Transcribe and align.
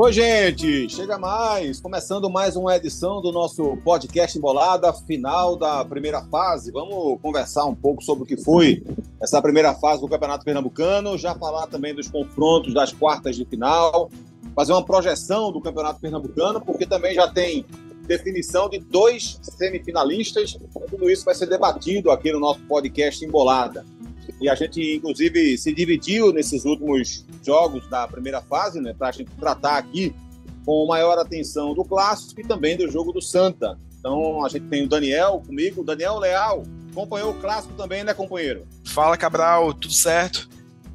Oi, 0.00 0.12
gente! 0.12 0.88
Chega 0.88 1.18
mais! 1.18 1.80
Começando 1.80 2.30
mais 2.30 2.54
uma 2.54 2.76
edição 2.76 3.20
do 3.20 3.32
nosso 3.32 3.76
podcast 3.78 4.38
Embolada, 4.38 4.92
final 4.92 5.56
da 5.56 5.84
primeira 5.84 6.22
fase. 6.26 6.70
Vamos 6.70 7.20
conversar 7.20 7.64
um 7.64 7.74
pouco 7.74 8.00
sobre 8.04 8.22
o 8.22 8.24
que 8.24 8.36
foi 8.36 8.80
essa 9.20 9.42
primeira 9.42 9.74
fase 9.74 10.00
do 10.00 10.08
Campeonato 10.08 10.44
Pernambucano, 10.44 11.18
já 11.18 11.34
falar 11.34 11.66
também 11.66 11.92
dos 11.92 12.06
confrontos 12.06 12.72
das 12.72 12.92
quartas 12.92 13.34
de 13.34 13.44
final, 13.44 14.08
fazer 14.54 14.70
uma 14.70 14.84
projeção 14.84 15.50
do 15.50 15.60
Campeonato 15.60 15.98
Pernambucano, 16.00 16.60
porque 16.60 16.86
também 16.86 17.12
já 17.12 17.26
tem 17.26 17.66
definição 18.06 18.68
de 18.68 18.78
dois 18.78 19.40
semifinalistas. 19.42 20.56
Tudo 20.88 21.10
isso 21.10 21.24
vai 21.24 21.34
ser 21.34 21.46
debatido 21.46 22.12
aqui 22.12 22.30
no 22.30 22.38
nosso 22.38 22.60
podcast 22.68 23.24
Embolada. 23.24 23.84
E 24.40 24.48
a 24.48 24.54
gente, 24.54 24.96
inclusive, 24.96 25.56
se 25.58 25.72
dividiu 25.72 26.32
nesses 26.32 26.64
últimos 26.64 27.24
jogos 27.44 27.88
da 27.88 28.06
primeira 28.06 28.40
fase, 28.40 28.80
né, 28.80 28.94
para 28.96 29.08
a 29.08 29.12
gente 29.12 29.30
tratar 29.32 29.78
aqui 29.78 30.14
com 30.64 30.86
maior 30.86 31.18
atenção 31.18 31.74
do 31.74 31.84
clássico 31.84 32.40
e 32.40 32.44
também 32.44 32.76
do 32.76 32.90
jogo 32.90 33.12
do 33.12 33.22
Santa. 33.22 33.78
Então 33.98 34.44
a 34.44 34.48
gente 34.48 34.66
tem 34.66 34.84
o 34.84 34.88
Daniel 34.88 35.42
comigo, 35.44 35.82
Daniel 35.82 36.18
Leal, 36.18 36.62
acompanhou 36.90 37.30
o 37.30 37.40
clássico 37.40 37.74
também, 37.74 38.04
né, 38.04 38.14
companheiro? 38.14 38.66
Fala, 38.84 39.16
Cabral, 39.16 39.72
tudo 39.72 39.94
certo? 39.94 40.48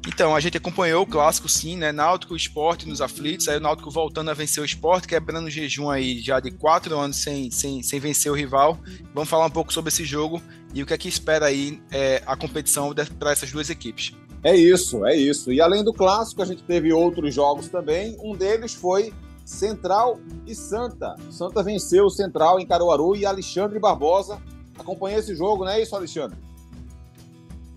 Então, 0.06 0.36
a 0.36 0.40
gente 0.40 0.58
acompanhou 0.58 1.02
o 1.02 1.06
clássico 1.06 1.48
sim, 1.48 1.78
né? 1.78 1.90
Náutico 1.90 2.36
Esporte 2.36 2.86
nos 2.86 3.00
aflitos, 3.00 3.48
aí 3.48 3.56
o 3.56 3.60
Náutico 3.60 3.90
voltando 3.90 4.30
a 4.30 4.34
vencer 4.34 4.62
o 4.62 4.66
esporte, 4.66 5.08
quebrando 5.08 5.46
o 5.46 5.50
jejum 5.50 5.88
aí 5.88 6.20
já 6.20 6.40
de 6.40 6.50
quatro 6.50 6.98
anos 6.98 7.16
sem, 7.16 7.50
sem, 7.50 7.82
sem 7.82 7.98
vencer 7.98 8.30
o 8.30 8.34
rival. 8.34 8.78
Vamos 9.14 9.30
falar 9.30 9.46
um 9.46 9.50
pouco 9.50 9.72
sobre 9.72 9.88
esse 9.88 10.04
jogo 10.04 10.42
e 10.74 10.82
o 10.82 10.86
que 10.86 10.92
é 10.92 10.98
que 10.98 11.08
espera 11.08 11.46
aí 11.46 11.80
é, 11.90 12.22
a 12.26 12.36
competição 12.36 12.92
para 13.18 13.30
essas 13.30 13.50
duas 13.52 13.70
equipes. 13.70 14.12
É 14.42 14.54
isso, 14.54 15.06
é 15.06 15.16
isso. 15.16 15.52
E 15.52 15.60
além 15.60 15.82
do 15.82 15.92
clássico, 15.92 16.42
a 16.42 16.44
gente 16.44 16.62
teve 16.64 16.92
outros 16.92 17.34
jogos 17.34 17.68
também. 17.68 18.16
Um 18.20 18.36
deles 18.36 18.74
foi 18.74 19.12
Central 19.44 20.18
e 20.46 20.54
Santa. 20.54 21.14
Santa 21.30 21.62
venceu 21.62 22.06
o 22.06 22.10
Central 22.10 22.60
em 22.60 22.66
Caruaru 22.66 23.16
e 23.16 23.24
Alexandre 23.24 23.78
Barbosa 23.78 24.42
acompanhou 24.78 25.18
esse 25.18 25.34
jogo, 25.34 25.64
não 25.64 25.72
é 25.72 25.80
isso, 25.80 25.94
Alexandre? 25.94 26.36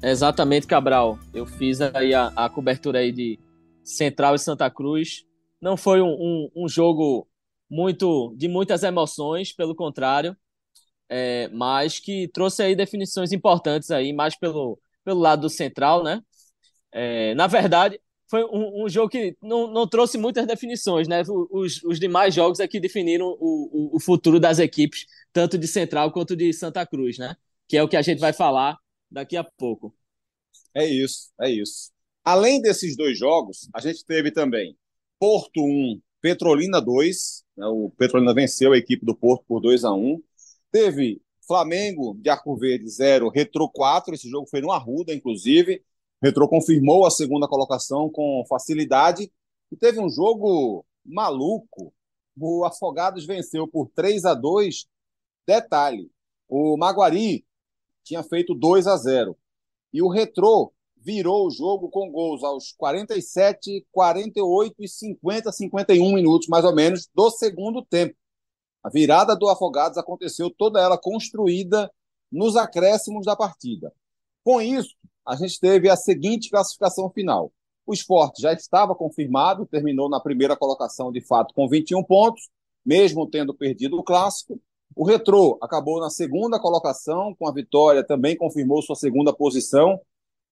Exatamente, 0.02 0.68
Cabral. 0.68 1.18
Eu 1.34 1.46
fiz 1.46 1.82
aí 1.82 2.14
a, 2.14 2.32
a 2.36 2.50
cobertura 2.50 3.00
aí 3.00 3.12
de 3.12 3.40
Central 3.84 4.36
e 4.36 4.40
Santa 4.40 4.70
Cruz. 4.70 5.26
Não 5.62 5.76
foi 5.76 6.02
um, 6.02 6.10
um, 6.10 6.50
um 6.56 6.68
jogo 6.68 7.28
muito 7.70 8.34
de 8.38 8.48
muitas 8.48 8.84
emoções, 8.84 9.52
pelo 9.52 9.76
contrário, 9.76 10.36
é, 11.10 11.48
mas 11.50 12.00
que 12.00 12.28
trouxe 12.30 12.64
aí 12.64 12.76
definições 12.76 13.32
importantes 13.32 13.92
aí, 13.92 14.14
mais 14.14 14.36
pelo, 14.38 14.80
pelo 15.04 15.20
lado 15.20 15.42
do 15.42 15.50
Central, 15.50 16.04
né? 16.04 16.22
É, 16.92 17.34
na 17.36 17.48
verdade, 17.48 18.00
foi 18.30 18.44
um, 18.44 18.86
um, 18.86 18.90
jogo 18.90 19.10
que 19.10 19.38
não, 19.42 19.72
não 19.72 19.88
trouxe 19.88 20.18
muitas 20.18 20.46
definições, 20.46 21.08
né? 21.08 21.24
Os, 21.52 21.82
os 21.84 22.00
demais 22.00 22.34
jogos 22.34 22.60
é 22.60 22.68
que 22.68 22.80
definiram 22.80 23.28
o, 23.40 23.92
o, 23.94 23.96
o 23.96 24.00
futuro 24.00 24.40
das 24.40 24.60
equipes, 24.60 25.06
tanto 25.32 25.58
de 25.58 25.68
Central 25.68 26.12
quanto 26.12 26.36
de 26.36 26.52
Santa 26.54 26.86
Cruz, 26.86 27.18
né? 27.18 27.36
Que 27.68 27.78
é 27.78 27.84
o 27.84 27.88
que 27.88 27.98
a 27.98 28.02
gente 28.02 28.20
vai 28.20 28.34
falar 28.34 28.78
daqui 29.10 29.38
a 29.38 29.44
pouco. 29.44 29.96
É 30.74 30.86
isso, 30.86 31.32
é 31.42 31.50
isso. 31.50 31.92
Além 32.24 32.62
desses 32.62 32.96
dois 32.98 33.18
jogos, 33.18 33.70
a 33.74 33.80
gente 33.80 34.04
teve 34.06 34.32
também 34.32 34.78
Porto 35.20 35.62
1, 35.62 36.02
Petrolina 36.22 36.82
2. 36.82 37.44
Né, 37.56 37.66
o 37.68 37.90
Petrolina 37.98 38.34
venceu 38.34 38.74
a 38.74 38.78
equipe 38.78 39.06
do 39.06 39.16
Porto 39.16 39.46
por 39.48 39.62
2 39.62 39.86
a 39.86 39.94
1 39.94 40.22
Teve 40.72 41.22
Flamengo 41.46 42.16
de 42.20 42.30
Arco 42.30 42.56
Verde 42.58 42.90
0, 42.90 43.30
Retro 43.30 43.70
4. 43.70 44.14
Esse 44.14 44.30
jogo 44.30 44.48
foi 44.48 44.62
no 44.62 44.72
Arruda, 44.72 45.14
inclusive. 45.14 45.84
Retro 46.22 46.48
confirmou 46.48 47.06
a 47.06 47.12
segunda 47.12 47.48
colocação 47.48 48.10
com 48.10 48.44
facilidade. 48.48 49.32
E 49.72 49.76
teve 49.76 50.00
um 50.00 50.10
jogo 50.10 50.86
maluco. 51.06 51.94
O 52.40 52.66
Afogados 52.66 53.26
venceu 53.26 53.68
por 53.68 53.90
3 53.96 54.26
a 54.26 54.34
2 54.34 54.88
Detalhe: 55.48 56.12
o 56.50 56.76
Maguari 56.76 57.46
tinha 58.04 58.22
feito 58.22 58.54
2 58.54 58.86
a 58.86 58.98
0. 58.98 59.38
E 59.94 60.02
o 60.02 60.10
Retrô 60.10 60.74
virou 60.98 61.48
o 61.48 61.52
jogo 61.52 61.90
com 61.90 62.12
gols 62.12 62.44
aos 62.44 62.74
47, 62.74 63.88
48 63.92 64.76
e 64.80 64.88
50, 64.90 65.52
51 65.54 66.14
minutos, 66.14 66.50
mais 66.50 66.66
ou 66.66 66.76
menos, 66.76 67.10
do 67.16 67.30
segundo 67.32 67.82
tempo. 67.82 68.14
A 68.84 68.90
virada 68.90 69.36
do 69.36 69.50
Afogados 69.50 69.98
aconteceu 69.98 70.50
toda 70.50 70.80
ela 70.80 70.98
construída 70.98 71.92
nos 72.32 72.56
acréscimos 72.56 73.26
da 73.26 73.36
partida. 73.36 73.92
Com 74.44 74.62
isso, 74.62 74.96
a 75.26 75.36
gente 75.36 75.60
teve 75.60 75.90
a 75.90 75.96
seguinte 75.96 76.50
classificação 76.50 77.10
final. 77.10 77.52
O 77.86 77.94
esporte 77.94 78.42
já 78.42 78.54
estava 78.54 78.96
confirmado, 78.96 79.66
terminou 79.66 80.10
na 80.10 80.20
primeira 80.20 80.56
colocação, 80.56 81.12
de 81.12 81.22
fato, 81.22 81.54
com 81.54 81.68
21 81.68 82.04
pontos, 82.04 82.50
mesmo 82.86 83.28
tendo 83.28 83.54
perdido 83.54 83.98
o 83.98 84.04
clássico. 84.04 84.60
O 84.96 85.06
Retrô 85.06 85.58
acabou 85.62 86.00
na 86.00 86.10
segunda 86.10 86.60
colocação, 86.60 87.36
com 87.36 87.48
a 87.48 87.54
vitória, 87.54 88.06
também 88.06 88.36
confirmou 88.36 88.82
sua 88.82 88.96
segunda 88.96 89.34
posição, 89.34 90.00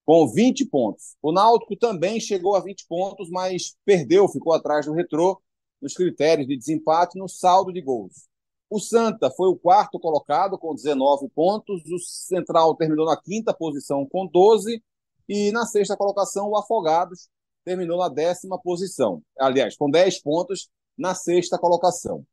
com 0.04 0.26
20 0.28 0.66
pontos. 0.66 1.16
O 1.20 1.32
Náutico 1.32 1.76
também 1.76 2.20
chegou 2.20 2.54
a 2.54 2.60
20 2.60 2.86
pontos, 2.86 3.28
mas 3.28 3.76
perdeu, 3.84 4.28
ficou 4.28 4.52
atrás 4.52 4.86
do 4.86 4.92
Retrô 4.92 5.40
nos 5.80 5.94
critérios 5.94 6.46
de 6.46 6.56
desempate 6.56 7.18
no 7.18 7.28
saldo 7.28 7.72
de 7.72 7.80
gols. 7.80 8.28
O 8.68 8.80
Santa 8.80 9.30
foi 9.30 9.48
o 9.48 9.56
quarto 9.56 9.98
colocado 9.98 10.58
com 10.58 10.74
19 10.74 11.28
pontos, 11.28 11.82
o 11.90 11.98
Central 11.98 12.74
terminou 12.74 13.06
na 13.06 13.16
quinta 13.16 13.54
posição 13.54 14.06
com 14.06 14.26
12 14.26 14.82
e 15.28 15.52
na 15.52 15.64
sexta 15.66 15.96
colocação 15.96 16.48
o 16.48 16.56
Afogados 16.56 17.28
terminou 17.64 17.98
na 17.98 18.08
décima 18.08 18.60
posição. 18.60 19.22
Aliás, 19.38 19.76
com 19.76 19.90
10 19.90 20.20
pontos 20.20 20.68
na 20.96 21.14
sexta 21.14 21.58
colocação. 21.58 22.24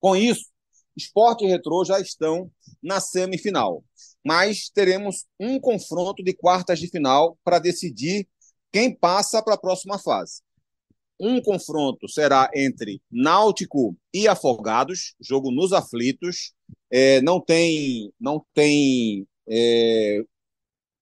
Com 0.00 0.14
isso, 0.14 0.50
Esporte 0.96 1.44
e 1.44 1.48
Retrô 1.48 1.84
já 1.84 1.98
estão 1.98 2.50
na 2.82 3.00
semifinal. 3.00 3.82
Mas 4.24 4.68
teremos 4.68 5.26
um 5.40 5.58
confronto 5.58 6.22
de 6.22 6.34
quartas 6.34 6.78
de 6.78 6.88
final 6.88 7.36
para 7.42 7.58
decidir 7.58 8.28
quem 8.72 8.94
passa 8.94 9.42
para 9.42 9.54
a 9.54 9.58
próxima 9.58 9.98
fase. 9.98 10.42
Um 11.18 11.40
confronto 11.40 12.08
será 12.08 12.50
entre 12.54 13.00
Náutico 13.10 13.96
e 14.12 14.26
Afogados, 14.26 15.14
jogo 15.20 15.50
nos 15.50 15.72
aflitos. 15.72 16.52
É, 16.90 17.20
não 17.22 17.40
tem, 17.40 18.12
não 18.20 18.44
tem 18.52 19.26
é, 19.48 20.24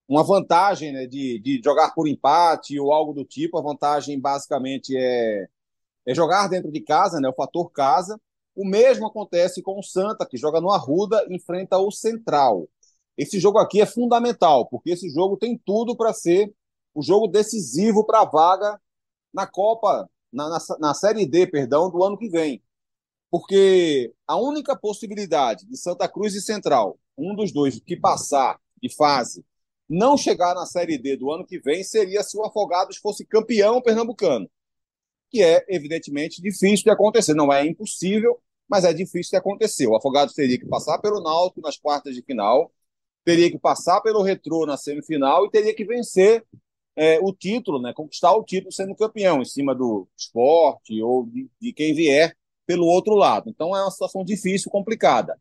uma 0.06 0.22
vantagem 0.22 0.92
né, 0.92 1.06
de, 1.06 1.38
de 1.40 1.60
jogar 1.64 1.94
por 1.94 2.06
empate 2.06 2.78
ou 2.78 2.92
algo 2.92 3.14
do 3.14 3.24
tipo. 3.24 3.58
A 3.58 3.62
vantagem 3.62 4.20
basicamente 4.20 4.94
é, 4.96 5.46
é 6.06 6.14
jogar 6.14 6.48
dentro 6.48 6.70
de 6.70 6.80
casa, 6.80 7.18
né, 7.18 7.28
o 7.28 7.34
fator 7.34 7.70
casa. 7.70 8.20
O 8.54 8.66
mesmo 8.66 9.06
acontece 9.06 9.62
com 9.62 9.78
o 9.78 9.82
Santa, 9.82 10.26
que 10.26 10.36
joga 10.36 10.60
no 10.60 10.70
Arruda, 10.70 11.26
enfrenta 11.30 11.78
o 11.78 11.90
Central. 11.90 12.68
Esse 13.16 13.40
jogo 13.40 13.58
aqui 13.58 13.80
é 13.80 13.86
fundamental, 13.86 14.68
porque 14.68 14.90
esse 14.90 15.08
jogo 15.08 15.38
tem 15.38 15.58
tudo 15.64 15.96
para 15.96 16.12
ser 16.12 16.52
o 16.94 17.02
jogo 17.02 17.26
decisivo 17.26 18.04
para 18.04 18.20
a 18.20 18.24
vaga 18.26 18.78
na 19.32 19.47
Copa, 19.47 20.09
na, 20.32 20.48
na, 20.48 20.59
na, 20.78 20.94
Série 20.94 21.26
D, 21.26 21.47
perdão, 21.47 21.91
do 21.91 22.03
ano 22.04 22.19
que 22.19 22.28
vem. 22.28 22.62
Porque 23.31 24.12
a 24.26 24.37
única 24.37 24.76
possibilidade 24.76 25.66
de 25.66 25.76
Santa 25.76 26.09
Cruz 26.09 26.34
e 26.34 26.43
Central, 26.43 26.98
um 27.16 27.34
dos 27.34 27.53
dois 27.53 27.81
que 27.81 27.97
passar 27.97 28.59
de 28.82 28.94
fase, 28.94 29.44
não 29.88 30.16
chegar 30.16 30.54
na 30.54 30.66
Série 30.66 30.98
D 30.98 31.16
do 31.16 31.31
ano 31.31 31.47
que 31.47 31.59
vem, 31.59 31.82
seria 31.84 32.22
se 32.22 32.37
o 32.37 32.44
Afogados 32.44 32.97
fosse 32.98 33.25
campeão 33.25 33.81
pernambucano 33.81 34.50
que 35.32 35.43
é, 35.43 35.64
evidentemente, 35.66 36.43
difícil 36.43 36.84
de 36.84 36.91
acontecer. 36.91 37.32
Não 37.35 37.50
é 37.50 37.67
impossível, 37.67 38.38
mas 38.69 38.85
é 38.85 38.93
difícil 38.93 39.31
de 39.31 39.37
acontecer. 39.38 39.87
O 39.87 39.96
Afogados 39.96 40.35
teria 40.35 40.58
que 40.58 40.67
passar 40.67 40.99
pelo 40.99 41.23
Náutico 41.23 41.62
nas 41.62 41.78
quartas 41.78 42.14
de 42.14 42.23
final, 42.23 42.70
teria 43.25 43.50
que 43.50 43.58
passar 43.58 44.02
pelo 44.02 44.23
Retrô 44.23 44.67
na 44.67 44.76
semifinal 44.76 45.46
e 45.46 45.50
teria 45.50 45.75
que 45.75 45.87
vencer 45.87 46.44
é, 46.96 47.18
o 47.20 47.32
título, 47.32 47.80
né, 47.80 47.92
conquistar 47.94 48.32
o 48.32 48.44
título 48.44 48.72
sendo 48.72 48.94
campeão, 48.94 49.40
em 49.40 49.44
cima 49.44 49.74
do 49.74 50.06
esporte 50.16 51.00
ou 51.02 51.26
de, 51.26 51.50
de 51.60 51.72
quem 51.72 51.94
vier 51.94 52.36
pelo 52.66 52.86
outro 52.86 53.14
lado. 53.14 53.50
Então 53.50 53.76
é 53.76 53.82
uma 53.82 53.90
situação 53.90 54.24
difícil, 54.24 54.70
complicada. 54.70 55.38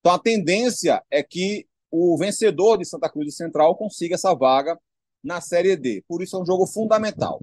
Então 0.00 0.12
a 0.12 0.18
tendência 0.18 1.02
é 1.10 1.22
que 1.22 1.66
o 1.90 2.16
vencedor 2.16 2.78
de 2.78 2.84
Santa 2.84 3.08
Cruz 3.08 3.34
Central 3.34 3.76
consiga 3.76 4.14
essa 4.14 4.34
vaga 4.34 4.78
na 5.22 5.40
Série 5.40 5.76
D. 5.76 6.02
Por 6.06 6.22
isso 6.22 6.36
é 6.36 6.40
um 6.40 6.46
jogo 6.46 6.66
fundamental. 6.66 7.40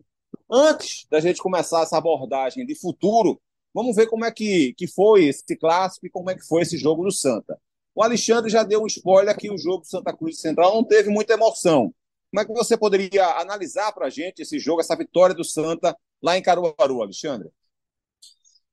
Antes 0.49 1.05
da 1.09 1.19
gente 1.19 1.41
começar 1.41 1.83
essa 1.83 1.97
abordagem 1.97 2.65
de 2.65 2.73
futuro, 2.73 3.39
vamos 3.73 3.95
ver 3.95 4.07
como 4.07 4.25
é 4.25 4.31
que, 4.31 4.73
que 4.75 4.87
foi 4.87 5.25
esse 5.25 5.55
clássico 5.57 6.07
e 6.07 6.09
como 6.09 6.29
é 6.29 6.35
que 6.35 6.45
foi 6.45 6.61
esse 6.61 6.77
jogo 6.77 7.03
do 7.03 7.11
Santa. 7.11 7.59
O 7.93 8.01
Alexandre 8.01 8.49
já 8.49 8.63
deu 8.63 8.81
um 8.81 8.87
spoiler 8.87 9.35
que 9.35 9.51
o 9.51 9.57
jogo 9.57 9.81
do 9.81 9.87
Santa 9.87 10.15
Cruz 10.15 10.39
Central 10.39 10.73
não 10.73 10.83
teve 10.83 11.09
muita 11.09 11.33
emoção. 11.33 11.93
Como 12.31 12.41
é 12.41 12.45
que 12.45 12.53
você 12.53 12.77
poderia 12.77 13.25
analisar 13.39 13.91
para 13.93 14.07
a 14.07 14.09
gente 14.09 14.41
esse 14.41 14.59
jogo, 14.59 14.81
essa 14.81 14.95
vitória 14.95 15.35
do 15.35 15.43
Santa 15.43 15.95
lá 16.21 16.37
em 16.37 16.41
Caruaru, 16.41 17.01
Alexandre? 17.01 17.49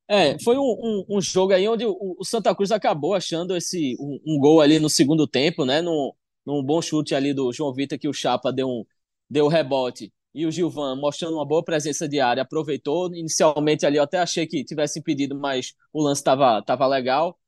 É, 0.06 0.38
foi 0.40 0.58
um, 0.58 0.60
um, 1.08 1.16
um 1.16 1.20
jogo 1.20 1.54
aí 1.54 1.66
onde 1.66 1.86
o, 1.86 2.16
o, 2.18 2.24
Santa 2.24 2.54
Cruz 2.54 2.70
acabou 2.70 3.14
achando 3.14 3.56
esse 3.56 3.96
um, 3.98 4.20
um, 4.26 4.38
gol 4.38 4.60
ali 4.60 4.78
no 4.78 4.90
segundo 4.90 5.26
tempo, 5.26 5.64
né? 5.64 5.80
Num, 5.80 6.12
num 6.44 6.62
bom 6.62 6.82
chute 6.82 7.14
ali 7.14 7.32
do 7.32 7.52
João 7.52 7.72
Vitor 7.72 7.98
que 7.98 8.08
o 8.08 8.12
Chapa 8.12 8.52
deu 8.52 8.68
um 8.68 8.84
deu 9.30 9.48
rebote 9.48 10.12
e 10.34 10.46
o 10.46 10.50
Gilvan 10.50 10.96
mostrando 10.96 11.34
uma 11.36 11.46
boa 11.46 11.64
presença 11.64 12.06
de 12.08 12.20
área, 12.20 12.42
aproveitou. 12.42 13.14
Inicialmente 13.14 13.86
ali 13.86 13.96
eu 13.96 14.02
até 14.02 14.18
achei 14.18 14.46
que 14.46 14.64
tivesse 14.64 14.98
impedido, 14.98 15.34
mas 15.34 15.74
o 15.92 16.02
lance 16.02 16.20
estava 16.20 16.60
tava 16.62 16.86
legal. 16.86 17.38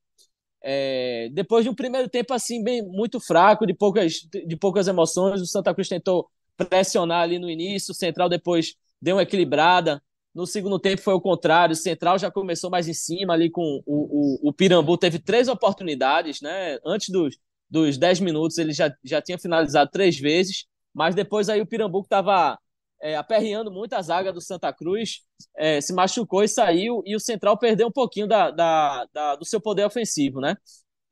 É, 0.69 1.29
depois 1.33 1.65
de 1.65 1.71
um 1.71 1.75
primeiro 1.75 2.09
tempo 2.09 2.35
assim 2.35 2.61
bem 2.61 2.83
muito 2.83 3.21
fraco, 3.21 3.65
de 3.65 3.73
poucas, 3.73 4.15
de 4.45 4.57
poucas 4.57 4.89
emoções, 4.89 5.41
o 5.41 5.47
Santa 5.47 5.73
Cruz 5.73 5.89
tentou 5.89 6.29
pressionar 6.69 7.23
ali 7.23 7.39
no 7.39 7.49
início, 7.49 7.93
o 7.93 7.95
Central 7.95 8.29
depois 8.29 8.75
deu 9.01 9.15
uma 9.15 9.23
equilibrada. 9.23 10.03
No 10.35 10.45
segundo 10.45 10.81
tempo 10.81 11.01
foi 11.01 11.15
o 11.15 11.21
contrário, 11.21 11.73
o 11.73 11.77
Central 11.77 12.19
já 12.19 12.33
começou 12.33 12.69
mais 12.69 12.89
em 12.89 12.93
cima 12.95 13.33
ali 13.33 13.49
com 13.49 13.81
o, 13.87 14.43
o, 14.45 14.49
o 14.49 14.53
Pirambu, 14.53 14.99
teve 14.99 15.21
três 15.21 15.47
oportunidades, 15.47 16.41
né? 16.41 16.79
Antes 16.85 17.11
dos, 17.11 17.39
dos 17.71 17.97
10 17.97 18.19
minutos 18.19 18.59
ele 18.59 18.73
já, 18.73 18.93
já 19.05 19.23
tinha 19.23 19.39
finalizado 19.39 19.89
três 19.93 20.19
vezes, 20.19 20.67
mas 20.93 21.15
depois 21.15 21.49
aí 21.49 21.61
o 21.61 21.67
Pirambu 21.67 22.01
estava 22.01 22.59
é, 23.01 23.17
aperreando 23.17 23.71
muito 23.71 23.95
a 23.95 24.03
zaga 24.03 24.33
do 24.33 24.41
Santa 24.41 24.73
Cruz, 24.73 25.23
é, 25.57 25.81
se 25.81 25.93
machucou 25.93 26.43
e 26.43 26.49
saiu, 26.49 27.03
e 27.05 27.15
o 27.15 27.21
Central 27.21 27.59
perdeu 27.59 27.89
um 27.89 27.93
pouquinho 27.93 28.27
da, 28.27 28.51
da, 28.51 29.07
da 29.13 29.37
do 29.37 29.45
seu 29.45 29.61
poder 29.61 29.85
ofensivo, 29.85 30.41
né? 30.41 30.57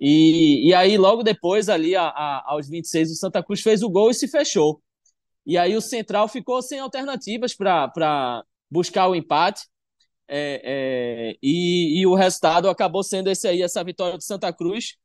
E, 0.01 0.69
e 0.69 0.75
aí, 0.75 0.99
logo 0.99 1.23
depois, 1.23 1.69
ali 1.69 1.95
a, 1.97 2.09
a, 2.09 2.53
aos 2.53 2.69
26, 2.69 3.13
o 3.13 3.15
Santa 3.15 3.43
Cruz 3.43 3.63
fez 3.63 3.83
o 3.83 3.89
gol 3.91 4.11
e 4.11 4.15
se 4.15 4.29
fechou. 4.29 4.83
E 5.47 5.59
aí 5.59 5.77
o 5.77 5.81
Central 5.81 6.29
ficou 6.29 6.63
sem 6.63 6.79
alternativas 6.79 7.55
para 7.55 8.45
buscar 8.71 9.09
o 9.09 9.15
empate. 9.15 9.67
É, 10.27 10.63
é, 11.33 11.37
e, 11.43 12.01
e, 12.01 12.07
o 12.07 12.15
resultado 12.15 12.69
acabou 12.69 13.03
sendo 13.03 13.31
esse 13.31 13.47
aí, 13.47 13.63
essa 13.63 13.85
vitória 13.85 14.17
do 14.17 14.25
Santa 14.25 14.53
Cruz. 14.53 14.97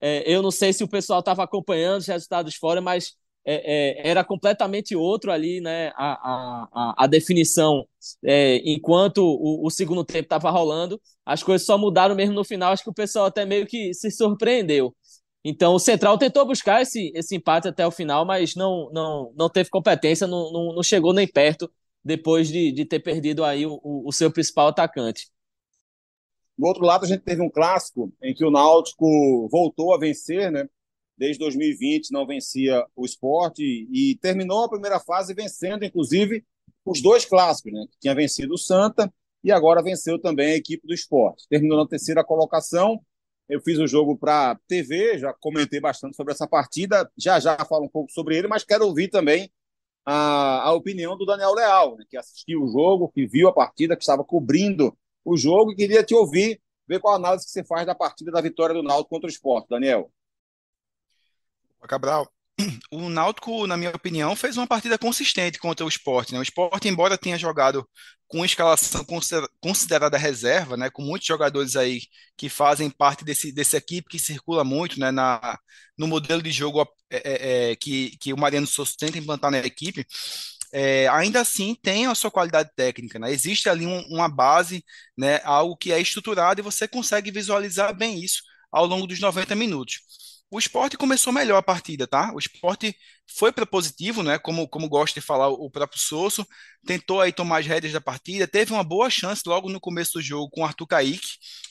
É, 0.00 0.22
eu 0.30 0.42
não 0.42 0.50
sei 0.50 0.72
se 0.72 0.84
o 0.84 0.88
pessoal 0.88 1.20
estava 1.20 1.44
acompanhando 1.44 2.00
os 2.00 2.06
resultados 2.06 2.56
fora, 2.56 2.80
mas 2.80 3.16
é, 3.44 4.06
é, 4.06 4.10
era 4.10 4.24
completamente 4.24 4.96
outro 4.96 5.30
ali, 5.30 5.60
né? 5.60 5.88
A, 5.96 6.68
a, 6.72 7.04
a 7.04 7.06
definição, 7.06 7.86
é, 8.24 8.56
enquanto 8.64 9.18
o, 9.18 9.66
o, 9.66 9.70
segundo 9.70 10.04
tempo 10.04 10.24
estava 10.24 10.50
rolando, 10.50 11.00
as 11.24 11.42
coisas 11.42 11.66
só 11.66 11.76
mudaram 11.76 12.14
mesmo 12.14 12.34
no 12.34 12.44
final. 12.44 12.72
Acho 12.72 12.84
que 12.84 12.90
o 12.90 12.94
pessoal 12.94 13.26
até 13.26 13.44
meio 13.44 13.66
que 13.66 13.92
se 13.94 14.10
surpreendeu. 14.10 14.94
Então 15.44 15.74
o 15.74 15.78
Central 15.78 16.16
tentou 16.16 16.46
buscar 16.46 16.80
esse, 16.82 17.12
esse 17.14 17.36
empate 17.36 17.68
até 17.68 17.86
o 17.86 17.90
final, 17.90 18.24
mas 18.24 18.54
não, 18.54 18.90
não, 18.92 19.32
não 19.36 19.50
teve 19.50 19.68
competência, 19.68 20.26
não, 20.26 20.50
não, 20.50 20.74
não 20.74 20.82
chegou 20.82 21.12
nem 21.12 21.28
perto 21.28 21.70
depois 22.02 22.48
de, 22.48 22.72
de 22.72 22.84
ter 22.84 23.00
perdido 23.00 23.44
aí 23.44 23.66
o, 23.66 23.78
o 23.82 24.12
seu 24.12 24.30
principal 24.30 24.68
atacante. 24.68 25.28
Do 26.56 26.66
outro 26.66 26.84
lado, 26.84 27.04
a 27.04 27.08
gente 27.08 27.22
teve 27.22 27.42
um 27.42 27.50
clássico 27.50 28.12
em 28.22 28.32
que 28.32 28.44
o 28.44 28.50
Náutico 28.50 29.48
voltou 29.50 29.92
a 29.92 29.98
vencer, 29.98 30.50
né? 30.52 30.68
Desde 31.16 31.38
2020 31.38 32.10
não 32.10 32.26
vencia 32.26 32.84
o 32.94 33.04
esporte 33.04 33.62
e 33.62 34.16
terminou 34.20 34.64
a 34.64 34.68
primeira 34.68 34.98
fase 34.98 35.34
vencendo, 35.34 35.84
inclusive, 35.84 36.44
os 36.84 37.00
dois 37.00 37.24
clássicos, 37.24 37.72
né? 37.72 37.86
Que 37.90 37.98
tinha 38.00 38.14
vencido 38.14 38.54
o 38.54 38.58
Santa 38.58 39.12
e 39.42 39.52
agora 39.52 39.82
venceu 39.82 40.18
também 40.18 40.52
a 40.52 40.56
equipe 40.56 40.86
do 40.86 40.94
esporte. 40.94 41.46
Terminou 41.48 41.78
na 41.78 41.88
terceira 41.88 42.24
colocação. 42.24 43.00
Eu 43.48 43.60
fiz 43.60 43.78
o 43.78 43.86
jogo 43.86 44.16
para 44.16 44.58
TV, 44.66 45.18
já 45.18 45.32
comentei 45.34 45.80
bastante 45.80 46.16
sobre 46.16 46.32
essa 46.32 46.46
partida. 46.46 47.10
Já 47.16 47.38
já 47.38 47.56
falo 47.64 47.84
um 47.84 47.90
pouco 47.90 48.10
sobre 48.10 48.36
ele, 48.36 48.48
mas 48.48 48.64
quero 48.64 48.86
ouvir 48.86 49.08
também 49.08 49.50
a, 50.04 50.68
a 50.68 50.72
opinião 50.72 51.16
do 51.16 51.24
Daniel 51.24 51.54
Leal, 51.54 51.96
né, 51.96 52.04
que 52.08 52.16
assistiu 52.16 52.62
o 52.62 52.68
jogo, 52.68 53.08
que 53.08 53.26
viu 53.26 53.48
a 53.48 53.52
partida, 53.52 53.96
que 53.96 54.02
estava 54.02 54.24
cobrindo 54.24 54.96
o 55.24 55.36
jogo 55.36 55.72
e 55.72 55.76
queria 55.76 56.02
te 56.02 56.14
ouvir, 56.14 56.60
ver 56.86 57.00
qual 57.00 57.14
a 57.14 57.16
análise 57.16 57.46
que 57.46 57.52
você 57.52 57.64
faz 57.64 57.86
da 57.86 57.94
partida 57.94 58.30
da 58.30 58.40
vitória 58.40 58.74
do 58.74 58.82
Náutico 58.82 59.10
contra 59.10 59.26
o 59.26 59.30
esporte, 59.30 59.68
Daniel. 59.68 60.10
Cabral, 61.88 62.30
o 62.90 63.08
Náutico, 63.08 63.66
na 63.66 63.76
minha 63.76 63.90
opinião, 63.90 64.36
fez 64.36 64.56
uma 64.56 64.66
partida 64.66 64.96
consistente 64.96 65.58
contra 65.58 65.84
o 65.84 65.88
Sport. 65.88 66.30
Né? 66.30 66.38
O 66.38 66.42
Sport, 66.42 66.84
embora 66.84 67.18
tenha 67.18 67.38
jogado 67.38 67.88
com 68.28 68.44
escalação 68.44 69.04
considerada 69.60 70.16
reserva, 70.16 70.76
né? 70.76 70.90
com 70.90 71.02
muitos 71.02 71.26
jogadores 71.26 71.76
aí 71.76 72.02
que 72.36 72.48
fazem 72.48 72.90
parte 72.90 73.24
desse, 73.24 73.52
desse 73.52 73.76
equipe 73.76 74.08
que 74.08 74.18
circula 74.18 74.64
muito 74.64 74.98
né? 74.98 75.10
na, 75.10 75.58
no 75.98 76.06
modelo 76.06 76.42
de 76.42 76.50
jogo 76.50 76.82
é, 77.10 77.16
é, 77.16 77.70
é, 77.72 77.76
que, 77.76 78.16
que 78.18 78.32
o 78.32 78.38
Mariano 78.38 78.66
Souza 78.66 78.94
tenta 78.98 79.18
implantar 79.18 79.50
na 79.50 79.58
equipe, 79.58 80.06
é, 80.72 81.06
ainda 81.08 81.40
assim 81.40 81.76
tem 81.82 82.06
a 82.06 82.14
sua 82.14 82.30
qualidade 82.30 82.70
técnica. 82.76 83.18
Né? 83.18 83.32
Existe 83.32 83.68
ali 83.68 83.86
um, 83.86 84.00
uma 84.08 84.28
base, 84.28 84.84
né? 85.16 85.40
algo 85.44 85.76
que 85.76 85.92
é 85.92 86.00
estruturado 86.00 86.60
e 86.60 86.62
você 86.62 86.86
consegue 86.88 87.30
visualizar 87.30 87.94
bem 87.96 88.22
isso 88.22 88.42
ao 88.70 88.86
longo 88.86 89.06
dos 89.06 89.20
90 89.20 89.54
minutos. 89.54 90.00
O 90.50 90.58
esporte 90.58 90.96
começou 90.96 91.32
melhor 91.32 91.56
a 91.56 91.62
partida, 91.62 92.06
tá? 92.06 92.32
O 92.32 92.38
esporte 92.38 92.96
foi 93.36 93.50
propositivo, 93.50 94.22
né? 94.22 94.38
Como, 94.38 94.68
como 94.68 94.88
gosta 94.88 95.18
de 95.20 95.26
falar 95.26 95.48
o 95.48 95.68
próprio 95.70 95.98
Sosso, 96.00 96.46
tentou 96.86 97.20
aí 97.20 97.32
tomar 97.32 97.58
as 97.58 97.66
rédeas 97.66 97.92
da 97.92 98.00
partida, 98.00 98.46
teve 98.46 98.72
uma 98.72 98.84
boa 98.84 99.10
chance 99.10 99.42
logo 99.46 99.68
no 99.68 99.80
começo 99.80 100.12
do 100.14 100.22
jogo 100.22 100.50
com 100.50 100.60
o 100.60 100.64
Arthur 100.64 100.86
Kaique, 100.86 101.26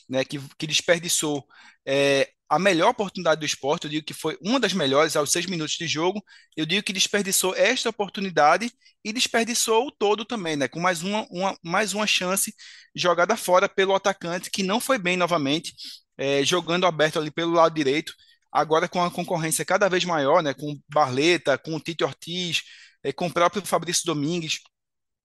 né? 0.10 0.26
Que, 0.26 0.38
que 0.58 0.68
desperdiçou 0.68 1.46
é, 1.88 2.30
a 2.50 2.60
melhor 2.60 2.90
oportunidade 2.90 3.40
do 3.40 3.46
esporte, 3.46 3.86
eu 3.86 3.90
digo 3.90 4.06
que 4.06 4.14
foi 4.14 4.38
uma 4.42 4.60
das 4.60 4.74
melhores 4.74 5.16
aos 5.16 5.32
seis 5.32 5.46
minutos 5.46 5.76
de 5.76 5.88
jogo, 5.88 6.22
eu 6.58 6.66
digo 6.66 6.84
que 6.84 6.92
desperdiçou 6.94 7.56
esta 7.56 7.90
oportunidade 7.90 8.70
e 9.04 9.14
desperdiçou 9.14 9.88
o 9.88 9.92
todo 9.92 10.26
também, 10.26 10.58
né? 10.58 10.68
Com 10.68 10.80
mais 10.82 11.02
uma, 11.02 11.26
uma, 11.32 11.58
mais 11.64 11.94
uma 11.94 12.06
chance 12.06 12.54
jogada 12.94 13.38
fora 13.38 13.70
pelo 13.70 13.96
atacante, 13.96 14.52
que 14.52 14.62
não 14.62 14.82
foi 14.82 14.98
bem 14.98 15.16
novamente, 15.16 15.74
é, 16.18 16.44
jogando 16.44 16.86
aberto 16.86 17.18
ali 17.20 17.32
pelo 17.32 17.54
lado 17.54 17.74
direito 17.74 18.14
agora 18.54 18.88
com 18.88 19.04
a 19.04 19.10
concorrência 19.10 19.66
cada 19.66 19.90
vez 19.90 20.06
maior, 20.06 20.44
né, 20.44 20.54
com 20.54 20.80
Barleta, 20.88 21.58
com 21.58 21.76
o 21.76 21.80
Tite 21.80 22.04
Ortiz, 22.04 22.62
é, 23.04 23.12
com 23.12 23.28
o 23.28 23.34
próprio 23.34 23.66
Fabrício 23.66 24.06
Domingues, 24.06 24.60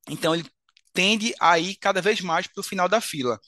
então 0.09 0.35
ele 0.35 0.47
tende 0.95 1.35
a 1.41 1.59
ir 1.59 1.77
cada 1.77 2.01
vez 2.01 2.21
mais 2.23 2.47
para 2.47 2.61
o 2.61 2.65
final 2.65 2.89
da 2.89 3.01
fila. 3.01 3.39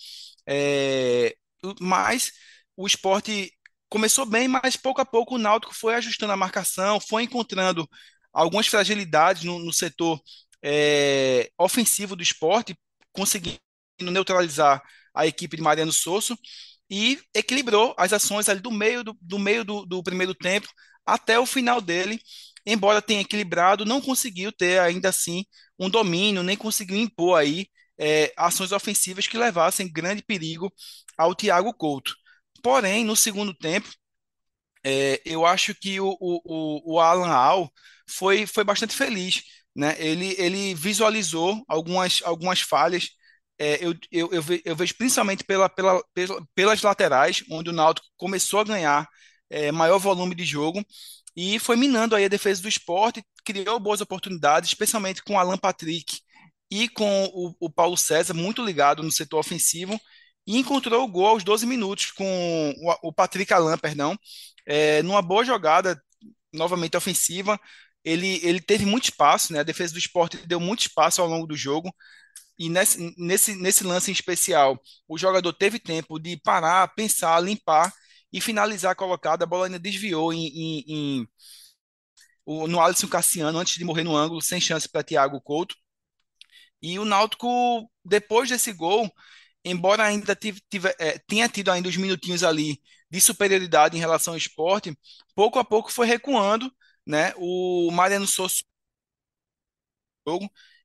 É, 0.46 1.34
mas 1.80 2.32
o 2.76 2.86
esporte 2.86 3.52
começou 3.88 4.26
bem, 4.26 4.46
mas 4.46 4.76
pouco 4.76 5.00
a 5.00 5.06
pouco 5.06 5.34
o 5.34 5.38
Náutico 5.38 5.74
foi 5.74 5.94
ajustando 5.94 6.32
a 6.32 6.36
marcação, 6.36 7.00
foi 7.00 7.24
encontrando 7.24 7.88
algumas 8.32 8.66
fragilidades 8.66 9.44
no, 9.44 9.58
no 9.58 9.72
setor 9.72 10.20
é, 10.62 11.50
ofensivo 11.58 12.14
do 12.14 12.22
esporte, 12.22 12.78
conseguindo 13.12 13.58
neutralizar 14.00 14.82
a 15.14 15.26
equipe 15.26 15.56
de 15.56 15.62
Mariano 15.62 15.92
Sosso 15.92 16.38
e 16.90 17.20
equilibrou 17.34 17.94
as 17.96 18.12
ações 18.12 18.48
ali 18.48 18.60
do 18.60 18.70
meio 18.70 19.04
do, 19.04 19.16
do 19.20 19.38
meio 19.38 19.64
do, 19.64 19.86
do, 19.86 20.02
primeiro 20.02 20.34
tempo 20.34 20.68
até 21.06 21.38
o 21.38 21.46
final 21.46 21.80
dele. 21.80 22.20
Embora 22.66 23.00
tenha 23.00 23.20
equilibrado, 23.20 23.84
não 23.86 24.00
conseguiu 24.00 24.52
ter 24.52 24.80
ainda 24.80 25.08
assim 25.08 25.44
um 25.78 25.88
domínio, 25.88 26.42
nem 26.42 26.56
conseguiu 26.56 26.96
impor 26.96 27.38
aí 27.38 27.66
é, 27.98 28.32
ações 28.36 28.72
ofensivas 28.72 29.26
que 29.26 29.38
levassem 29.38 29.90
grande 29.90 30.22
perigo 30.22 30.72
ao 31.16 31.34
Thiago 31.34 31.72
Couto. 31.72 32.14
Porém, 32.62 33.04
no 33.04 33.16
segundo 33.16 33.54
tempo, 33.54 33.88
é, 34.84 35.20
eu 35.24 35.46
acho 35.46 35.74
que 35.74 36.00
o, 36.00 36.16
o, 36.20 36.94
o 36.94 37.00
Alan 37.00 37.28
Al 37.28 37.72
foi, 38.08 38.46
foi 38.46 38.64
bastante 38.64 38.94
feliz. 38.94 39.42
Né? 39.74 39.94
Ele, 39.98 40.34
ele 40.38 40.74
visualizou 40.74 41.62
algumas, 41.68 42.20
algumas 42.24 42.60
falhas 42.60 43.10
é, 43.60 43.84
eu, 43.84 43.94
eu, 44.10 44.32
eu, 44.32 44.42
ve, 44.42 44.62
eu, 44.64 44.74
vejo 44.74 44.96
principalmente 44.96 45.44
pela, 45.44 45.68
pela, 45.68 46.02
pela, 46.14 46.42
pelas 46.54 46.82
laterais, 46.82 47.44
onde 47.50 47.68
o 47.68 47.72
Náutico 47.74 48.06
começou 48.16 48.60
a 48.60 48.64
ganhar 48.64 49.06
é, 49.50 49.70
maior 49.70 49.98
volume 49.98 50.34
de 50.34 50.44
jogo 50.46 50.82
e 51.36 51.58
foi 51.58 51.76
minando 51.76 52.16
aí 52.16 52.24
a 52.24 52.28
defesa 52.28 52.62
do 52.62 52.68
esporte, 52.68 53.22
criou 53.44 53.78
boas 53.78 54.00
oportunidades, 54.00 54.70
especialmente 54.70 55.22
com 55.22 55.38
Alan 55.38 55.58
Patrick 55.58 56.20
e 56.70 56.88
com 56.88 57.24
o, 57.34 57.54
o 57.60 57.70
Paulo 57.70 57.96
César, 57.98 58.32
muito 58.32 58.64
ligado 58.64 59.02
no 59.02 59.12
setor 59.12 59.40
ofensivo, 59.40 60.00
e 60.46 60.56
encontrou 60.58 61.04
o 61.04 61.08
gol 61.08 61.26
aos 61.26 61.44
12 61.44 61.66
minutos 61.66 62.10
com 62.12 62.74
o, 62.78 63.08
o 63.08 63.12
Patrick 63.12 63.52
Alan, 63.52 63.76
perdão, 63.76 64.18
é, 64.66 65.02
numa 65.02 65.20
boa 65.20 65.44
jogada, 65.44 66.00
novamente 66.52 66.96
ofensiva, 66.96 67.60
ele, 68.04 68.40
ele 68.42 68.60
teve 68.60 68.86
muito 68.86 69.04
espaço, 69.04 69.52
né? 69.52 69.60
A 69.60 69.64
defesa 69.64 69.92
do 69.92 69.98
esporte 69.98 70.38
deu 70.46 70.58
muito 70.58 70.80
espaço 70.80 71.20
ao 71.20 71.28
longo 71.28 71.46
do 71.46 71.56
jogo. 71.56 71.94
E 72.60 72.68
nesse, 72.68 73.14
nesse, 73.18 73.56
nesse 73.56 73.84
lance 73.84 74.10
em 74.10 74.14
especial, 74.14 74.78
o 75.08 75.16
jogador 75.18 75.52
teve 75.54 75.78
tempo 75.80 76.18
de 76.20 76.36
parar, 76.36 76.86
pensar, 76.94 77.40
limpar 77.40 77.90
e 78.30 78.38
finalizar 78.40 78.92
a 78.92 78.94
colocada. 78.94 79.44
A 79.44 79.46
bola 79.46 79.66
ainda 79.66 79.78
desviou 79.78 80.30
em, 80.32 80.46
em, 80.48 80.84
em 81.22 81.28
no 82.46 82.80
Alisson 82.80 83.08
Cassiano 83.08 83.58
antes 83.58 83.76
de 83.76 83.84
morrer 83.84 84.04
no 84.04 84.14
ângulo, 84.16 84.42
sem 84.42 84.60
chance 84.60 84.88
para 84.88 85.02
Thiago 85.02 85.40
Couto. 85.40 85.74
E 86.82 86.98
o 86.98 87.04
Náutico, 87.04 87.48
depois 88.04 88.48
desse 88.48 88.72
gol, 88.72 89.10
embora 89.64 90.04
ainda 90.04 90.34
tive, 90.34 90.60
tive, 90.70 90.88
é, 90.98 91.18
tenha 91.18 91.48
tido 91.48 91.70
ainda 91.70 91.88
os 91.88 91.96
minutinhos 91.96 92.42
ali 92.42 92.80
de 93.10 93.20
superioridade 93.20 93.96
em 93.96 94.00
relação 94.00 94.34
ao 94.34 94.38
esporte, 94.38 94.96
pouco 95.34 95.58
a 95.58 95.64
pouco 95.64 95.92
foi 95.92 96.06
recuando, 96.06 96.72
né? 97.06 97.32
O 97.36 97.90
Mariano 97.92 98.26
Souza 98.26 98.56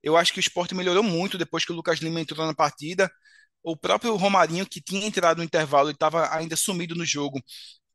eu 0.05 0.17
acho 0.17 0.33
que 0.33 0.39
o 0.39 0.41
esporte 0.41 0.75
melhorou 0.75 1.03
muito 1.03 1.37
depois 1.37 1.65
que 1.65 1.73
o 1.73 1.75
Lucas 1.75 1.99
Lima 1.99 2.21
entrou 2.21 2.45
na 2.47 2.55
partida. 2.55 3.11
O 3.63 3.75
próprio 3.77 4.15
Romarinho, 4.15 4.65
que 4.67 4.81
tinha 4.81 5.07
entrado 5.07 5.39
no 5.39 5.43
intervalo 5.43 5.89
e 5.89 5.93
estava 5.93 6.33
ainda 6.35 6.55
sumido 6.55 6.95
no 6.95 7.05
jogo, 7.05 7.41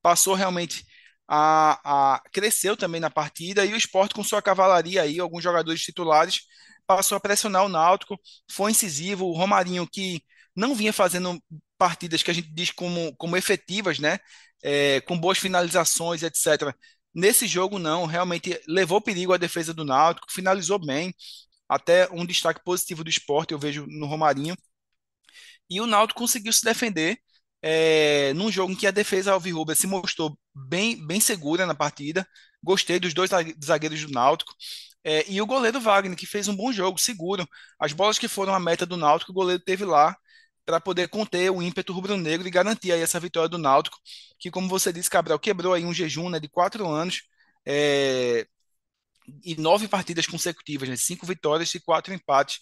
passou 0.02 0.34
realmente 0.34 0.84
a, 1.28 2.16
a 2.16 2.22
cresceu 2.32 2.76
também 2.76 3.00
na 3.00 3.10
partida 3.10 3.64
e 3.64 3.72
o 3.72 3.76
esporte 3.76 4.14
com 4.14 4.24
sua 4.24 4.42
cavalaria 4.42 5.02
aí, 5.02 5.20
alguns 5.20 5.42
jogadores 5.44 5.82
titulares 5.82 6.40
passou 6.86 7.16
a 7.16 7.20
pressionar 7.20 7.64
o 7.64 7.68
Náutico, 7.68 8.18
foi 8.50 8.72
incisivo, 8.72 9.26
o 9.26 9.32
Romarinho 9.36 9.86
que 9.88 10.22
não 10.56 10.74
vinha 10.74 10.92
fazendo 10.92 11.40
partidas 11.78 12.22
que 12.22 12.30
a 12.30 12.34
gente 12.34 12.50
diz 12.52 12.70
como, 12.72 13.14
como 13.16 13.36
efetivas, 13.36 13.98
né? 14.00 14.18
É, 14.62 15.00
com 15.02 15.18
boas 15.18 15.38
finalizações, 15.38 16.22
etc. 16.22 16.74
Nesse 17.14 17.46
jogo, 17.46 17.78
não, 17.78 18.06
realmente 18.06 18.60
levou 18.68 19.00
perigo 19.00 19.32
à 19.32 19.36
defesa 19.38 19.72
do 19.72 19.84
Náutico, 19.84 20.30
finalizou 20.32 20.78
bem, 20.78 21.14
até 21.70 22.08
um 22.10 22.26
destaque 22.26 22.62
positivo 22.64 23.04
do 23.04 23.10
esporte 23.10 23.52
eu 23.52 23.58
vejo 23.58 23.86
no 23.86 24.06
Romarinho. 24.06 24.56
E 25.68 25.80
o 25.80 25.86
Náutico 25.86 26.18
conseguiu 26.20 26.52
se 26.52 26.64
defender 26.64 27.18
é, 27.62 28.32
num 28.34 28.50
jogo 28.50 28.72
em 28.72 28.76
que 28.76 28.86
a 28.86 28.90
defesa 28.90 29.32
alvirrubra 29.32 29.74
se 29.74 29.86
mostrou 29.86 30.36
bem, 30.54 31.06
bem 31.06 31.20
segura 31.20 31.66
na 31.66 31.74
partida. 31.74 32.26
Gostei 32.62 32.98
dos 32.98 33.14
dois 33.14 33.30
zagueiros 33.64 34.04
do 34.04 34.12
Náutico. 34.12 34.52
É, 35.04 35.24
e 35.30 35.40
o 35.40 35.46
goleiro 35.46 35.80
Wagner, 35.80 36.16
que 36.16 36.26
fez 36.26 36.48
um 36.48 36.56
bom 36.56 36.72
jogo, 36.72 36.98
seguro. 36.98 37.46
As 37.78 37.92
bolas 37.92 38.18
que 38.18 38.26
foram 38.28 38.52
a 38.54 38.60
meta 38.60 38.84
do 38.84 38.96
Náutico, 38.96 39.30
o 39.32 39.34
goleiro 39.34 39.62
teve 39.62 39.84
lá 39.84 40.16
para 40.66 40.80
poder 40.80 41.08
conter 41.08 41.50
o 41.50 41.62
ímpeto 41.62 41.92
rubro-negro 41.92 42.46
e 42.48 42.50
garantir 42.50 42.92
aí 42.92 43.00
essa 43.00 43.20
vitória 43.20 43.48
do 43.48 43.58
Náutico, 43.58 43.96
que, 44.38 44.50
como 44.50 44.68
você 44.68 44.92
disse, 44.92 45.10
Cabral, 45.10 45.38
quebrou 45.38 45.72
aí 45.74 45.84
um 45.84 45.94
jejum 45.94 46.28
né, 46.28 46.40
de 46.40 46.48
quatro 46.48 46.88
anos 46.88 47.22
é, 47.66 48.46
e 49.44 49.56
nove 49.56 49.88
partidas 49.88 50.26
consecutivas, 50.26 50.88
né, 50.88 50.96
cinco 50.96 51.26
vitórias 51.26 51.74
e 51.74 51.80
quatro 51.80 52.12
empates 52.14 52.60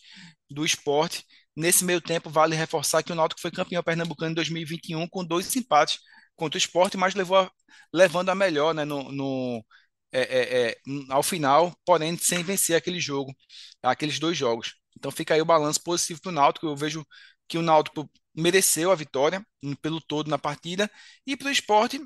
do 0.51 0.65
esporte. 0.65 1.25
Nesse 1.57 1.85
meio 1.85 2.01
tempo, 2.01 2.31
vale 2.31 2.55
reforçar 2.55 3.03
que 3.03 3.13
o 3.13 3.15
Náutico 3.15 3.41
foi 3.41 3.51
campeão 3.51 3.83
pernambucano 3.83 4.33
em 4.33 4.35
2021 4.35 5.09
com 5.09 5.25
dois 5.25 5.55
empates 5.57 5.99
contra 6.37 6.57
o 6.57 6.59
esporte, 6.59 6.97
mas 6.97 7.15
levou 7.15 7.39
a, 7.39 7.51
levando 7.93 8.29
a 8.31 8.35
melhor 8.35 8.75
né, 8.75 8.85
no, 8.85 9.11
no 9.11 9.65
é, 10.13 10.21
é, 10.21 10.71
é, 10.71 10.77
ao 11.11 11.23
final, 11.23 11.77
porém 11.85 12.17
sem 12.17 12.43
vencer 12.43 12.77
aquele 12.77 13.01
jogo, 13.01 13.35
aqueles 13.83 14.19
dois 14.19 14.37
jogos. 14.37 14.75
Então 14.97 15.11
fica 15.11 15.35
aí 15.35 15.43
o 15.43 15.45
balanço 15.45 15.83
positivo 15.83 16.21
para 16.21 16.31
o 16.31 16.33
Náutico. 16.33 16.67
Eu 16.67 16.77
vejo 16.77 17.07
que 17.49 17.59
o 17.59 17.63
Náutico 17.63 18.11
mereceu 18.35 18.91
a 18.93 18.95
vitória 18.95 19.45
pelo 19.83 20.01
todo 20.01 20.29
na 20.31 20.39
partida 20.39 20.91
e 21.27 21.37
para 21.37 21.49
o 21.49 21.51
esporte 21.51 22.01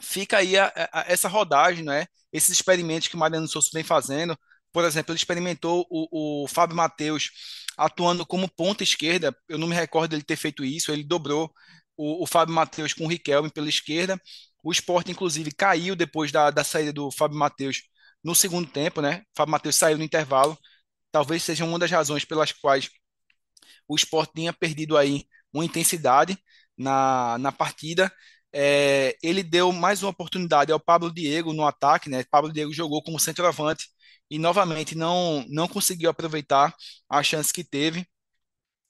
fica 0.00 0.38
aí 0.38 0.56
a, 0.56 0.72
a, 0.92 1.04
essa 1.08 1.28
rodagem, 1.28 1.84
né? 1.84 2.06
Esses 2.32 2.50
experimentos 2.50 3.08
que 3.08 3.16
o 3.16 3.18
Mariano 3.18 3.48
Souza 3.48 3.70
vem 3.72 3.84
fazendo. 3.84 4.36
Por 4.72 4.84
exemplo, 4.84 5.12
ele 5.12 5.18
experimentou 5.18 5.86
o, 5.90 6.44
o 6.44 6.48
Fábio 6.48 6.76
Matheus 6.76 7.30
atuando 7.76 8.24
como 8.26 8.48
ponta 8.48 8.82
esquerda. 8.82 9.36
Eu 9.48 9.58
não 9.58 9.68
me 9.68 9.74
recordo 9.74 10.10
dele 10.12 10.22
ter 10.22 10.36
feito 10.36 10.64
isso. 10.64 10.92
Ele 10.92 11.04
dobrou 11.04 11.52
o, 11.96 12.22
o 12.24 12.26
Fábio 12.26 12.54
Matheus 12.54 12.92
com 12.94 13.04
o 13.04 13.08
Riquelme 13.08 13.50
pela 13.50 13.68
esquerda. 13.68 14.20
O 14.62 14.72
esporte, 14.72 15.10
inclusive, 15.10 15.52
caiu 15.52 15.94
depois 15.96 16.32
da, 16.32 16.50
da 16.50 16.64
saída 16.64 16.92
do 16.92 17.10
Fábio 17.10 17.38
Matheus 17.38 17.82
no 18.24 18.34
segundo 18.34 18.70
tempo, 18.70 19.00
né? 19.02 19.22
O 19.32 19.36
Fábio 19.36 19.52
Matheus 19.52 19.76
saiu 19.76 19.98
no 19.98 20.04
intervalo. 20.04 20.56
Talvez 21.10 21.42
seja 21.42 21.64
uma 21.64 21.78
das 21.78 21.90
razões 21.90 22.24
pelas 22.24 22.52
quais 22.52 22.90
o 23.88 23.94
esporte 23.96 24.32
tinha 24.34 24.52
perdido 24.52 24.96
aí 24.96 25.26
uma 25.52 25.64
intensidade 25.64 26.38
na, 26.76 27.38
na 27.38 27.52
partida. 27.52 28.12
É, 28.54 29.16
ele 29.22 29.42
deu 29.42 29.72
mais 29.72 30.02
uma 30.02 30.10
oportunidade 30.10 30.72
ao 30.72 30.80
Pablo 30.80 31.12
Diego 31.12 31.52
no 31.52 31.66
ataque, 31.66 32.10
né? 32.10 32.24
Pablo 32.30 32.52
Diego 32.52 32.72
jogou 32.72 33.02
como 33.02 33.18
centroavante 33.18 33.88
e 34.30 34.38
novamente 34.38 34.94
não, 34.96 35.44
não 35.48 35.68
conseguiu 35.68 36.10
aproveitar 36.10 36.74
a 37.08 37.22
chance 37.22 37.52
que 37.52 37.64
teve. 37.64 38.06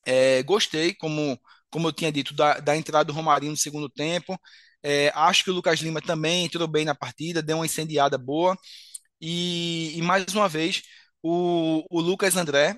É, 0.06 0.42
gostei, 0.42 0.94
como, 0.94 1.38
como 1.70 1.88
eu 1.88 1.92
tinha 1.92 2.12
dito, 2.12 2.34
da, 2.34 2.58
da 2.60 2.76
entrada 2.76 3.04
do 3.06 3.12
Romarinho 3.12 3.52
no 3.52 3.56
segundo 3.56 3.88
tempo. 3.88 4.38
É, 4.82 5.10
acho 5.14 5.44
que 5.44 5.50
o 5.50 5.54
Lucas 5.54 5.80
Lima 5.80 6.00
também 6.02 6.44
entrou 6.44 6.66
bem 6.68 6.84
na 6.84 6.94
partida, 6.94 7.42
deu 7.42 7.56
uma 7.58 7.66
incendiada 7.66 8.18
boa. 8.18 8.56
E, 9.20 9.92
e 9.98 10.02
mais 10.02 10.24
uma 10.34 10.48
vez, 10.48 10.82
o, 11.22 11.84
o 11.90 12.00
Lucas 12.00 12.36
André, 12.36 12.76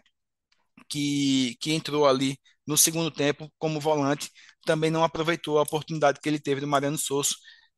que, 0.88 1.56
que 1.60 1.72
entrou 1.72 2.06
ali 2.06 2.38
no 2.66 2.76
segundo 2.76 3.10
tempo 3.10 3.52
como 3.58 3.80
volante, 3.80 4.30
também 4.64 4.90
não 4.90 5.04
aproveitou 5.04 5.58
a 5.58 5.62
oportunidade 5.62 6.20
que 6.20 6.28
ele 6.28 6.40
teve 6.40 6.60
do 6.60 6.66
Mariano 6.66 6.98
Souza. 6.98 7.30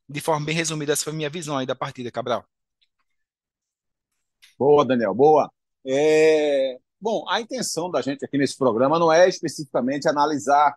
De 0.09 0.21
forma 0.21 0.47
bem 0.47 0.55
resumida, 0.55 0.93
essa 0.93 1.05
foi 1.05 1.13
minha 1.13 1.31
visão 1.31 1.57
aí 1.59 1.67
da 1.67 1.75
partida, 1.75 2.11
Cabral. 2.11 2.45
Boa, 4.59 4.85
Daniel, 4.85 5.15
boa. 5.15 5.51
É... 5.85 6.79
Bom, 7.01 7.29
a 7.29 7.41
intenção 7.41 7.91
da 7.91 8.01
gente 8.01 8.25
aqui 8.25 8.39
nesse 8.39 8.57
programa 8.57 8.99
não 8.99 9.13
é 9.13 9.29
especificamente 9.29 10.09
analisar 10.09 10.75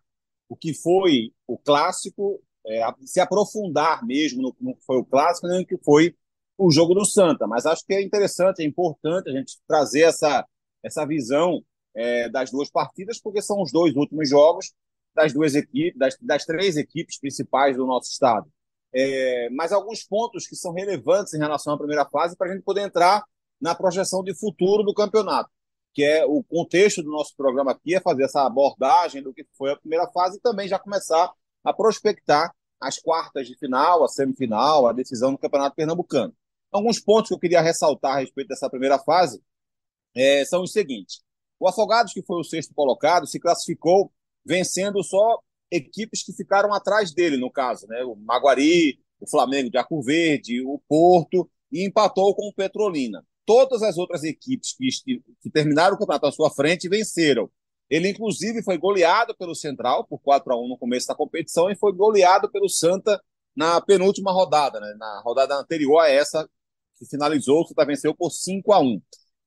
o 0.50 0.56
que 0.56 0.74
foi 0.74 1.32
o 1.48 1.58
clássico, 1.58 2.42
é, 2.66 2.82
se 3.06 3.20
aprofundar 3.20 4.06
mesmo 4.06 4.42
no, 4.42 4.56
no 4.60 4.76
que 4.76 4.84
foi 4.84 4.98
o 4.98 5.06
clássico, 5.06 5.48
nem 5.48 5.60
no 5.60 5.66
que 5.66 5.78
foi 5.78 6.16
o 6.58 6.72
jogo 6.72 6.94
do 6.94 7.06
Santa. 7.06 7.48
Mas 7.48 7.66
acho 7.66 7.86
que 7.86 7.94
é 7.94 8.02
interessante, 8.02 8.62
é 8.62 8.66
importante 8.66 9.30
a 9.30 9.34
gente 9.34 9.58
trazer 9.68 10.02
essa, 10.02 10.46
essa 10.84 11.06
visão 11.06 11.64
é, 11.96 12.28
das 12.30 12.52
duas 12.52 12.70
partidas, 12.70 13.20
porque 13.20 13.42
são 13.42 13.62
os 13.62 13.72
dois 13.72 13.96
últimos 13.96 14.30
jogos 14.30 14.74
das 15.14 15.34
duas 15.34 15.56
equipes, 15.56 15.98
das, 15.98 16.18
das 16.22 16.46
três 16.46 16.78
equipes 16.78 17.20
principais 17.20 17.76
do 17.76 17.86
nosso 17.86 18.12
estado. 18.12 18.50
É, 18.94 19.50
mas 19.52 19.72
alguns 19.72 20.04
pontos 20.04 20.48
que 20.48 20.56
são 20.56 20.74
relevantes 20.74 21.34
em 21.34 21.40
relação 21.40 21.74
à 21.74 21.78
primeira 21.78 22.06
fase 22.06 22.36
para 22.36 22.50
a 22.50 22.54
gente 22.54 22.64
poder 22.64 22.82
entrar 22.82 23.24
na 23.62 23.76
projeção 23.76 24.24
de 24.24 24.34
futuro 24.34 24.84
do 24.84 24.94
campeonato, 24.94 25.50
que 25.94 26.04
é 26.04 26.26
o 26.26 26.44
contexto 26.44 27.04
do 27.04 27.12
nosso 27.12 27.36
programa 27.36 27.72
aqui, 27.72 27.96
é 27.96 28.02
fazer 28.02 28.24
essa 28.24 28.46
abordagem 28.46 29.22
do 29.22 29.34
que 29.34 29.46
foi 29.58 29.72
a 29.72 29.76
primeira 29.76 30.08
fase 30.12 30.38
e 30.38 30.42
também 30.42 30.68
já 30.68 30.80
começar 30.80 31.32
a 31.64 31.74
prospectar 31.74 32.54
as 32.80 32.98
quartas 32.98 33.48
de 33.48 33.58
final, 33.58 34.04
a 34.04 34.08
semifinal, 34.08 34.88
a 34.88 34.94
decisão 34.94 35.32
do 35.32 35.38
Campeonato 35.38 35.76
Pernambucano. 35.76 36.34
Alguns 36.72 37.00
pontos 37.00 37.28
que 37.28 37.34
eu 37.34 37.40
queria 37.40 37.62
ressaltar 37.62 38.16
a 38.16 38.20
respeito 38.20 38.48
dessa 38.48 38.70
primeira 38.70 38.98
fase 38.98 39.42
é, 40.16 40.46
são 40.46 40.64
os 40.64 40.72
seguintes. 40.72 41.22
O 41.60 41.68
Afogados, 41.68 42.14
que 42.14 42.24
foi 42.24 42.40
o 42.40 42.44
sexto 42.44 42.74
colocado, 42.74 43.28
se 43.28 43.40
classificou 43.40 44.12
vencendo 44.50 45.04
só 45.04 45.40
equipes 45.72 46.24
que 46.24 46.34
ficaram 46.34 46.74
atrás 46.74 47.14
dele, 47.14 47.38
no 47.38 47.52
caso, 47.52 47.88
né? 47.88 48.04
O 48.04 48.16
Maguari, 48.16 49.00
o 49.20 49.30
Flamengo 49.30 49.70
de 49.70 49.78
Arco 49.78 50.02
Verde, 50.02 50.62
o 50.62 50.82
Porto, 50.88 51.50
e 51.72 51.86
empatou 51.86 52.36
com 52.36 52.50
o 52.50 52.54
Petrolina. 52.54 53.24
Todas 53.46 53.84
as 53.84 53.98
outras 53.98 54.24
equipes 54.24 54.74
que, 54.76 55.22
que 55.42 55.50
terminaram 55.50 55.96
o 55.96 56.00
campeonato 56.00 56.26
à 56.26 56.32
sua 56.32 56.50
frente 56.50 56.90
venceram. 56.90 57.50
Ele, 57.90 58.10
inclusive, 58.10 58.64
foi 58.64 58.78
goleado 58.78 59.36
pelo 59.36 59.56
Central 59.56 60.06
por 60.06 60.20
4 60.20 60.52
a 60.52 60.58
1 60.60 60.68
no 60.68 60.78
começo 60.78 61.08
da 61.08 61.16
competição 61.16 61.70
e 61.70 61.76
foi 61.76 61.92
goleado 61.92 62.50
pelo 62.52 62.70
Santa 62.70 63.22
na 63.56 63.82
penúltima 63.82 64.32
rodada, 64.32 64.80
né? 64.80 64.96
na 64.98 65.22
rodada 65.22 65.56
anterior 65.56 66.00
a 66.00 66.10
essa, 66.10 66.48
que 66.98 67.06
finalizou, 67.06 67.62
o 67.62 67.68
Santa 67.68 67.86
venceu 67.86 68.16
por 68.16 68.32
5 68.32 68.74
a 68.74 68.80
1 68.80 69.02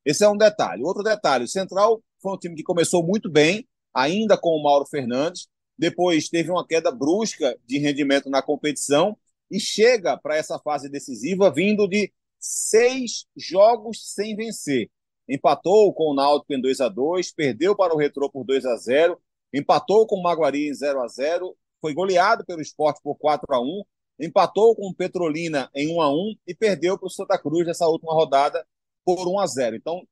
esse 0.04 0.24
é 0.24 0.28
um 0.28 0.36
detalhe. 0.36 0.82
Outro 0.82 1.02
detalhe: 1.02 1.44
o 1.44 1.48
Central 1.48 2.02
foi 2.20 2.32
um 2.32 2.38
time 2.38 2.54
que 2.54 2.62
começou 2.62 3.04
muito 3.04 3.30
bem, 3.30 3.66
ainda 3.94 4.36
com 4.36 4.50
o 4.50 4.62
Mauro 4.62 4.86
Fernandes, 4.86 5.48
depois 5.76 6.28
teve 6.28 6.50
uma 6.50 6.66
queda 6.66 6.90
brusca 6.90 7.58
de 7.66 7.78
rendimento 7.78 8.30
na 8.30 8.42
competição 8.42 9.16
e 9.50 9.58
chega 9.58 10.16
para 10.16 10.36
essa 10.36 10.58
fase 10.58 10.88
decisiva 10.88 11.50
vindo 11.50 11.86
de 11.88 12.12
seis 12.38 13.26
jogos 13.36 14.14
sem 14.14 14.34
vencer. 14.36 14.90
Empatou 15.28 15.92
com 15.92 16.10
o 16.10 16.14
Náutico 16.14 16.52
em 16.52 16.60
2 16.60 16.80
a 16.80 16.88
2 16.88 17.32
perdeu 17.32 17.76
para 17.76 17.94
o 17.94 17.98
Retrô 17.98 18.30
por 18.30 18.44
2 18.44 18.64
a 18.64 18.76
0 18.76 19.20
empatou 19.52 20.06
com 20.06 20.16
o 20.16 20.22
Maguari 20.22 20.68
em 20.68 20.74
0 20.74 21.00
a 21.02 21.08
0 21.08 21.56
foi 21.80 21.94
goleado 21.94 22.44
pelo 22.44 22.60
Esporte 22.60 23.00
por 23.02 23.16
4 23.16 23.54
a 23.54 23.60
1 23.60 23.82
empatou 24.20 24.74
com 24.74 24.88
o 24.88 24.94
Petrolina 24.94 25.70
em 25.74 25.94
1 25.94 26.00
a 26.00 26.12
1 26.12 26.34
e 26.46 26.54
perdeu 26.54 26.98
para 26.98 27.06
o 27.06 27.10
Santa 27.10 27.38
Cruz 27.38 27.66
nessa 27.66 27.86
última 27.86 28.12
rodada 28.12 28.66
por 29.04 29.26
1 29.26 29.40
a 29.40 29.46
0. 29.46 29.76
Então, 29.76 30.06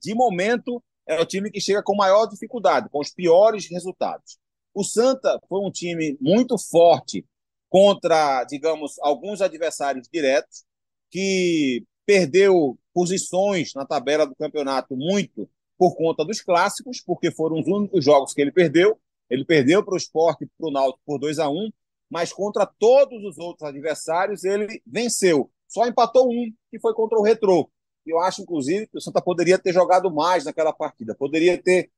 de 0.00 0.14
momento, 0.14 0.82
é 1.06 1.20
o 1.20 1.26
time 1.26 1.50
que 1.50 1.60
chega 1.60 1.82
com 1.82 1.94
maior 1.94 2.26
dificuldade, 2.26 2.88
com 2.88 3.00
os 3.00 3.10
piores 3.10 3.68
resultados. 3.68 4.38
O 4.74 4.82
Santa 4.82 5.38
foi 5.48 5.60
um 5.60 5.70
time 5.70 6.16
muito 6.20 6.56
forte 6.58 7.24
contra, 7.68 8.44
digamos, 8.44 8.98
alguns 9.00 9.40
adversários 9.40 10.08
diretos, 10.12 10.64
que 11.10 11.84
perdeu 12.06 12.78
posições 12.92 13.72
na 13.74 13.84
tabela 13.84 14.26
do 14.26 14.34
campeonato 14.34 14.96
muito 14.96 15.48
por 15.76 15.96
conta 15.96 16.24
dos 16.24 16.40
clássicos, 16.40 17.00
porque 17.00 17.30
foram 17.30 17.60
os 17.60 17.66
únicos 17.66 18.04
jogos 18.04 18.32
que 18.32 18.40
ele 18.40 18.52
perdeu. 18.52 18.98
Ele 19.28 19.44
perdeu 19.44 19.84
para 19.84 19.94
o 19.94 19.98
Sport 19.98 20.42
e 20.42 20.46
para 20.46 20.68
o 20.68 20.70
Náutico 20.70 21.02
por 21.04 21.18
2 21.18 21.38
a 21.38 21.48
1 21.48 21.70
mas 22.10 22.32
contra 22.32 22.64
todos 22.64 23.24
os 23.24 23.38
outros 23.38 23.68
adversários 23.68 24.44
ele 24.44 24.80
venceu. 24.86 25.50
Só 25.66 25.84
empatou 25.86 26.30
um, 26.30 26.52
que 26.70 26.78
foi 26.78 26.94
contra 26.94 27.18
o 27.18 27.22
Retrô 27.22 27.68
eu 28.10 28.20
acho, 28.20 28.42
inclusive, 28.42 28.86
que 28.86 28.98
o 28.98 29.00
Santa 29.00 29.20
poderia 29.22 29.58
ter 29.58 29.72
jogado 29.72 30.12
mais 30.12 30.44
naquela 30.44 30.72
partida, 30.72 31.14
poderia 31.14 31.60
ter, 31.60 31.90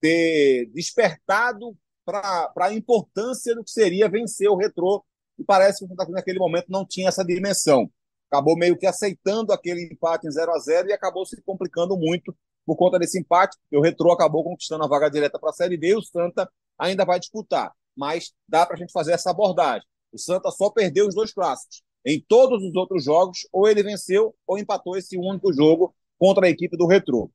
ter 0.00 0.66
despertado 0.72 1.76
para 2.04 2.52
a 2.56 2.72
importância 2.72 3.54
do 3.54 3.64
que 3.64 3.70
seria 3.70 4.08
vencer 4.08 4.48
o 4.48 4.56
retrô, 4.56 5.04
e 5.38 5.44
parece 5.44 5.80
que 5.80 5.84
o 5.84 5.88
Santa 5.88 6.04
Cruz 6.04 6.16
naquele 6.16 6.38
momento 6.38 6.66
não 6.68 6.84
tinha 6.86 7.08
essa 7.08 7.24
dimensão. 7.24 7.90
Acabou 8.30 8.56
meio 8.56 8.76
que 8.76 8.86
aceitando 8.86 9.52
aquele 9.52 9.84
empate 9.92 10.26
em 10.26 10.30
0 10.30 10.52
a 10.52 10.58
0 10.58 10.88
e 10.88 10.92
acabou 10.92 11.24
se 11.24 11.40
complicando 11.42 11.96
muito 11.96 12.34
por 12.68 12.76
conta 12.76 12.98
desse 12.98 13.18
empate, 13.18 13.56
o 13.72 13.80
retrô 13.80 14.12
acabou 14.12 14.44
conquistando 14.44 14.84
a 14.84 14.86
vaga 14.86 15.08
direta 15.08 15.38
para 15.38 15.48
a 15.48 15.54
Série 15.54 15.78
B 15.78 15.88
e 15.88 15.96
o 15.96 16.02
Santa 16.02 16.46
ainda 16.78 17.02
vai 17.02 17.18
disputar. 17.18 17.72
Mas 17.96 18.34
dá 18.46 18.66
para 18.66 18.76
a 18.76 18.78
gente 18.78 18.92
fazer 18.92 19.12
essa 19.12 19.30
abordagem. 19.30 19.88
O 20.12 20.18
Santa 20.18 20.50
só 20.50 20.68
perdeu 20.68 21.08
os 21.08 21.14
dois 21.14 21.32
clássicos. 21.32 21.82
Em 22.04 22.20
todos 22.20 22.62
os 22.62 22.74
outros 22.74 23.04
jogos, 23.04 23.46
ou 23.52 23.68
ele 23.68 23.82
venceu 23.82 24.34
ou 24.46 24.58
empatou 24.58 24.96
esse 24.96 25.16
único 25.16 25.52
jogo 25.52 25.94
contra 26.18 26.46
a 26.46 26.50
equipe 26.50 26.76
do 26.76 26.86
Retrô. 26.86 27.30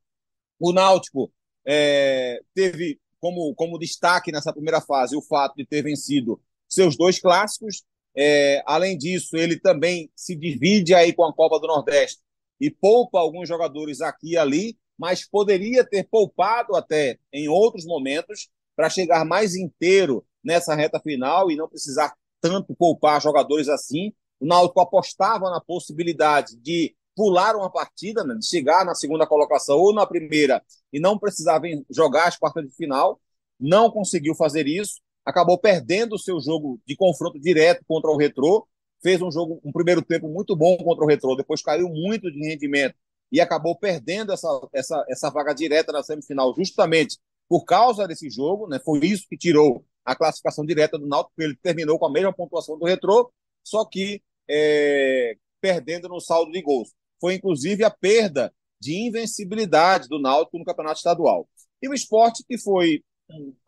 O 0.59 0.71
Náutico 0.71 1.31
é, 1.65 2.41
teve 2.53 2.99
como, 3.19 3.53
como 3.55 3.79
destaque 3.79 4.31
nessa 4.31 4.51
primeira 4.51 4.81
fase 4.81 5.15
o 5.15 5.21
fato 5.21 5.55
de 5.55 5.65
ter 5.65 5.81
vencido 5.81 6.41
seus 6.67 6.97
dois 6.97 7.19
clássicos. 7.19 7.83
É, 8.15 8.61
além 8.65 8.97
disso, 8.97 9.37
ele 9.37 9.59
também 9.59 10.11
se 10.15 10.35
divide 10.35 10.93
aí 10.93 11.13
com 11.13 11.23
a 11.23 11.33
Copa 11.33 11.59
do 11.59 11.67
Nordeste 11.67 12.21
e 12.59 12.69
poupa 12.69 13.19
alguns 13.19 13.47
jogadores 13.47 14.01
aqui 14.01 14.31
e 14.31 14.37
ali, 14.37 14.77
mas 14.97 15.27
poderia 15.27 15.83
ter 15.83 16.07
poupado 16.09 16.75
até 16.75 17.17
em 17.31 17.47
outros 17.47 17.85
momentos 17.85 18.49
para 18.75 18.89
chegar 18.89 19.25
mais 19.25 19.55
inteiro 19.55 20.25
nessa 20.43 20.75
reta 20.75 20.99
final 20.99 21.49
e 21.49 21.55
não 21.55 21.67
precisar 21.67 22.13
tanto 22.41 22.75
poupar 22.75 23.21
jogadores 23.21 23.69
assim. 23.69 24.13
O 24.43 24.45
Náutico 24.45 24.81
apostava 24.81 25.49
na 25.49 25.61
possibilidade 25.61 26.57
de 26.57 26.93
pular 27.15 27.55
uma 27.55 27.71
partida, 27.71 28.25
né, 28.25 28.35
de 28.35 28.45
chegar 28.45 28.83
na 28.83 28.93
segunda 28.93 29.25
colocação 29.25 29.77
ou 29.77 29.93
na 29.93 30.05
primeira 30.05 30.61
e 30.91 30.99
não 30.99 31.17
precisava 31.17 31.65
jogar 31.89 32.27
as 32.27 32.37
quartas 32.37 32.65
de 32.65 32.75
final. 32.75 33.21
Não 33.57 33.89
conseguiu 33.89 34.35
fazer 34.35 34.67
isso, 34.67 34.99
acabou 35.25 35.57
perdendo 35.57 36.15
o 36.15 36.19
seu 36.19 36.41
jogo 36.41 36.77
de 36.85 36.93
confronto 36.93 37.39
direto 37.39 37.85
contra 37.87 38.11
o 38.11 38.17
Retrô. 38.17 38.67
Fez 39.01 39.21
um 39.21 39.31
jogo, 39.31 39.61
um 39.63 39.71
primeiro 39.71 40.01
tempo 40.01 40.27
muito 40.27 40.57
bom 40.57 40.75
contra 40.75 41.05
o 41.05 41.07
Retrô, 41.07 41.37
depois 41.37 41.61
caiu 41.61 41.87
muito 41.87 42.29
de 42.29 42.45
rendimento 42.45 42.95
e 43.31 43.39
acabou 43.39 43.77
perdendo 43.77 44.33
essa, 44.33 44.49
essa, 44.73 45.05
essa 45.07 45.29
vaga 45.29 45.53
direta 45.53 45.93
na 45.93 46.03
semifinal, 46.03 46.53
justamente 46.53 47.17
por 47.47 47.63
causa 47.63 48.05
desse 48.05 48.29
jogo. 48.29 48.67
Né? 48.67 48.77
Foi 48.83 48.99
isso 49.05 49.25
que 49.29 49.37
tirou 49.37 49.85
a 50.03 50.13
classificação 50.17 50.65
direta 50.65 50.99
do 50.99 51.07
Náutico, 51.07 51.31
porque 51.33 51.49
ele 51.49 51.57
terminou 51.63 51.97
com 51.97 52.07
a 52.07 52.11
mesma 52.11 52.33
pontuação 52.33 52.77
do 52.77 52.85
Retrô, 52.85 53.31
só 53.63 53.85
que 53.85 54.21
é, 54.49 55.35
perdendo 55.61 56.09
no 56.09 56.19
saldo 56.19 56.51
de 56.51 56.61
gols. 56.61 56.91
Foi 57.19 57.35
inclusive 57.35 57.83
a 57.83 57.89
perda 57.89 58.53
de 58.79 58.95
invencibilidade 58.95 60.09
do 60.09 60.19
Náutico 60.19 60.59
no 60.59 60.65
campeonato 60.65 60.97
estadual. 60.97 61.47
E 61.81 61.87
o 61.87 61.93
esporte 61.93 62.43
que 62.45 62.57
foi, 62.57 63.03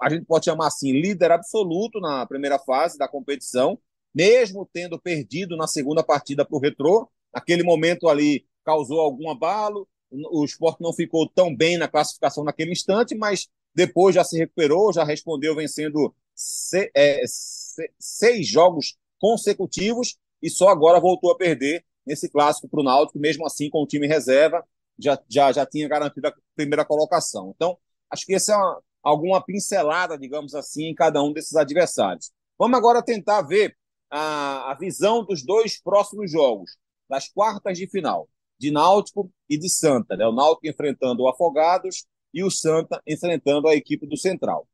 a 0.01 0.09
gente 0.09 0.25
pode 0.25 0.45
chamar 0.45 0.67
assim, 0.67 0.91
líder 0.91 1.31
absoluto 1.31 1.99
na 1.99 2.25
primeira 2.25 2.59
fase 2.59 2.97
da 2.97 3.07
competição, 3.07 3.79
mesmo 4.13 4.69
tendo 4.71 4.99
perdido 4.99 5.55
na 5.55 5.67
segunda 5.67 6.03
partida 6.03 6.45
para 6.45 6.55
o 6.55 6.59
Retrô, 6.59 7.09
aquele 7.33 7.63
momento 7.63 8.07
ali 8.07 8.45
causou 8.63 8.99
algum 8.99 9.29
abalo, 9.29 9.87
o 10.11 10.45
esporte 10.45 10.81
não 10.81 10.93
ficou 10.93 11.27
tão 11.27 11.55
bem 11.55 11.77
na 11.77 11.87
classificação 11.87 12.43
naquele 12.43 12.71
instante, 12.71 13.15
mas 13.15 13.47
depois 13.73 14.15
já 14.15 14.23
se 14.23 14.37
recuperou, 14.37 14.93
já 14.93 15.03
respondeu 15.03 15.55
vencendo 15.55 16.13
se, 16.33 16.89
é, 16.95 17.21
se, 17.25 17.91
seis 17.99 18.47
jogos 18.47 18.97
consecutivos 19.19 20.17
e 20.41 20.49
só 20.49 20.69
agora 20.69 20.99
voltou 20.99 21.31
a 21.31 21.37
perder 21.37 21.83
nesse 22.05 22.29
clássico 22.29 22.67
para 22.67 22.79
o 22.79 22.83
Náutico, 22.83 23.19
mesmo 23.19 23.45
assim 23.45 23.69
com 23.69 23.81
o 23.81 23.87
time 23.87 24.07
reserva, 24.07 24.63
já, 24.97 25.19
já, 25.27 25.51
já 25.51 25.65
tinha 25.65 25.87
garantido 25.87 26.27
a 26.27 26.33
primeira 26.55 26.85
colocação. 26.85 27.51
Então, 27.55 27.77
acho 28.09 28.25
que 28.25 28.35
essa 28.35 28.53
é 28.53 28.55
uma, 28.55 28.81
alguma 29.03 29.43
pincelada, 29.43 30.17
digamos 30.17 30.53
assim, 30.53 30.85
em 30.85 30.95
cada 30.95 31.21
um 31.21 31.33
desses 31.33 31.55
adversários. 31.55 32.31
Vamos 32.57 32.77
agora 32.77 33.03
tentar 33.03 33.41
ver 33.41 33.75
a, 34.09 34.71
a 34.71 34.75
visão 34.75 35.25
dos 35.25 35.43
dois 35.43 35.81
próximos 35.81 36.31
jogos, 36.31 36.77
das 37.09 37.27
quartas 37.27 37.77
de 37.77 37.87
final, 37.87 38.29
de 38.57 38.71
Náutico 38.71 39.31
e 39.49 39.57
de 39.57 39.69
Santa. 39.69 40.15
Né? 40.15 40.25
O 40.25 40.31
Náutico 40.31 40.67
enfrentando 40.67 41.23
o 41.23 41.27
Afogados 41.27 42.05
e 42.33 42.43
o 42.43 42.51
Santa 42.51 43.01
enfrentando 43.05 43.67
a 43.67 43.75
equipe 43.75 44.07
do 44.07 44.17
Central. 44.17 44.67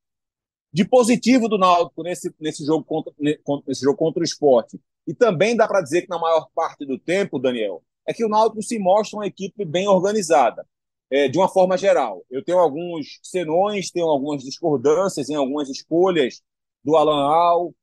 De 0.74 0.86
positivo 0.86 1.50
do 1.50 1.58
Náutico 1.58 2.04
nesse, 2.04 2.34
nesse, 2.40 2.66
jogo 2.66 2.84
contra, 2.86 3.14
nesse 3.20 3.82
jogo 3.82 3.98
contra 3.98 4.22
o 4.22 4.24
esporte, 4.24 4.80
e 5.06 5.14
também 5.14 5.56
dá 5.56 5.68
para 5.68 5.82
dizer 5.82 6.04
que 6.04 6.10
na 6.10 6.20
maior 6.20 6.48
parte 6.56 6.86
do 6.86 6.98
tempo, 6.98 7.40
Daniel, 7.40 7.84
é 8.08 8.14
que 8.14 8.24
o 8.24 8.30
Náutico 8.30 8.64
se 8.64 8.80
mostra 8.80 9.18
uma 9.18 9.28
equipe 9.28 9.66
bem 9.66 9.88
organizada, 9.88 10.66
é, 11.10 11.28
de 11.28 11.38
uma 11.38 11.50
forma 11.50 11.78
geral. 11.78 12.24
Eu 12.30 12.44
tenho 12.44 12.58
alguns 12.58 13.20
senões, 13.22 13.92
tenho 13.92 14.08
algumas 14.08 14.44
discordâncias 14.44 15.30
em 15.30 15.36
algumas 15.36 15.70
escolhas 15.70 16.42
do 16.84 16.96
Alan 16.96 17.26
Al. 17.26 17.76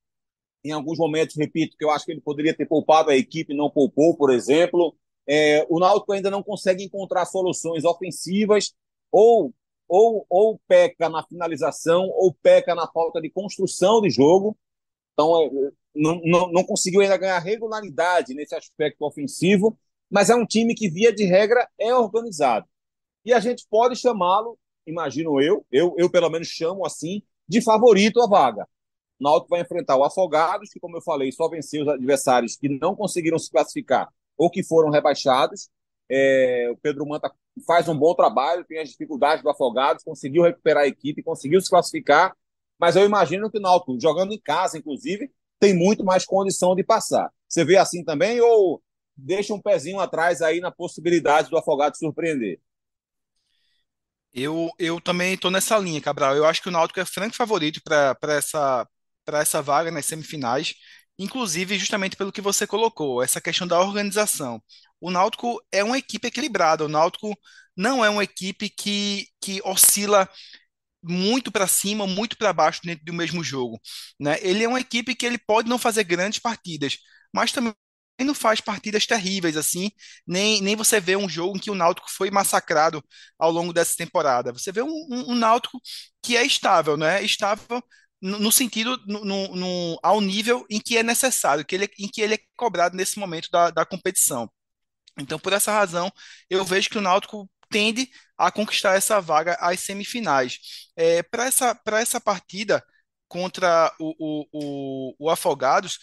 Em 0.65 0.73
alguns 0.73 0.99
momentos, 0.99 1.37
repito, 1.37 1.77
que 1.77 1.85
eu 1.85 1.91
acho 1.91 2.05
que 2.05 2.13
ele 2.13 2.21
poderia 2.21 2.55
ter 2.55 2.67
poupado 2.67 3.11
a 3.11 3.17
equipe, 3.17 3.55
não 3.55 3.71
poupou, 3.71 4.17
por 4.17 4.31
exemplo. 4.31 4.97
É, 5.27 5.67
o 5.69 5.79
Náutico 5.79 6.13
ainda 6.13 6.31
não 6.31 6.43
consegue 6.43 6.83
encontrar 6.83 7.27
soluções 7.27 7.85
ofensivas 7.85 8.75
ou, 9.13 9.53
ou, 9.89 10.27
ou 10.29 10.61
peca 10.69 11.09
na 11.09 11.25
finalização 11.25 12.09
ou 12.11 12.35
peca 12.35 12.75
na 12.75 12.87
falta 12.87 13.21
de 13.21 13.31
construção 13.31 14.01
de 14.01 14.11
jogo. 14.11 14.57
Então, 15.13 15.43
é, 15.43 15.51
não, 15.95 16.21
não, 16.25 16.53
não 16.53 16.65
conseguiu 16.65 17.01
ainda 17.01 17.17
ganhar 17.17 17.39
regularidade 17.39 18.35
nesse 18.35 18.55
aspecto 18.55 19.05
ofensivo, 19.05 19.79
mas 20.11 20.31
é 20.31 20.35
um 20.35 20.47
time 20.47 20.75
que, 20.75 20.89
via 20.89 21.13
de 21.13 21.25
regra, 21.25 21.69
é 21.79 21.95
organizado. 21.95 22.67
E 23.25 23.33
a 23.33 23.41
gente 23.41 23.67
pode 23.69 23.97
chamá-lo, 23.97 24.59
imagino 24.87 25.41
eu, 25.41 25.67
eu, 25.71 25.95
eu 25.99 26.11
pelo 26.11 26.31
menos 26.31 26.49
chamo 26.49 26.87
assim, 26.87 27.23
de 27.49 27.61
favorito 27.61 28.21
à 28.21 28.27
vaga. 28.27 28.69
O 29.19 29.25
Náutico 29.25 29.51
vai 29.51 29.61
enfrentar 29.61 29.97
o 29.97 30.05
Afogados, 30.05 30.71
que, 30.71 30.79
como 30.79 30.97
eu 30.97 31.03
falei, 31.03 31.33
só 31.33 31.49
venceu 31.49 31.83
os 31.83 31.89
adversários 31.89 32.57
que 32.57 32.69
não 32.69 32.95
conseguiram 32.95 33.39
se 33.39 33.51
classificar 33.51 34.09
ou 34.37 34.49
que 34.49 34.63
foram 34.63 34.91
rebaixados. 34.91 35.69
É, 36.11 36.69
o 36.71 36.77
Pedro 36.77 37.07
Manta 37.07 37.31
faz 37.67 37.89
um 37.89 37.97
bom 37.97 38.15
trabalho, 38.15 38.65
tem 38.65 38.79
as 38.79 38.89
dificuldades 38.91 39.43
do 39.43 39.51
Afogados, 39.51 40.05
conseguiu 40.05 40.43
recuperar 40.43 40.85
a 40.85 40.89
equipe, 40.89 41.23
conseguiu 41.23 41.61
se 41.61 41.69
classificar, 41.69 42.35
mas 42.79 42.97
eu 42.97 43.05
imagino 43.05 43.51
que 43.51 43.59
o 43.59 43.61
Náutico, 43.61 43.99
jogando 44.01 44.33
em 44.33 44.41
casa, 44.41 44.79
inclusive, 44.79 45.31
tem 45.59 45.75
muito 45.75 46.05
mais 46.05 46.25
condição 46.25 46.75
de 46.75 46.85
passar. 46.85 47.31
Você 47.49 47.65
vê 47.65 47.77
assim 47.77 48.05
também 48.05 48.41
ou 48.41 48.83
deixa 49.17 49.53
um 49.53 49.61
pezinho 49.61 49.99
atrás 49.99 50.41
aí 50.41 50.61
na 50.61 50.71
possibilidade 50.71 51.51
do 51.51 51.59
Afogado 51.59 51.97
surpreender? 51.97 52.61
Eu, 54.33 54.71
eu 54.79 55.01
também 55.01 55.35
estou 55.35 55.51
nessa 55.51 55.77
linha, 55.79 56.01
Cabral. 56.01 56.37
Eu 56.37 56.45
acho 56.45 56.63
que 56.63 56.69
o 56.69 56.71
Náutico 56.71 57.01
é 57.01 57.05
franco 57.05 57.35
favorito 57.35 57.81
para 57.83 58.17
essa, 58.35 58.87
essa 59.27 59.63
vaga 59.63 59.91
nas 59.91 60.07
semifinais, 60.07 60.75
inclusive 61.19 61.79
justamente 61.79 62.17
pelo 62.17 62.31
que 62.31 62.41
você 62.41 62.67
colocou, 62.67 63.23
essa 63.23 63.41
questão 63.41 63.67
da 63.67 63.81
organização. 63.81 64.63
O 65.01 65.11
Náutico 65.11 65.61
é 65.73 65.83
uma 65.85 65.99
equipe 65.99 66.29
equilibrada, 66.29 66.85
o 66.85 66.89
Náutico 66.89 67.37
não 67.77 68.05
é 68.05 68.11
uma 68.11 68.25
equipe 68.25 68.69
que, 68.71 69.27
que 69.41 69.61
oscila 69.65 70.29
muito 71.03 71.51
para 71.53 71.67
cima, 71.69 72.07
muito 72.07 72.37
para 72.37 72.53
baixo 72.53 72.81
dentro 72.85 73.05
do 73.05 73.13
mesmo 73.13 73.43
jogo, 73.45 73.81
né? 74.19 74.39
Ele 74.43 74.65
é 74.65 74.69
uma 74.69 74.81
equipe 74.81 75.15
que 75.15 75.25
ele 75.27 75.39
pode 75.39 75.69
não 75.69 75.79
fazer 75.79 76.05
grandes 76.05 76.41
partidas, 76.41 76.99
mas 77.33 77.53
também 77.53 77.75
não 78.21 78.35
faz 78.35 78.61
partidas 78.61 79.07
terríveis 79.07 79.57
assim, 79.57 79.91
nem, 80.27 80.61
nem 80.61 80.75
você 80.75 81.01
vê 81.01 81.17
um 81.17 81.29
jogo 81.29 81.57
em 81.57 81.61
que 81.61 81.71
o 81.71 81.75
Náutico 81.75 82.11
foi 82.11 82.31
massacrado 82.31 83.03
ao 83.39 83.51
longo 83.53 83.73
dessa 83.73 83.95
temporada. 83.97 84.53
Você 84.53 84.73
vê 84.73 84.83
um, 84.83 84.89
um, 84.89 85.33
um 85.33 85.35
Náutico 85.37 85.81
que 86.23 86.37
é 86.37 86.45
estável, 86.45 86.97
né? 86.97 87.23
Estável 87.23 87.83
no, 88.21 88.39
no 88.41 88.53
sentido, 88.53 88.99
no, 89.07 89.25
no, 89.55 90.01
ao 90.03 90.21
nível 90.21 90.67
em 90.71 90.81
que 90.81 90.99
é 90.99 91.03
necessário, 91.03 91.65
que 91.65 91.75
ele, 91.77 91.89
em 91.99 92.09
que 92.09 92.21
ele 92.21 92.35
é 92.35 92.39
cobrado 92.57 92.97
nesse 92.97 93.19
momento 93.19 93.49
da, 93.53 93.71
da 93.71 93.87
competição. 93.87 94.51
Então, 95.19 95.39
por 95.39 95.53
essa 95.53 95.73
razão, 95.73 96.13
eu 96.49 96.65
vejo 96.65 96.91
que 96.91 96.99
o 96.99 97.01
Náutico 97.01 97.51
tende 97.71 98.11
a 98.37 98.51
conquistar 98.51 98.97
essa 98.97 99.21
vaga 99.21 99.55
às 99.61 99.81
semifinais. 99.81 100.59
É, 100.97 101.23
Para 101.23 101.47
essa, 101.47 101.79
essa 101.95 102.21
partida 102.21 102.85
contra 103.29 103.95
o, 104.01 104.15
o, 104.19 104.47
o, 104.53 105.15
o, 105.27 105.31
Afogados, 105.31 105.99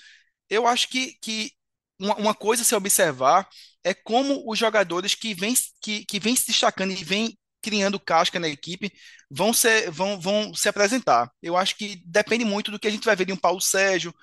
eu 0.50 0.68
acho 0.68 0.88
que, 0.90 1.18
que 1.22 1.52
uma, 2.00 2.16
uma, 2.16 2.36
coisa 2.36 2.62
a 2.62 2.66
se 2.66 2.76
observar 2.76 3.48
é 3.84 3.94
como 3.94 4.44
os 4.50 4.60
jogadores 4.60 5.16
que 5.16 5.34
vêm 5.34 5.54
que, 5.82 6.06
que 6.06 6.20
vem 6.20 6.36
se 6.36 6.48
destacando 6.48 6.92
e 6.92 7.04
vêm 7.04 7.38
criando 7.62 8.00
casca 8.00 8.40
na 8.40 8.48
equipe 8.48 8.92
vão, 9.30 9.52
ser, 9.54 9.90
vão, 9.90 10.20
vão 10.20 10.54
se 10.54 10.70
apresentar. 10.70 11.32
Eu 11.42 11.58
acho 11.58 11.76
que 11.76 12.02
depende 12.06 12.46
muito 12.46 12.70
do 12.70 12.80
que 12.80 12.88
a 12.88 12.92
gente 12.92 13.06
vai 13.06 13.16
ver 13.16 13.26
de 13.26 13.34
um 13.34 13.38
Paulo 13.38 13.60
Sérgio, 13.60 14.14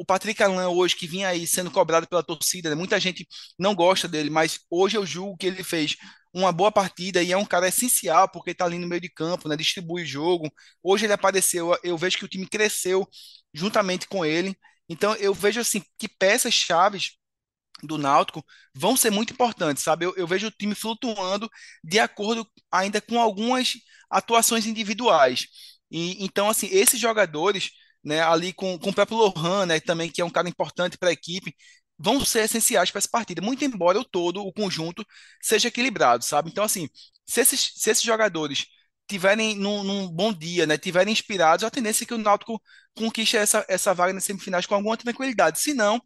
o 0.00 0.04
Patrick 0.04 0.42
Alain 0.42 0.64
hoje, 0.64 0.96
que 0.96 1.06
vinha 1.06 1.28
aí 1.28 1.46
sendo 1.46 1.70
cobrado 1.70 2.08
pela 2.08 2.22
torcida, 2.22 2.70
né? 2.70 2.74
muita 2.74 2.98
gente 2.98 3.28
não 3.58 3.74
gosta 3.74 4.08
dele, 4.08 4.30
mas 4.30 4.60
hoje 4.70 4.96
eu 4.96 5.04
julgo 5.04 5.36
que 5.36 5.46
ele 5.46 5.62
fez 5.62 5.94
uma 6.32 6.50
boa 6.50 6.72
partida 6.72 7.22
e 7.22 7.32
é 7.32 7.36
um 7.36 7.44
cara 7.44 7.68
essencial 7.68 8.26
porque 8.26 8.52
está 8.52 8.64
ali 8.64 8.78
no 8.78 8.88
meio 8.88 9.02
de 9.02 9.10
campo, 9.10 9.46
né? 9.46 9.56
distribui 9.58 10.02
o 10.02 10.06
jogo. 10.06 10.50
Hoje 10.82 11.04
ele 11.04 11.12
apareceu, 11.12 11.78
eu 11.84 11.98
vejo 11.98 12.16
que 12.16 12.24
o 12.24 12.28
time 12.28 12.46
cresceu 12.46 13.06
juntamente 13.52 14.08
com 14.08 14.24
ele. 14.24 14.56
Então 14.88 15.14
eu 15.16 15.34
vejo 15.34 15.60
assim 15.60 15.82
que 15.98 16.08
peças 16.08 16.54
chaves 16.54 17.18
do 17.82 17.98
Náutico 17.98 18.42
vão 18.74 18.96
ser 18.96 19.10
muito 19.10 19.34
importantes, 19.34 19.82
sabe? 19.82 20.06
Eu, 20.06 20.14
eu, 20.16 20.26
vejo 20.26 20.46
o 20.46 20.50
time 20.50 20.74
flutuando 20.74 21.50
de 21.84 21.98
acordo 21.98 22.48
ainda 22.72 23.02
com 23.02 23.20
algumas 23.20 23.74
atuações 24.10 24.64
individuais. 24.64 25.46
E, 25.90 26.24
então, 26.24 26.48
assim, 26.48 26.68
esses 26.70 26.98
jogadores 26.98 27.70
né, 28.04 28.20
ali 28.22 28.52
com, 28.52 28.78
com 28.78 28.90
o 28.90 28.94
próprio 28.94 29.18
Lohan, 29.18 29.66
né, 29.66 29.80
também 29.80 30.10
que 30.10 30.20
é 30.20 30.24
um 30.24 30.30
cara 30.30 30.48
importante 30.48 30.98
para 30.98 31.10
a 31.10 31.12
equipe, 31.12 31.54
vão 31.98 32.24
ser 32.24 32.44
essenciais 32.44 32.90
para 32.90 32.98
essa 32.98 33.08
partida, 33.10 33.42
muito 33.42 33.64
embora 33.64 33.98
o 34.00 34.04
todo, 34.04 34.42
o 34.42 34.52
conjunto, 34.52 35.04
seja 35.42 35.68
equilibrado, 35.68 36.24
sabe? 36.24 36.50
Então, 36.50 36.64
assim, 36.64 36.88
se 37.26 37.40
esses, 37.40 37.72
se 37.76 37.90
esses 37.90 38.02
jogadores 38.02 38.66
tiverem 39.06 39.54
num, 39.56 39.84
num, 39.84 40.08
bom 40.08 40.32
dia, 40.32 40.66
né, 40.66 40.78
tiverem 40.78 41.12
inspirados, 41.12 41.64
a 41.64 41.70
tendência 41.70 42.04
é 42.04 42.06
que 42.06 42.14
o 42.14 42.18
Náutico 42.18 42.62
conquiste 42.94 43.36
essa, 43.36 43.64
essa 43.68 43.92
vaga 43.92 44.12
nas 44.12 44.24
semifinais 44.24 44.66
com 44.66 44.74
alguma 44.74 44.96
tranquilidade. 44.96 45.60
Se 45.60 45.74
não, 45.74 46.00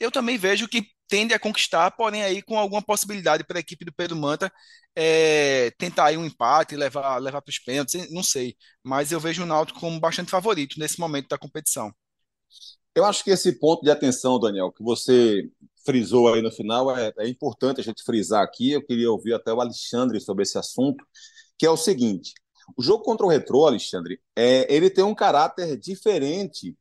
eu 0.00 0.10
também 0.10 0.38
vejo 0.38 0.68
que 0.68 0.86
tende 1.10 1.34
a 1.34 1.38
conquistar, 1.38 1.90
porém 1.90 2.22
aí 2.22 2.40
com 2.40 2.58
alguma 2.58 2.80
possibilidade 2.80 3.44
para 3.44 3.58
a 3.58 3.60
equipe 3.60 3.84
do 3.84 3.92
Pedro 3.92 4.16
Manta 4.16 4.50
é, 4.94 5.70
tentar 5.72 6.06
aí 6.06 6.16
um 6.16 6.24
empate, 6.24 6.76
levar, 6.76 7.18
levar 7.18 7.42
para 7.42 7.50
os 7.50 7.58
pênaltis, 7.58 8.10
não 8.10 8.22
sei. 8.22 8.56
Mas 8.82 9.12
eu 9.12 9.20
vejo 9.20 9.42
o 9.42 9.46
Náutico 9.46 9.80
como 9.80 10.00
bastante 10.00 10.30
favorito 10.30 10.78
nesse 10.78 10.98
momento 10.98 11.28
da 11.28 11.38
competição. 11.38 11.92
Eu 12.94 13.04
acho 13.04 13.22
que 13.22 13.30
esse 13.30 13.58
ponto 13.58 13.82
de 13.82 13.90
atenção, 13.90 14.38
Daniel, 14.38 14.72
que 14.72 14.82
você 14.82 15.48
frisou 15.84 16.32
aí 16.32 16.42
no 16.42 16.50
final, 16.50 16.96
é, 16.96 17.12
é 17.18 17.28
importante 17.28 17.80
a 17.80 17.84
gente 17.84 18.02
frisar 18.04 18.42
aqui. 18.42 18.72
Eu 18.72 18.84
queria 18.84 19.10
ouvir 19.10 19.34
até 19.34 19.52
o 19.52 19.60
Alexandre 19.60 20.20
sobre 20.20 20.42
esse 20.42 20.58
assunto, 20.58 21.04
que 21.58 21.66
é 21.66 21.70
o 21.70 21.76
seguinte: 21.76 22.34
o 22.76 22.82
jogo 22.82 23.04
contra 23.04 23.24
o 23.26 23.28
Retrô, 23.28 23.66
Alexandre, 23.66 24.20
é, 24.36 24.72
ele 24.72 24.90
tem 24.90 25.04
um 25.04 25.14
caráter 25.14 25.78
diferente, 25.78 26.76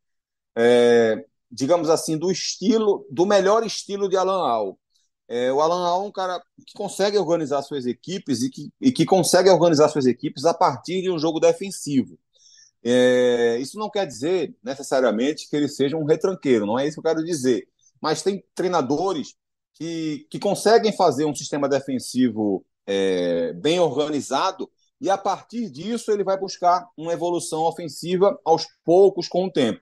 é, 0.57 1.23
digamos 1.51 1.89
assim, 1.89 2.17
do 2.17 2.31
estilo, 2.31 3.05
do 3.09 3.25
melhor 3.25 3.65
estilo 3.65 4.09
de 4.09 4.17
Alan 4.17 4.47
Al. 4.47 4.79
É, 5.27 5.51
o 5.51 5.61
Alan 5.61 5.85
Al 5.87 6.03
é 6.03 6.07
um 6.07 6.11
cara 6.11 6.41
que 6.65 6.73
consegue 6.73 7.17
organizar 7.17 7.61
suas 7.61 7.85
equipes 7.85 8.41
e 8.41 8.49
que, 8.49 8.69
e 8.81 8.91
que 8.91 9.05
consegue 9.05 9.49
organizar 9.49 9.89
suas 9.89 10.05
equipes 10.05 10.45
a 10.45 10.53
partir 10.53 11.01
de 11.01 11.11
um 11.11 11.19
jogo 11.19 11.39
defensivo. 11.39 12.17
É, 12.83 13.57
isso 13.59 13.77
não 13.77 13.89
quer 13.89 14.05
dizer 14.07 14.55
necessariamente 14.63 15.49
que 15.49 15.55
ele 15.55 15.67
seja 15.67 15.97
um 15.97 16.05
retranqueiro, 16.05 16.65
não 16.65 16.79
é 16.79 16.87
isso 16.87 17.01
que 17.01 17.07
eu 17.07 17.13
quero 17.13 17.25
dizer. 17.25 17.67
Mas 18.01 18.21
tem 18.21 18.43
treinadores 18.55 19.35
que, 19.73 20.27
que 20.29 20.39
conseguem 20.39 20.95
fazer 20.95 21.25
um 21.25 21.35
sistema 21.35 21.67
defensivo 21.67 22.65
é, 22.87 23.53
bem 23.53 23.79
organizado 23.79 24.69
e 25.01 25.09
a 25.09 25.17
partir 25.17 25.69
disso 25.69 26.11
ele 26.11 26.23
vai 26.23 26.37
buscar 26.37 26.87
uma 26.97 27.13
evolução 27.13 27.61
ofensiva 27.61 28.37
aos 28.43 28.65
poucos 28.83 29.27
com 29.27 29.45
o 29.45 29.51
tempo. 29.51 29.79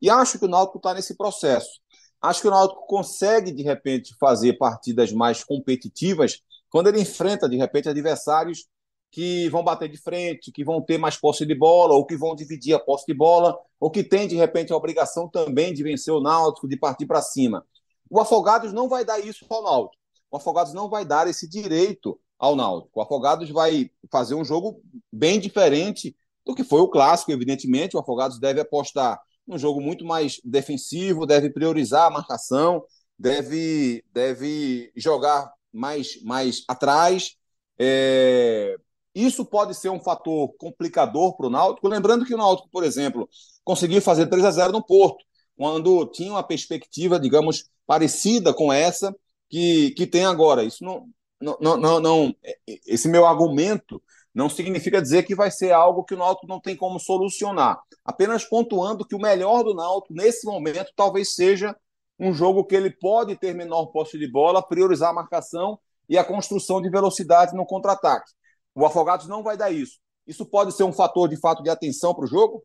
E 0.00 0.08
acho 0.08 0.38
que 0.38 0.44
o 0.44 0.48
Náutico 0.48 0.78
está 0.78 0.94
nesse 0.94 1.16
processo. 1.16 1.80
Acho 2.20 2.42
que 2.42 2.48
o 2.48 2.50
Náutico 2.50 2.86
consegue, 2.86 3.52
de 3.52 3.62
repente, 3.62 4.14
fazer 4.18 4.54
partidas 4.54 5.12
mais 5.12 5.42
competitivas 5.42 6.40
quando 6.70 6.88
ele 6.88 7.00
enfrenta, 7.00 7.48
de 7.48 7.56
repente, 7.56 7.88
adversários 7.88 8.66
que 9.10 9.48
vão 9.48 9.64
bater 9.64 9.88
de 9.88 9.96
frente, 9.96 10.52
que 10.52 10.64
vão 10.64 10.80
ter 10.80 10.96
mais 10.96 11.16
posse 11.16 11.44
de 11.44 11.54
bola, 11.54 11.94
ou 11.94 12.06
que 12.06 12.16
vão 12.16 12.34
dividir 12.34 12.74
a 12.74 12.78
posse 12.78 13.04
de 13.06 13.14
bola, 13.14 13.58
ou 13.80 13.90
que 13.90 14.04
tem, 14.04 14.28
de 14.28 14.36
repente, 14.36 14.72
a 14.72 14.76
obrigação 14.76 15.28
também 15.28 15.74
de 15.74 15.82
vencer 15.82 16.14
o 16.14 16.20
Náutico, 16.20 16.68
de 16.68 16.76
partir 16.76 17.06
para 17.06 17.20
cima. 17.20 17.66
O 18.08 18.20
Afogados 18.20 18.72
não 18.72 18.88
vai 18.88 19.04
dar 19.04 19.18
isso 19.18 19.44
ao 19.48 19.62
Náutico. 19.62 20.00
O 20.30 20.36
Afogados 20.36 20.72
não 20.72 20.88
vai 20.88 21.04
dar 21.04 21.26
esse 21.26 21.48
direito 21.48 22.20
ao 22.38 22.54
Náutico. 22.54 23.00
O 23.00 23.02
Afogados 23.02 23.50
vai 23.50 23.90
fazer 24.10 24.34
um 24.34 24.44
jogo 24.44 24.80
bem 25.12 25.40
diferente 25.40 26.16
do 26.46 26.54
que 26.54 26.62
foi 26.62 26.80
o 26.80 26.88
clássico, 26.88 27.32
evidentemente. 27.32 27.96
O 27.96 28.00
Afogados 28.00 28.38
deve 28.38 28.60
apostar 28.60 29.20
num 29.50 29.58
jogo 29.58 29.80
muito 29.80 30.04
mais 30.04 30.40
defensivo, 30.44 31.26
deve 31.26 31.50
priorizar 31.50 32.06
a 32.06 32.10
marcação, 32.10 32.84
deve, 33.18 34.04
deve 34.12 34.92
jogar 34.96 35.52
mais, 35.72 36.22
mais 36.22 36.62
atrás. 36.68 37.34
É... 37.78 38.76
Isso 39.12 39.44
pode 39.44 39.74
ser 39.74 39.88
um 39.90 39.98
fator 39.98 40.54
complicador 40.56 41.36
para 41.36 41.48
o 41.48 41.50
Náutico. 41.50 41.88
Lembrando 41.88 42.24
que 42.24 42.32
o 42.32 42.38
Náutico, 42.38 42.68
por 42.70 42.84
exemplo, 42.84 43.28
conseguiu 43.64 44.00
fazer 44.00 44.26
3 44.28 44.44
a 44.44 44.50
0 44.52 44.72
no 44.72 44.86
Porto, 44.86 45.24
quando 45.56 46.06
tinha 46.06 46.30
uma 46.30 46.42
perspectiva, 46.44 47.18
digamos, 47.18 47.64
parecida 47.86 48.54
com 48.54 48.72
essa 48.72 49.14
que, 49.48 49.90
que 49.90 50.06
tem 50.06 50.24
agora. 50.24 50.62
Isso 50.62 50.84
não, 50.84 51.08
não, 51.40 51.76
não, 51.76 52.00
não, 52.00 52.34
é, 52.44 52.56
esse 52.86 53.08
meu 53.08 53.26
argumento 53.26 54.00
não 54.34 54.48
significa 54.48 55.02
dizer 55.02 55.24
que 55.24 55.34
vai 55.34 55.50
ser 55.50 55.72
algo 55.72 56.04
que 56.04 56.14
o 56.14 56.18
Náutico 56.18 56.46
não 56.46 56.60
tem 56.60 56.76
como 56.76 56.98
solucionar. 56.98 57.80
Apenas 58.04 58.44
pontuando 58.44 59.06
que 59.06 59.14
o 59.14 59.20
melhor 59.20 59.62
do 59.64 59.74
Náutico 59.74 60.14
nesse 60.14 60.46
momento 60.46 60.92
talvez 60.94 61.34
seja 61.34 61.76
um 62.18 62.32
jogo 62.32 62.64
que 62.64 62.74
ele 62.74 62.90
pode 62.90 63.36
ter 63.36 63.54
menor 63.54 63.86
posse 63.86 64.18
de 64.18 64.30
bola, 64.30 64.62
priorizar 64.62 65.10
a 65.10 65.14
marcação 65.14 65.78
e 66.08 66.18
a 66.18 66.24
construção 66.24 66.80
de 66.80 66.90
velocidade 66.90 67.56
no 67.56 67.64
contra-ataque. 67.64 68.30
O 68.74 68.84
Afogados 68.84 69.26
não 69.26 69.42
vai 69.42 69.56
dar 69.56 69.70
isso. 69.70 69.98
Isso 70.26 70.46
pode 70.46 70.72
ser 70.72 70.84
um 70.84 70.92
fator 70.92 71.28
de 71.28 71.36
fato 71.36 71.62
de 71.62 71.70
atenção 71.70 72.14
para 72.14 72.24
o 72.24 72.28
jogo? 72.28 72.62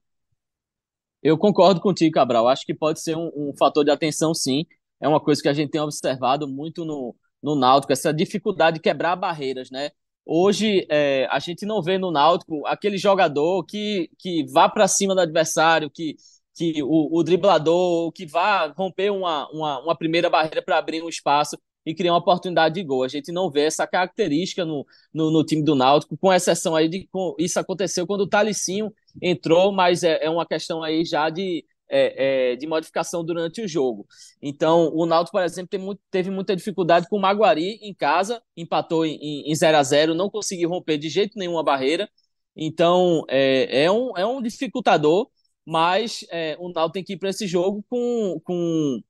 Eu 1.24 1.38
concordo 1.38 1.82
contigo, 1.82 2.14
Cabral. 2.14 2.48
Acho 2.48 2.66
que 2.66 2.74
pode 2.74 3.02
ser 3.02 3.18
um, 3.18 3.32
um 3.36 3.54
fator 3.58 3.84
de 3.84 3.90
atenção, 3.90 4.34
sim. 4.34 4.66
É 5.00 5.08
uma 5.08 5.20
coisa 5.20 5.42
que 5.42 5.48
a 5.48 5.54
gente 5.54 5.72
tem 5.72 5.82
observado 5.82 6.48
muito 6.48 6.86
no, 6.86 7.16
no 7.42 7.56
Náutico, 7.56 7.94
essa 7.94 8.14
dificuldade 8.14 8.76
de 8.76 8.82
quebrar 8.82 9.16
barreiras, 9.16 9.72
né? 9.72 9.90
Hoje 10.26 10.86
é, 10.90 11.28
a 11.30 11.40
gente 11.40 11.66
não 11.66 11.82
vê 11.82 11.98
no 11.98 12.12
Náutico 12.12 12.66
aquele 12.66 12.98
jogador 12.98 13.64
que, 13.66 14.10
que 14.18 14.44
vá 14.52 14.68
para 14.68 14.88
cima 14.88 15.14
do 15.14 15.22
adversário, 15.22 15.90
que, 15.90 16.16
que 16.56 16.82
o, 16.82 17.20
o 17.20 17.24
driblador, 17.24 18.12
que 18.12 18.26
vá 18.26 18.68
romper 18.68 19.12
uma, 19.12 19.48
uma, 19.52 19.80
uma 19.82 19.96
primeira 19.96 20.30
barreira 20.30 20.64
para 20.64 20.78
abrir 20.78 21.04
um 21.04 21.10
espaço 21.10 21.58
e 21.86 21.94
criar 21.94 22.14
uma 22.14 22.20
oportunidade 22.20 22.76
de 22.76 22.84
gol. 22.84 23.04
A 23.04 23.08
gente 23.08 23.32
não 23.32 23.52
vê 23.52 23.66
essa 23.66 23.86
característica 23.86 24.66
no, 24.66 24.86
no, 25.14 25.30
no 25.30 25.44
time 25.46 25.64
do 25.64 25.76
Náutico, 25.76 26.18
com 26.18 26.34
exceção 26.34 26.76
aí 26.76 26.90
de 26.90 27.08
com, 27.12 27.36
isso 27.38 27.60
aconteceu 27.60 28.08
quando 28.08 28.22
o 28.22 28.28
Talicinho 28.28 28.92
entrou, 29.22 29.72
mas 29.72 30.04
é, 30.04 30.26
é 30.26 30.30
uma 30.30 30.46
questão 30.46 30.82
aí 30.82 31.06
já 31.06 31.30
de 31.30 31.64
é, 31.90 32.52
é, 32.52 32.56
de 32.56 32.68
modificação 32.68 33.24
durante 33.24 33.62
o 33.62 33.68
jogo. 33.68 34.08
Então, 34.42 34.92
o 34.94 35.06
Náutico, 35.06 35.38
por 35.38 35.44
exemplo, 35.44 35.70
teve, 35.70 35.84
muito, 35.84 36.02
teve 36.10 36.30
muita 36.30 36.56
dificuldade 36.56 37.08
com 37.10 37.18
o 37.18 37.22
Maguari 37.22 37.80
em 37.82 37.94
casa, 37.94 38.42
empatou 38.56 39.06
em, 39.06 39.50
em 39.50 39.56
0 39.56 39.78
a 39.78 39.84
0 39.84 40.16
não 40.16 40.30
conseguiu 40.30 40.70
romper 40.70 40.98
de 40.98 41.10
jeito 41.10 41.38
nenhum 41.38 41.58
a 41.58 41.64
barreira. 41.64 42.10
Então, 42.56 43.24
é, 43.30 43.84
é, 43.84 43.92
um, 43.92 44.18
é 44.18 44.26
um 44.26 44.42
dificultador, 44.42 45.30
mas 45.66 46.26
é, 46.32 46.56
o 46.60 46.70
Náutico 46.70 46.94
tem 46.94 47.04
que 47.04 47.14
ir 47.14 47.18
para 47.18 47.30
esse 47.30 47.48
jogo 47.48 47.84
com, 47.90 48.40
com 48.44 49.02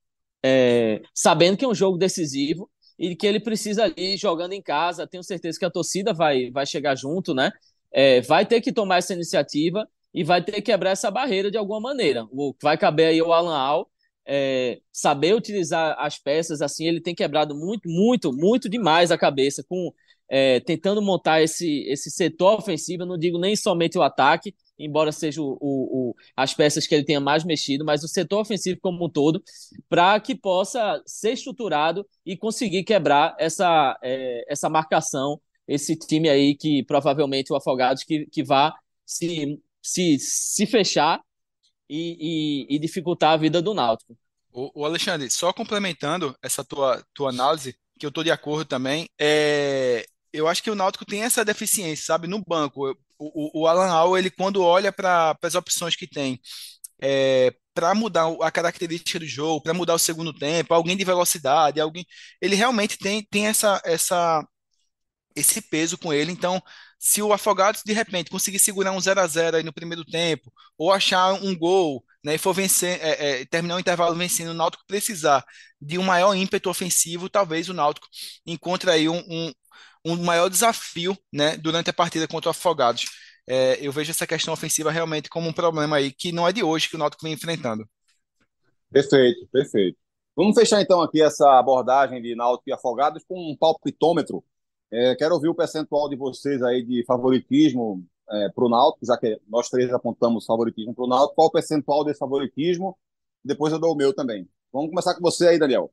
é, 0.44 1.02
sabendo 1.14 1.56
que 1.56 1.64
é 1.64 1.68
um 1.68 1.74
jogo 1.74 1.98
decisivo 1.98 2.70
e 2.98 3.14
que 3.14 3.26
ele 3.26 3.40
precisa 3.40 3.84
ali 3.84 4.16
jogando 4.16 4.52
em 4.52 4.62
casa. 4.62 5.06
Tenho 5.06 5.22
certeza 5.22 5.58
que 5.58 5.64
a 5.64 5.70
torcida 5.70 6.12
vai, 6.14 6.50
vai 6.50 6.66
chegar 6.66 6.94
junto, 6.96 7.34
né? 7.34 7.52
É, 7.92 8.20
vai 8.22 8.44
ter 8.46 8.60
que 8.60 8.72
tomar 8.72 8.98
essa 8.98 9.14
iniciativa 9.14 9.88
e 10.16 10.24
vai 10.24 10.42
ter 10.42 10.52
que 10.52 10.62
quebrar 10.62 10.92
essa 10.92 11.10
barreira 11.10 11.50
de 11.50 11.58
alguma 11.58 11.78
maneira. 11.78 12.26
O, 12.32 12.54
vai 12.62 12.78
caber 12.78 13.08
aí 13.08 13.20
o 13.20 13.34
Alan 13.34 13.54
Al 13.54 13.90
é, 14.26 14.80
saber 14.90 15.34
utilizar 15.34 15.94
as 15.98 16.18
peças, 16.18 16.62
assim, 16.62 16.86
ele 16.86 17.02
tem 17.02 17.14
quebrado 17.14 17.54
muito, 17.54 17.86
muito, 17.86 18.32
muito 18.32 18.66
demais 18.66 19.10
a 19.10 19.18
cabeça 19.18 19.62
com 19.62 19.92
é, 20.28 20.58
tentando 20.58 21.00
montar 21.02 21.42
esse, 21.42 21.84
esse 21.86 22.10
setor 22.10 22.58
ofensivo, 22.58 23.02
eu 23.02 23.06
não 23.06 23.18
digo 23.18 23.38
nem 23.38 23.54
somente 23.54 23.96
o 23.96 24.02
ataque, 24.02 24.54
embora 24.78 25.12
seja 25.12 25.40
o, 25.40 25.56
o, 25.60 26.10
o, 26.10 26.14
as 26.34 26.54
peças 26.54 26.86
que 26.86 26.94
ele 26.94 27.04
tenha 27.04 27.20
mais 27.20 27.44
mexido, 27.44 27.84
mas 27.84 28.02
o 28.02 28.08
setor 28.08 28.40
ofensivo 28.40 28.80
como 28.80 29.04
um 29.04 29.10
todo, 29.10 29.40
para 29.88 30.18
que 30.18 30.34
possa 30.34 31.00
ser 31.06 31.32
estruturado 31.34 32.04
e 32.24 32.36
conseguir 32.36 32.84
quebrar 32.84 33.36
essa, 33.38 33.96
é, 34.02 34.44
essa 34.48 34.68
marcação, 34.68 35.40
esse 35.68 35.94
time 35.94 36.28
aí 36.28 36.56
que 36.56 36.82
provavelmente 36.84 37.52
o 37.52 37.56
Afogados 37.56 38.02
que, 38.02 38.26
que 38.26 38.42
vá 38.42 38.74
se 39.04 39.60
se, 39.86 40.18
se 40.18 40.66
fechar 40.66 41.20
e, 41.88 42.66
e, 42.68 42.76
e 42.76 42.78
dificultar 42.78 43.32
a 43.32 43.36
vida 43.36 43.62
do 43.62 43.72
Náutico. 43.72 44.18
O, 44.52 44.82
o, 44.82 44.84
Alexandre, 44.84 45.30
só 45.30 45.52
complementando 45.52 46.36
essa 46.42 46.64
tua, 46.64 47.04
tua 47.14 47.30
análise, 47.30 47.76
que 47.98 48.04
eu 48.04 48.08
estou 48.08 48.24
de 48.24 48.30
acordo 48.30 48.64
também, 48.64 49.08
é, 49.18 50.04
eu 50.32 50.48
acho 50.48 50.62
que 50.62 50.70
o 50.70 50.74
Náutico 50.74 51.04
tem 51.04 51.22
essa 51.22 51.44
deficiência, 51.44 52.04
sabe, 52.04 52.26
no 52.26 52.42
banco. 52.44 52.90
O, 53.18 53.60
o, 53.60 53.62
o 53.62 53.66
Alan 53.66 53.88
Al, 53.88 54.18
ele 54.18 54.30
quando 54.30 54.62
olha 54.62 54.90
para 54.90 55.36
as 55.40 55.54
opções 55.54 55.94
que 55.94 56.06
tem, 56.08 56.40
é, 57.00 57.54
para 57.72 57.94
mudar 57.94 58.26
a 58.42 58.50
característica 58.50 59.20
do 59.20 59.26
jogo, 59.26 59.62
para 59.62 59.74
mudar 59.74 59.94
o 59.94 59.98
segundo 59.98 60.32
tempo, 60.32 60.74
alguém 60.74 60.96
de 60.96 61.04
velocidade, 61.04 61.80
alguém, 61.80 62.04
ele 62.40 62.56
realmente 62.56 62.98
tem, 62.98 63.22
tem 63.30 63.46
essa, 63.46 63.80
essa, 63.84 64.44
esse 65.36 65.60
peso 65.60 65.98
com 65.98 66.12
ele. 66.12 66.32
Então, 66.32 66.60
se 66.98 67.22
o 67.22 67.32
Afogados 67.32 67.82
de 67.84 67.92
repente 67.92 68.30
conseguir 68.30 68.58
segurar 68.58 68.92
um 68.92 69.00
0 69.00 69.20
a 69.20 69.26
0 69.26 69.56
aí 69.56 69.62
no 69.62 69.72
primeiro 69.72 70.04
tempo, 70.04 70.52
ou 70.78 70.92
achar 70.92 71.32
um 71.34 71.56
gol, 71.56 72.04
né, 72.24 72.34
e 72.34 72.38
for 72.38 72.52
vencer, 72.52 72.98
é, 73.02 73.40
é, 73.42 73.44
terminar 73.46 73.76
o 73.76 73.80
intervalo 73.80 74.14
vencendo, 74.16 74.50
o 74.50 74.54
Náutico 74.54 74.84
precisar 74.86 75.44
de 75.80 75.98
um 75.98 76.02
maior 76.02 76.34
ímpeto 76.34 76.70
ofensivo, 76.70 77.28
talvez 77.28 77.68
o 77.68 77.74
Náutico 77.74 78.06
encontre 78.46 78.90
aí 78.90 79.08
um, 79.08 79.18
um, 79.28 79.52
um 80.04 80.16
maior 80.24 80.48
desafio, 80.48 81.16
né, 81.32 81.56
durante 81.56 81.90
a 81.90 81.92
partida 81.92 82.26
contra 82.26 82.48
o 82.48 82.50
Afogados. 82.50 83.04
É, 83.48 83.78
eu 83.80 83.92
vejo 83.92 84.10
essa 84.10 84.26
questão 84.26 84.52
ofensiva 84.52 84.90
realmente 84.90 85.28
como 85.28 85.48
um 85.48 85.52
problema 85.52 85.96
aí 85.96 86.10
que 86.10 86.32
não 86.32 86.48
é 86.48 86.52
de 86.52 86.64
hoje 86.64 86.88
que 86.88 86.96
o 86.96 86.98
Náutico 86.98 87.22
vem 87.22 87.32
enfrentando. 87.32 87.88
Perfeito, 88.90 89.46
perfeito. 89.52 89.98
Vamos 90.34 90.58
fechar 90.58 90.82
então 90.82 91.00
aqui 91.00 91.22
essa 91.22 91.58
abordagem 91.58 92.20
de 92.20 92.34
Náutico 92.34 92.68
e 92.68 92.72
Afogados 92.72 93.24
com 93.26 93.52
um 93.52 93.56
palpitômetro 93.56 94.44
é, 94.90 95.14
quero 95.16 95.34
ouvir 95.34 95.48
o 95.48 95.54
percentual 95.54 96.08
de 96.08 96.16
vocês 96.16 96.62
aí 96.62 96.82
de 96.82 97.04
favoritismo 97.04 98.04
é, 98.30 98.48
para 98.48 98.64
o 98.64 98.68
Náutico, 98.68 99.06
já 99.06 99.16
que 99.16 99.40
nós 99.48 99.68
três 99.68 99.92
apontamos 99.92 100.44
favoritismo 100.44 100.94
para 100.94 101.04
o 101.04 101.08
Náutico. 101.08 101.34
Qual 101.34 101.48
o 101.48 101.52
percentual 101.52 102.04
desse 102.04 102.18
favoritismo? 102.18 102.96
Depois 103.44 103.72
eu 103.72 103.78
dou 103.78 103.92
o 103.92 103.96
meu 103.96 104.12
também. 104.14 104.48
Vamos 104.72 104.90
começar 104.90 105.14
com 105.14 105.20
você 105.20 105.48
aí, 105.48 105.58
Daniel. 105.58 105.90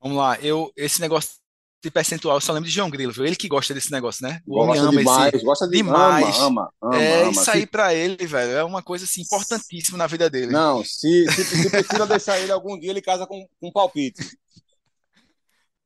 Vamos 0.00 0.18
lá. 0.18 0.38
Eu, 0.40 0.72
esse 0.76 1.00
negócio 1.00 1.42
de 1.82 1.90
percentual, 1.90 2.36
eu 2.36 2.40
só 2.40 2.52
lembro 2.52 2.68
de 2.68 2.74
João 2.74 2.88
Grilo, 2.88 3.12
viu? 3.12 3.24
Ele 3.24 3.34
que 3.34 3.48
gosta 3.48 3.74
desse 3.74 3.90
negócio, 3.90 4.24
né? 4.24 4.40
O 4.46 4.54
gosta 4.54 4.70
homem 4.70 4.80
ama 4.80 4.98
demais, 4.98 5.34
esse... 5.34 5.44
gosta 5.44 5.66
de... 5.66 5.76
demais. 5.76 6.38
Ama, 6.38 6.46
ama, 6.46 6.72
ama, 6.80 6.96
é, 6.96 7.22
ama. 7.22 7.32
isso 7.32 7.50
aí 7.50 7.66
para 7.66 7.92
ele, 7.92 8.24
velho, 8.24 8.52
é 8.52 8.62
uma 8.62 8.82
coisa 8.82 9.04
assim 9.04 9.22
importantíssima 9.22 9.98
na 9.98 10.06
vida 10.06 10.30
dele. 10.30 10.52
Não, 10.52 10.84
se, 10.84 11.26
se, 11.32 11.44
se 11.44 11.70
precisa 11.70 12.06
deixar 12.06 12.38
ele 12.38 12.52
algum 12.52 12.78
dia, 12.78 12.90
ele 12.90 13.02
casa 13.02 13.26
com, 13.26 13.44
com 13.60 13.72
palpite. 13.72 14.22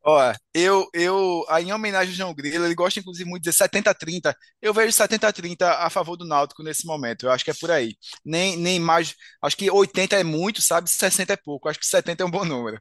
Ó, 0.09 0.33
eu, 0.55 0.88
eu, 0.95 1.45
em 1.59 1.73
homenagem 1.73 2.12
ao 2.12 2.16
João 2.16 2.35
Grilo, 2.35 2.64
ele 2.64 2.77
gosta 2.77 3.01
inclusive 3.01 3.29
muito 3.29 3.42
de 3.42 3.51
dizer 3.51 3.59
70-30. 3.64 4.33
Eu 4.62 4.73
vejo 4.73 4.92
70-30 4.92 5.69
a 5.69 5.90
favor 5.90 6.16
do 6.16 6.25
Náutico 6.25 6.62
nesse 6.62 6.87
momento. 6.87 7.27
Eu 7.27 7.33
acho 7.33 7.45
que 7.45 7.51
é 7.51 7.55
por 7.55 7.73
aí. 7.73 7.97
Nem, 8.25 8.57
nem 8.57 8.79
mais. 8.79 9.16
Acho 9.42 9.57
que 9.57 9.69
80 9.69 10.14
é 10.14 10.23
muito, 10.23 10.62
sabe? 10.62 10.88
60 10.88 11.33
é 11.33 11.37
pouco. 11.37 11.69
Acho 11.69 11.81
que 11.81 11.87
70 11.87 12.23
é 12.23 12.27
um 12.27 12.31
bom 12.31 12.45
número. 12.45 12.81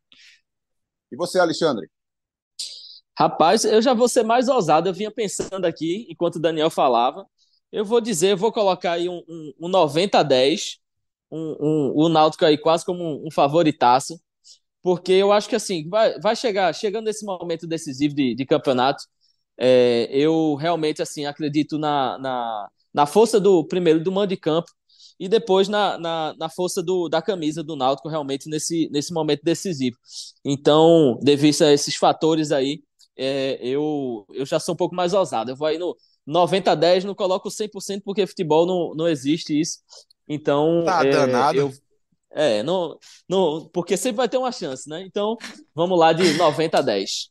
E 1.11 1.15
você, 1.15 1.39
Alexandre? 1.39 1.87
Rapaz, 3.17 3.63
eu 3.65 3.81
já 3.81 3.93
vou 3.93 4.07
ser 4.07 4.23
mais 4.23 4.47
ousado. 4.47 4.89
Eu 4.89 4.93
vinha 4.93 5.11
pensando 5.11 5.65
aqui, 5.65 6.05
enquanto 6.09 6.35
o 6.35 6.41
Daniel 6.41 6.69
falava. 6.69 7.25
Eu 7.71 7.85
vou 7.85 7.99
dizer, 8.01 8.31
eu 8.33 8.37
vou 8.37 8.51
colocar 8.51 8.93
aí 8.93 9.09
um, 9.09 9.23
um, 9.27 9.53
um 9.61 9.67
90 9.69 10.19
a 10.19 10.23
10. 10.23 10.77
Um, 11.31 11.55
um, 11.59 11.93
o 11.95 12.09
Náutico 12.09 12.45
aí 12.45 12.57
quase 12.57 12.85
como 12.85 13.03
um, 13.03 13.27
um 13.27 13.31
favoritaço 13.31 14.19
porque 14.85 15.13
eu 15.13 15.31
acho 15.31 15.49
que 15.49 15.55
assim, 15.55 15.89
vai, 15.89 16.19
vai 16.19 16.35
chegar, 16.35 16.71
chegando 16.71 17.05
nesse 17.05 17.25
momento 17.25 17.65
decisivo 17.65 18.13
de, 18.13 18.35
de 18.35 18.45
campeonato, 18.45 19.03
é, 19.57 20.07
eu 20.11 20.53
realmente 20.53 21.01
assim 21.01 21.25
acredito 21.25 21.79
na, 21.79 22.19
na, 22.19 22.69
na, 22.93 23.05
força 23.07 23.39
do 23.39 23.65
primeiro 23.65 23.99
do 24.03 24.11
mando 24.11 24.27
de 24.27 24.37
campo 24.37 24.69
e 25.19 25.27
depois 25.27 25.67
na, 25.67 25.97
na, 25.97 26.35
na, 26.37 26.49
força 26.49 26.83
do, 26.83 27.09
da 27.09 27.19
camisa 27.19 27.63
do 27.63 27.75
Náutico 27.75 28.09
realmente 28.09 28.47
nesse, 28.47 28.87
nesse 28.91 29.11
momento 29.11 29.41
decisivo. 29.43 29.97
Então, 30.45 31.17
devido 31.19 31.63
a 31.63 31.73
esses 31.73 31.95
fatores 31.95 32.51
aí, 32.51 32.83
é, 33.17 33.57
eu, 33.67 34.23
eu 34.35 34.45
já 34.45 34.59
sou 34.59 34.75
um 34.75 34.77
pouco 34.77 34.93
mais 34.93 35.15
ousado. 35.15 35.49
Eu 35.49 35.55
vou 35.55 35.67
aí 35.67 35.79
no 35.79 35.97
90 36.27 36.71
a 36.71 36.75
10, 36.75 37.05
não 37.05 37.15
coloco 37.15 37.49
100% 37.49 38.03
porque 38.05 38.27
futebol 38.27 38.67
não, 38.67 38.93
não 38.93 39.07
existe 39.07 39.59
isso. 39.59 39.79
Então, 40.27 40.83
tá 40.85 41.03
é, 41.03 41.09
danado. 41.09 41.57
eu 41.57 41.73
é, 42.35 42.61
não, 42.61 42.99
não, 43.29 43.69
porque 43.73 43.95
sempre 43.95 44.17
vai 44.17 44.27
ter 44.27 44.37
uma 44.37 44.51
chance, 44.51 44.89
né? 44.89 45.01
Então, 45.07 45.37
vamos 45.73 45.97
lá 45.97 46.11
de 46.11 46.33
90 46.33 46.77
a 46.77 46.81
10. 46.81 47.29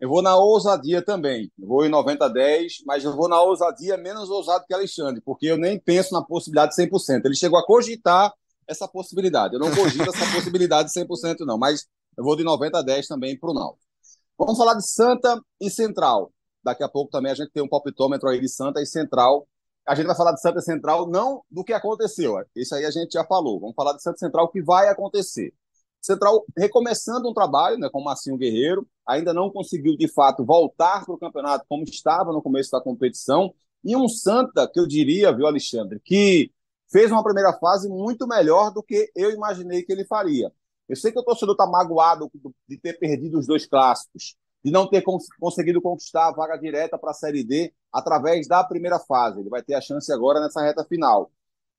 Eu 0.00 0.08
vou 0.08 0.20
na 0.20 0.36
ousadia 0.36 1.00
também. 1.00 1.52
Eu 1.56 1.68
vou 1.68 1.86
em 1.86 1.88
90 1.88 2.24
a 2.24 2.28
10, 2.28 2.78
mas 2.84 3.04
eu 3.04 3.14
vou 3.14 3.28
na 3.28 3.40
ousadia 3.40 3.96
menos 3.96 4.28
ousado 4.28 4.64
que 4.66 4.74
Alexandre, 4.74 5.20
porque 5.20 5.46
eu 5.46 5.56
nem 5.56 5.78
penso 5.78 6.12
na 6.12 6.24
possibilidade 6.24 6.74
de 6.74 6.82
100%. 6.82 7.24
Ele 7.24 7.36
chegou 7.36 7.56
a 7.58 7.64
cogitar 7.64 8.32
essa 8.66 8.88
possibilidade. 8.88 9.54
Eu 9.54 9.60
não 9.60 9.70
cogito 9.70 10.08
essa 10.08 10.26
possibilidade 10.34 10.88
de 10.88 11.00
100% 11.00 11.40
não, 11.46 11.56
mas 11.56 11.86
eu 12.18 12.24
vou 12.24 12.34
de 12.34 12.42
90 12.42 12.78
a 12.78 12.82
10 12.82 13.06
também 13.06 13.38
para 13.38 13.50
o 13.50 13.54
Náutico. 13.54 13.86
Vamos 14.36 14.58
falar 14.58 14.74
de 14.74 14.88
Santa 14.88 15.40
e 15.60 15.70
Central. 15.70 16.32
Daqui 16.64 16.82
a 16.82 16.88
pouco 16.88 17.12
também 17.12 17.30
a 17.30 17.34
gente 17.34 17.52
tem 17.52 17.62
um 17.62 17.68
palpitômetro 17.68 18.28
aí 18.28 18.40
de 18.40 18.48
Santa 18.48 18.82
e 18.82 18.86
Central 18.86 19.46
a 19.86 19.94
gente 19.94 20.06
vai 20.06 20.16
falar 20.16 20.32
de 20.32 20.40
Santa 20.40 20.60
Central 20.60 21.08
não 21.08 21.42
do 21.50 21.64
que 21.64 21.72
aconteceu. 21.72 22.34
Isso 22.54 22.74
aí 22.74 22.84
a 22.84 22.90
gente 22.90 23.12
já 23.12 23.24
falou. 23.24 23.60
Vamos 23.60 23.74
falar 23.74 23.94
de 23.94 24.02
Santa 24.02 24.18
Central 24.18 24.44
o 24.46 24.48
que 24.48 24.62
vai 24.62 24.88
acontecer. 24.88 25.52
Central 26.00 26.44
recomeçando 26.56 27.28
um 27.28 27.34
trabalho, 27.34 27.78
né, 27.78 27.88
com 27.90 28.00
o 28.00 28.04
Marcinho 28.04 28.36
Guerreiro, 28.36 28.86
ainda 29.06 29.34
não 29.34 29.50
conseguiu 29.50 29.96
de 29.96 30.08
fato 30.08 30.44
voltar 30.44 31.04
para 31.04 31.14
o 31.14 31.18
campeonato 31.18 31.66
como 31.68 31.84
estava 31.84 32.32
no 32.32 32.42
começo 32.42 32.70
da 32.70 32.80
competição. 32.80 33.52
E 33.84 33.94
um 33.96 34.08
Santa, 34.08 34.68
que 34.68 34.80
eu 34.80 34.86
diria, 34.86 35.34
viu, 35.34 35.46
Alexandre, 35.46 36.00
que 36.02 36.50
fez 36.90 37.10
uma 37.10 37.22
primeira 37.22 37.52
fase 37.58 37.88
muito 37.88 38.26
melhor 38.26 38.70
do 38.72 38.82
que 38.82 39.10
eu 39.14 39.30
imaginei 39.30 39.82
que 39.82 39.92
ele 39.92 40.04
faria. 40.06 40.50
Eu 40.88 40.96
sei 40.96 41.12
que 41.12 41.18
o 41.18 41.22
torcedor 41.22 41.52
está 41.52 41.66
magoado 41.66 42.30
de 42.68 42.78
ter 42.78 42.94
perdido 42.94 43.38
os 43.38 43.46
dois 43.46 43.66
clássicos, 43.66 44.34
de 44.64 44.70
não 44.70 44.88
ter 44.88 45.02
cons 45.02 45.26
conseguido 45.38 45.80
conquistar 45.80 46.28
a 46.28 46.32
vaga 46.32 46.56
direta 46.56 46.98
para 46.98 47.10
a 47.10 47.14
Série 47.14 47.42
D 47.44 47.72
através 47.92 48.46
da 48.46 48.62
primeira 48.62 48.98
fase. 48.98 49.40
Ele 49.40 49.48
vai 49.48 49.62
ter 49.62 49.74
a 49.74 49.80
chance 49.80 50.12
agora 50.12 50.40
nessa 50.40 50.62
reta 50.62 50.84
final. 50.84 51.30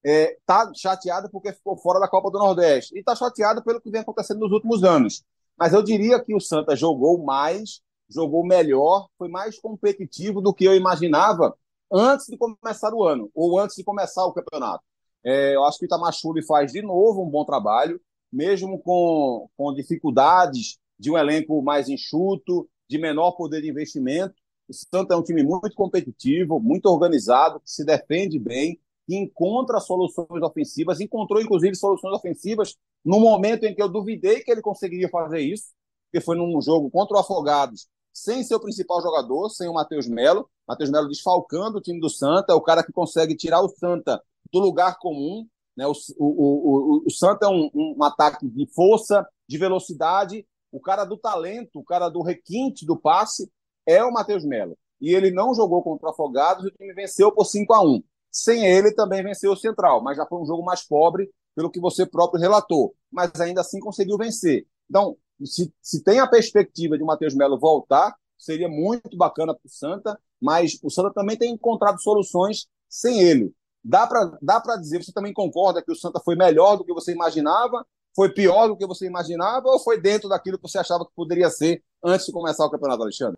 É, 0.04 0.38
tá 0.46 0.72
chateado 0.76 1.30
porque 1.30 1.54
ficou 1.54 1.78
fora 1.78 2.00
da 2.00 2.08
Copa 2.08 2.32
do 2.32 2.40
Nordeste 2.40 2.98
e 2.98 3.04
tá 3.04 3.16
chateado 3.16 3.64
pelo 3.64 3.80
que 3.80 3.92
vem 3.92 4.02
acontecendo 4.02 4.40
nos 4.40 4.52
últimos 4.52 4.84
anos. 4.84 5.24
Mas 5.58 5.74
eu 5.74 5.84
diria 5.84 6.20
que 6.20 6.34
o 6.34 6.40
Santa 6.40 6.76
jogou 6.76 7.24
mais, 7.24 7.82
jogou 8.10 8.44
melhor, 8.44 9.08
foi 9.18 9.30
mais 9.30 9.60
competitivo 9.60 10.42
do 10.42 10.54
que 10.54 10.66
eu 10.66 10.76
imaginava 10.76 11.56
antes 11.92 12.26
de 12.26 12.38
começar 12.38 12.94
o 12.94 13.04
ano 13.04 13.30
ou 13.36 13.60
antes 13.60 13.76
de 13.76 13.84
começar 13.84 14.26
o 14.26 14.34
campeonato. 14.34 14.84
É, 15.24 15.56
eu 15.56 15.64
acho 15.66 15.78
que 15.78 15.86
o 15.86 15.88
Itamachule 15.88 16.44
faz 16.44 16.72
de 16.72 16.82
novo 16.82 17.24
um 17.24 17.30
bom 17.30 17.46
trabalho, 17.46 18.02
mesmo 18.32 18.80
com, 18.80 19.48
com 19.56 19.74
dificuldades 19.74 20.80
de 21.02 21.10
um 21.10 21.18
elenco 21.18 21.64
mais 21.64 21.90
enxuto, 21.90 22.70
de 22.88 23.00
menor 23.00 23.32
poder 23.32 23.60
de 23.60 23.70
investimento. 23.70 24.36
O 24.70 24.74
Santa 24.74 25.16
é 25.16 25.18
um 25.18 25.24
time 25.24 25.42
muito 25.42 25.74
competitivo, 25.74 26.60
muito 26.60 26.86
organizado, 26.86 27.60
que 27.60 27.72
se 27.72 27.84
defende 27.84 28.38
bem, 28.38 28.80
que 29.08 29.16
encontra 29.16 29.80
soluções 29.80 30.44
ofensivas, 30.44 31.02
encontrou 31.02 31.42
inclusive 31.42 31.76
soluções 31.76 32.16
ofensivas 32.16 32.78
no 33.04 33.20
momento 33.20 33.64
em 33.64 33.74
que 33.74 33.82
eu 33.82 33.90
duvidei 33.90 34.42
que 34.42 34.52
ele 34.52 34.62
conseguiria 34.62 35.10
fazer 35.10 35.40
isso, 35.40 35.72
que 36.12 36.22
foi 36.22 36.38
num 36.38 36.62
jogo 36.62 36.92
contra 36.92 37.18
o 37.18 37.20
Afogados, 37.20 37.88
sem 38.14 38.44
seu 38.44 38.60
principal 38.60 39.02
jogador, 39.02 39.50
sem 39.50 39.68
o 39.68 39.74
Matheus 39.74 40.08
Melo. 40.08 40.48
Matheus 40.68 40.92
Melo 40.92 41.08
desfalcando 41.08 41.80
o 41.80 41.82
time 41.82 42.00
do 42.00 42.10
Santa, 42.10 42.54
é 42.54 42.56
o 42.56 42.62
cara 42.62 42.84
que 42.84 42.92
consegue 42.92 43.36
tirar 43.36 43.62
o 43.62 43.70
Santa 43.70 44.22
do 44.54 44.60
lugar 44.60 45.00
comum. 45.00 45.48
Né? 45.76 45.88
O, 45.88 45.94
o, 46.20 46.26
o, 46.28 47.04
o 47.08 47.12
Santa 47.12 47.48
é 47.48 47.50
um, 47.50 47.72
um 47.74 48.04
ataque 48.04 48.48
de 48.48 48.68
força, 48.68 49.28
de 49.50 49.58
velocidade 49.58 50.46
o 50.72 50.80
cara 50.80 51.04
do 51.04 51.18
talento, 51.18 51.80
o 51.80 51.84
cara 51.84 52.10
do 52.10 52.22
requinte 52.22 52.86
do 52.86 52.98
passe 52.98 53.52
é 53.86 54.04
o 54.04 54.12
Matheus 54.12 54.46
Melo. 54.46 54.78
E 55.00 55.14
ele 55.14 55.32
não 55.32 55.54
jogou 55.54 55.82
contra 55.84 56.08
o 56.08 56.12
Afogados 56.12 56.64
e 56.64 56.68
o 56.68 56.72
time 56.72 56.94
venceu 56.94 57.32
por 57.32 57.46
5 57.46 57.74
a 57.74 57.84
1 57.84 58.04
Sem 58.32 58.66
ele 58.66 58.94
também 58.94 59.24
venceu 59.24 59.52
o 59.52 59.58
Central, 59.58 60.02
mas 60.02 60.18
já 60.18 60.26
foi 60.26 60.40
um 60.40 60.46
jogo 60.46 60.64
mais 60.64 60.88
pobre, 60.88 61.30
pelo 61.56 61.72
que 61.72 61.80
você 61.80 62.06
próprio 62.06 62.40
relatou. 62.40 62.96
Mas 63.12 63.32
ainda 63.42 63.62
assim 63.62 63.80
conseguiu 63.80 64.18
vencer. 64.18 64.66
Então, 64.90 65.18
se, 65.44 65.74
se 65.82 66.04
tem 66.04 66.20
a 66.20 66.28
perspectiva 66.28 66.98
de 66.98 67.04
o 67.04 67.08
Matheus 67.08 67.34
Melo 67.34 67.60
voltar, 67.60 68.16
seria 68.38 68.70
muito 68.70 69.18
bacana 69.18 69.54
para 69.54 69.66
o 69.66 69.70
Santa, 69.70 70.20
mas 70.42 70.80
o 70.84 70.90
Santa 70.90 71.12
também 71.14 71.38
tem 71.38 71.52
encontrado 71.52 72.02
soluções 72.02 72.68
sem 72.88 73.22
ele. 73.22 73.54
Dá 73.84 74.06
para 74.06 74.38
dá 74.42 74.62
dizer, 74.78 75.04
você 75.04 75.12
também 75.12 75.34
concorda 75.34 75.82
que 75.82 75.92
o 75.92 75.96
Santa 75.96 76.20
foi 76.20 76.36
melhor 76.36 76.78
do 76.78 76.86
que 76.86 76.94
você 76.94 77.12
imaginava 77.12 77.86
foi 78.16 78.34
pior 78.34 78.68
do 78.68 78.78
que 78.78 78.86
você 78.86 79.06
imaginava 79.06 79.68
ou 79.68 79.80
foi 79.80 80.00
dentro 80.00 80.28
daquilo 80.30 80.58
que 80.58 80.68
você 80.70 80.78
achava 80.78 81.06
que 81.06 81.12
poderia 81.16 81.50
ser 81.50 81.84
antes 82.04 82.26
de 82.26 82.32
começar 82.32 82.66
o 82.66 82.70
campeonato, 82.70 83.04
Alexandre? 83.04 83.38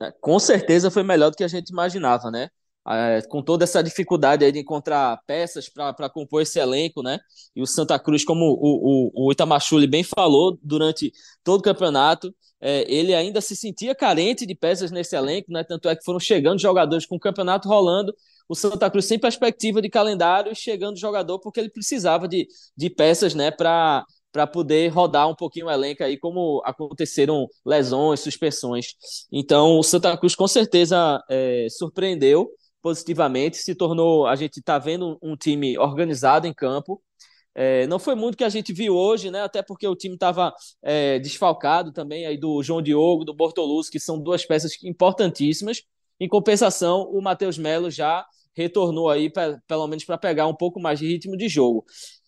É, 0.00 0.12
com 0.20 0.38
certeza 0.38 0.90
foi 0.90 1.02
melhor 1.02 1.30
do 1.30 1.36
que 1.36 1.44
a 1.44 1.48
gente 1.48 1.70
imaginava, 1.70 2.30
né? 2.30 2.48
É, 2.88 3.22
com 3.28 3.40
toda 3.40 3.62
essa 3.62 3.80
dificuldade 3.80 4.50
de 4.50 4.58
encontrar 4.58 5.20
peças 5.24 5.68
para 5.68 6.10
compor 6.10 6.42
esse 6.42 6.58
elenco, 6.58 7.00
né? 7.02 7.20
E 7.54 7.62
o 7.62 7.66
Santa 7.66 7.96
Cruz, 7.98 8.24
como 8.24 8.44
o, 8.44 9.10
o, 9.14 9.28
o 9.28 9.32
Itamachule 9.32 9.86
bem 9.86 10.02
falou 10.02 10.58
durante 10.60 11.12
todo 11.44 11.60
o 11.60 11.62
campeonato, 11.62 12.34
é, 12.60 12.84
ele 12.92 13.14
ainda 13.14 13.40
se 13.40 13.54
sentia 13.54 13.94
carente 13.94 14.44
de 14.44 14.54
peças 14.54 14.90
nesse 14.90 15.14
elenco, 15.14 15.52
né? 15.52 15.62
Tanto 15.62 15.88
é 15.88 15.94
que 15.94 16.04
foram 16.04 16.18
chegando 16.18 16.60
jogadores 16.60 17.06
com 17.06 17.14
o 17.16 17.20
campeonato 17.20 17.68
rolando 17.68 18.12
o 18.48 18.54
Santa 18.54 18.90
Cruz 18.90 19.06
sem 19.06 19.18
perspectiva 19.18 19.80
de 19.80 19.88
calendário 19.88 20.54
chegando 20.54 20.98
jogador 20.98 21.38
porque 21.38 21.60
ele 21.60 21.70
precisava 21.70 22.28
de, 22.28 22.46
de 22.76 22.90
peças 22.90 23.34
né, 23.34 23.50
para 23.50 24.04
para 24.32 24.46
poder 24.46 24.88
rodar 24.88 25.28
um 25.28 25.34
pouquinho 25.34 25.66
o 25.66 25.70
elenco 25.70 26.02
aí, 26.02 26.16
como 26.16 26.62
aconteceram 26.64 27.46
lesões, 27.66 28.20
suspensões. 28.20 28.86
Então, 29.30 29.78
o 29.78 29.82
Santa 29.82 30.16
Cruz 30.16 30.34
com 30.34 30.48
certeza 30.48 31.22
é, 31.28 31.66
surpreendeu 31.70 32.48
positivamente, 32.80 33.58
se 33.58 33.74
tornou, 33.74 34.26
a 34.26 34.34
gente 34.34 34.58
está 34.58 34.78
vendo 34.78 35.18
um 35.22 35.36
time 35.36 35.78
organizado 35.78 36.46
em 36.46 36.52
campo. 36.52 37.00
É, 37.54 37.86
não 37.86 37.98
foi 37.98 38.14
muito 38.14 38.36
que 38.36 38.44
a 38.44 38.48
gente 38.48 38.72
viu 38.72 38.96
hoje, 38.96 39.30
né? 39.30 39.42
Até 39.42 39.62
porque 39.62 39.86
o 39.86 39.94
time 39.94 40.14
estava 40.14 40.52
é, 40.82 41.18
desfalcado 41.18 41.92
também 41.92 42.26
aí 42.26 42.38
do 42.38 42.62
João 42.62 42.82
Diogo, 42.82 43.24
do 43.24 43.34
Bortoluz, 43.34 43.88
que 43.90 44.00
são 44.00 44.18
duas 44.18 44.44
peças 44.44 44.72
importantíssimas. 44.82 45.82
Em 46.22 46.28
compensação, 46.28 47.10
o 47.10 47.20
Matheus 47.20 47.58
Melo 47.58 47.90
já 47.90 48.24
retornou 48.54 49.10
aí, 49.10 49.28
pelo 49.66 49.88
menos 49.88 50.04
para 50.04 50.16
pegar 50.16 50.46
um 50.46 50.54
pouco 50.54 50.78
mais 50.78 51.00
de 51.00 51.08
ritmo 51.08 51.36
de 51.36 51.48
jogo. 51.48 51.84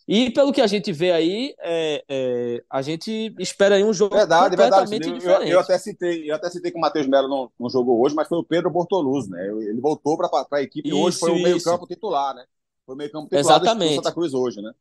E 0.08 0.30
pelo 0.32 0.52
que 0.52 0.60
a 0.60 0.66
gente 0.66 0.90
vê 0.92 1.12
aí, 1.12 1.54
é, 1.60 2.04
é, 2.08 2.64
a 2.68 2.82
gente 2.82 3.32
espera 3.38 3.76
aí 3.76 3.84
um 3.84 3.92
jogo 3.92 4.16
verdade, 4.16 4.56
completamente 4.56 5.02
verdade. 5.02 5.20
diferente. 5.20 5.50
Eu, 5.52 5.52
eu, 5.52 5.60
até 5.60 5.78
citei, 5.78 6.28
eu 6.28 6.34
até 6.34 6.50
citei 6.50 6.72
que 6.72 6.76
o 6.76 6.80
Matheus 6.80 7.06
Melo 7.06 7.28
não, 7.28 7.48
não 7.58 7.70
jogou 7.70 8.04
hoje, 8.04 8.16
mas 8.16 8.26
foi 8.26 8.36
o 8.36 8.42
Pedro 8.42 8.68
Bortoluz, 8.68 9.28
né? 9.28 9.46
Ele 9.46 9.80
voltou 9.80 10.16
para 10.16 10.28
a 10.50 10.62
equipe 10.62 10.88
isso, 10.88 10.98
hoje 10.98 11.16
foi 11.16 11.30
o 11.30 11.40
meio-campo 11.40 11.86
titular, 11.86 12.34
né? 12.34 12.44
Foi 12.84 12.96
o 12.96 12.98
meio-campo 12.98 13.26
titular 13.28 13.60
Exatamente. 13.60 13.90
do 13.90 14.02
Santa 14.02 14.12
Cruz 14.12 14.34
hoje, 14.34 14.60
né? 14.60 14.72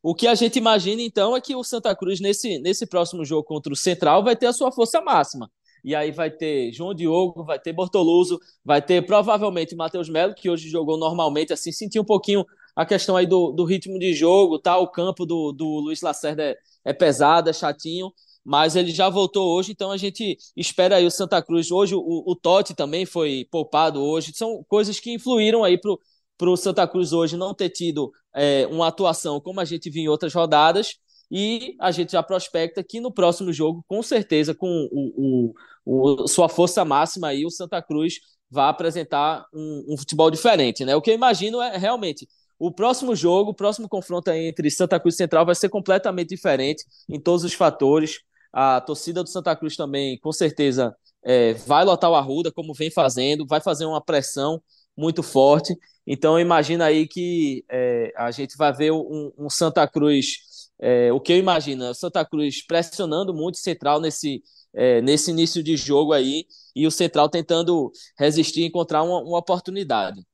O 0.00 0.14
que 0.14 0.28
a 0.28 0.36
gente 0.36 0.56
imagina, 0.56 1.02
então, 1.02 1.36
é 1.36 1.40
que 1.40 1.56
o 1.56 1.64
Santa 1.64 1.96
Cruz, 1.96 2.20
nesse, 2.20 2.60
nesse 2.60 2.86
próximo 2.86 3.24
jogo 3.24 3.42
contra 3.42 3.72
o 3.72 3.76
Central, 3.76 4.22
vai 4.22 4.36
ter 4.36 4.46
a 4.46 4.52
sua 4.52 4.70
força 4.70 5.00
máxima 5.00 5.50
e 5.84 5.94
aí 5.94 6.10
vai 6.10 6.30
ter 6.30 6.72
João 6.72 6.94
Diogo, 6.94 7.44
vai 7.44 7.58
ter 7.58 7.72
Bortoluso, 7.72 8.38
vai 8.64 8.82
ter 8.82 9.04
provavelmente 9.04 9.74
Matheus 9.74 10.08
Melo, 10.08 10.34
que 10.34 10.50
hoje 10.50 10.68
jogou 10.68 10.96
normalmente, 10.96 11.52
assim, 11.52 11.72
sentiu 11.72 12.02
um 12.02 12.04
pouquinho 12.04 12.44
a 12.74 12.86
questão 12.86 13.16
aí 13.16 13.26
do, 13.26 13.52
do 13.52 13.64
ritmo 13.64 13.98
de 13.98 14.14
jogo, 14.14 14.58
tá? 14.58 14.78
O 14.78 14.88
campo 14.88 15.26
do, 15.26 15.52
do 15.52 15.66
Luiz 15.80 16.00
Lacerda 16.00 16.42
é, 16.42 16.56
é 16.84 16.92
pesado, 16.92 17.50
é 17.50 17.52
chatinho, 17.52 18.12
mas 18.44 18.76
ele 18.76 18.90
já 18.90 19.08
voltou 19.08 19.56
hoje, 19.56 19.72
então 19.72 19.90
a 19.90 19.96
gente 19.96 20.38
espera 20.56 20.96
aí 20.96 21.06
o 21.06 21.10
Santa 21.10 21.42
Cruz. 21.42 21.70
Hoje 21.70 21.94
o, 21.94 22.24
o 22.26 22.34
Totti 22.34 22.74
também 22.74 23.04
foi 23.04 23.46
poupado 23.50 24.02
hoje, 24.02 24.32
são 24.34 24.64
coisas 24.68 24.98
que 24.98 25.12
influíram 25.12 25.62
aí 25.64 25.78
pro, 25.78 26.00
pro 26.38 26.56
Santa 26.56 26.86
Cruz 26.88 27.12
hoje 27.12 27.36
não 27.36 27.54
ter 27.54 27.68
tido 27.68 28.10
é, 28.34 28.66
uma 28.68 28.88
atuação 28.88 29.40
como 29.40 29.60
a 29.60 29.64
gente 29.64 29.90
viu 29.90 30.04
em 30.04 30.08
outras 30.08 30.32
rodadas, 30.32 30.96
E 31.30 31.76
a 31.80 31.90
gente 31.90 32.12
já 32.12 32.22
prospecta 32.22 32.82
que 32.82 33.00
no 33.00 33.12
próximo 33.12 33.52
jogo, 33.52 33.84
com 33.86 34.02
certeza, 34.02 34.54
com 34.54 34.88
o, 34.90 35.52
o, 35.84 36.22
o 36.24 36.28
sua 36.28 36.48
força 36.48 36.84
máxima 36.84 37.28
aí, 37.28 37.46
o 37.46 37.50
Santa 37.50 37.80
Cruz 37.80 38.14
vai 38.50 38.68
apresentar 38.68 39.46
um, 39.54 39.86
um, 39.90 39.96
futebol 39.96 40.30
diferente, 40.30 40.84
né? 40.84 40.96
O 40.96 41.00
que 41.00 41.10
eu 41.10 41.14
imagino 41.14 41.60
é 41.62 41.76
realmente 41.76 42.28
o 42.58 42.72
próximo 42.72 43.14
jogo, 43.14 43.52
o 43.52 43.54
próximo 43.54 43.88
confronto 43.88 44.30
entre 44.30 44.70
Santa 44.70 44.98
Cruz 44.98 45.14
e 45.14 45.18
Central 45.18 45.46
vai 45.46 45.54
ser 45.54 45.68
completamente 45.68 46.30
diferente 46.30 46.84
em 47.08 47.18
todos 47.20 47.44
os 47.44 47.54
fatores. 47.54 48.18
A 48.52 48.80
torcida 48.80 49.22
do 49.22 49.28
Santa 49.28 49.54
Cruz 49.54 49.76
também, 49.76 50.18
com 50.18 50.32
certeza, 50.32 50.94
é, 51.22 51.54
vai 51.54 51.84
lotar 51.84 52.10
o 52.10 52.14
Arruda, 52.16 52.50
como 52.50 52.74
vem 52.74 52.90
fazendo, 52.90 53.46
vai 53.46 53.60
fazer 53.60 53.84
uma 53.86 54.00
pressão 54.00 54.60
muito 54.96 55.22
forte. 55.22 55.74
Então, 56.06 56.38
imagina 56.38 56.86
aí 56.86 57.06
que 57.06 57.64
é, 57.70 58.12
a 58.16 58.30
gente 58.30 58.56
vai 58.56 58.72
ver 58.72 58.90
um, 58.90 59.32
um 59.38 59.48
Santa 59.48 59.86
Cruz, 59.86 60.38
é, 60.80 61.12
o 61.12 61.20
que 61.20 61.32
eu 61.32 61.36
imagino, 61.36 61.94
Santa 61.94 62.24
Cruz 62.24 62.66
pressionando 62.66 63.34
muito 63.34 63.56
o 63.56 63.58
Central 63.58 64.00
nesse, 64.00 64.42
é, 64.72 65.00
nesse 65.02 65.30
início 65.30 65.62
de 65.62 65.76
jogo 65.76 66.12
aí, 66.12 66.46
e 66.74 66.86
o 66.86 66.90
Central 66.90 67.28
tentando 67.28 67.92
resistir 68.18 68.62
e 68.62 68.66
encontrar 68.66 69.02
uma, 69.02 69.20
uma 69.20 69.38
oportunidade. 69.38 70.24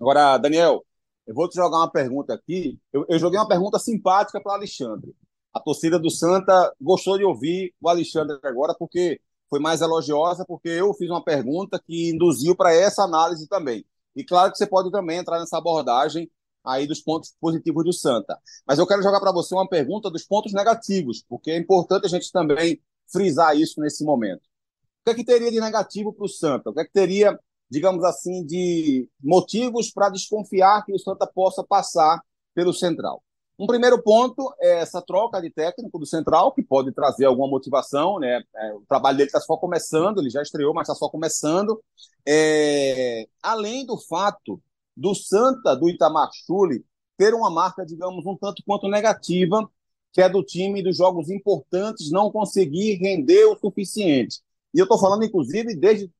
Agora, 0.00 0.38
Daniel, 0.38 0.84
eu 1.26 1.34
vou 1.34 1.48
te 1.48 1.56
jogar 1.56 1.78
uma 1.78 1.90
pergunta 1.90 2.34
aqui. 2.34 2.78
Eu, 2.92 3.04
eu 3.08 3.18
joguei 3.18 3.38
uma 3.38 3.48
pergunta 3.48 3.78
simpática 3.78 4.40
para 4.40 4.54
Alexandre. 4.54 5.14
A 5.52 5.60
torcida 5.60 5.98
do 5.98 6.10
Santa 6.10 6.72
gostou 6.80 7.16
de 7.18 7.24
ouvir 7.24 7.74
o 7.80 7.88
Alexandre 7.88 8.38
agora, 8.42 8.74
porque 8.78 9.20
foi 9.48 9.60
mais 9.60 9.80
elogiosa, 9.80 10.44
porque 10.46 10.68
eu 10.68 10.92
fiz 10.94 11.08
uma 11.08 11.22
pergunta 11.22 11.80
que 11.86 12.10
induziu 12.10 12.56
para 12.56 12.72
essa 12.74 13.02
análise 13.04 13.46
também. 13.46 13.84
E 14.16 14.24
claro 14.24 14.50
que 14.50 14.58
você 14.58 14.66
pode 14.66 14.90
também 14.90 15.18
entrar 15.18 15.38
nessa 15.38 15.58
abordagem 15.58 16.30
aí 16.64 16.86
dos 16.86 17.00
pontos 17.00 17.34
positivos 17.40 17.84
do 17.84 17.92
Santa. 17.92 18.38
Mas 18.66 18.78
eu 18.78 18.86
quero 18.86 19.02
jogar 19.02 19.20
para 19.20 19.32
você 19.32 19.54
uma 19.54 19.68
pergunta 19.68 20.10
dos 20.10 20.24
pontos 20.24 20.52
negativos, 20.52 21.24
porque 21.28 21.50
é 21.50 21.58
importante 21.58 22.06
a 22.06 22.08
gente 22.08 22.30
também 22.32 22.80
frisar 23.12 23.56
isso 23.56 23.80
nesse 23.80 24.04
momento. 24.04 24.42
O 24.42 25.04
que 25.04 25.10
é 25.10 25.14
que 25.14 25.24
teria 25.24 25.50
de 25.50 25.60
negativo 25.60 26.12
para 26.12 26.24
o 26.24 26.28
Santa? 26.28 26.70
O 26.70 26.72
que 26.72 26.80
é 26.80 26.84
que 26.84 26.92
teria, 26.92 27.38
digamos 27.70 28.02
assim, 28.04 28.44
de 28.44 29.08
motivos 29.22 29.90
para 29.90 30.08
desconfiar 30.08 30.84
que 30.84 30.92
o 30.92 30.98
Santa 30.98 31.26
possa 31.26 31.62
passar 31.62 32.22
pelo 32.54 32.72
Central? 32.72 33.22
Um 33.58 33.66
primeiro 33.66 34.02
ponto 34.02 34.52
é 34.60 34.80
essa 34.80 35.00
troca 35.00 35.40
de 35.40 35.48
técnico 35.48 35.98
do 35.98 36.06
Central, 36.06 36.52
que 36.52 36.62
pode 36.62 36.90
trazer 36.92 37.26
alguma 37.26 37.46
motivação, 37.46 38.18
né? 38.18 38.42
É, 38.56 38.74
o 38.74 38.82
trabalho 38.88 39.16
dele 39.16 39.28
está 39.28 39.40
só 39.40 39.56
começando, 39.56 40.18
ele 40.18 40.30
já 40.30 40.42
estreou, 40.42 40.74
mas 40.74 40.88
está 40.88 40.94
só 40.94 41.08
começando. 41.08 41.80
É, 42.26 43.28
além 43.40 43.86
do 43.86 43.96
fato 43.96 44.60
do 44.96 45.14
Santa, 45.14 45.74
do 45.74 45.88
Itamar 45.88 46.30
Chuli, 46.32 46.84
ter 47.16 47.34
uma 47.34 47.50
marca, 47.50 47.84
digamos, 47.84 48.24
um 48.26 48.36
tanto 48.36 48.62
quanto 48.66 48.88
negativa, 48.88 49.68
que 50.12 50.20
é 50.20 50.28
do 50.28 50.42
time 50.42 50.82
dos 50.82 50.96
jogos 50.96 51.28
importantes 51.30 52.10
não 52.10 52.30
conseguir 52.30 52.96
render 52.96 53.44
o 53.46 53.56
suficiente. 53.56 54.40
E 54.72 54.78
eu 54.78 54.84
estou 54.84 54.98
falando, 54.98 55.24
inclusive, 55.24 55.74
desde, 55.74 56.10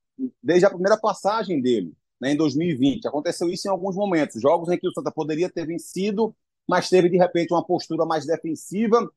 desde 0.43 0.67
a 0.67 0.71
primeira 0.71 0.97
passagem 0.97 1.61
dele, 1.61 1.93
né, 2.21 2.33
em 2.33 2.37
2020. 2.37 3.07
Aconteceu 3.07 3.49
isso 3.49 3.69
em 3.69 3.71
alguns 3.71 3.97
momentos, 3.97 4.41
jogos 4.41 4.69
em 4.69 4.79
que 4.79 4.89
o 4.89 4.93
Santa 4.93 5.11
poderia 5.11 5.49
ter 5.51 5.67
vencido 5.67 6.35
mas 6.69 6.89
teve 6.89 7.09
de 7.09 7.17
repente 7.17 7.53
uma 7.53 7.65
postura 7.65 8.05
mais 8.05 8.27
defensiva 8.27 9.11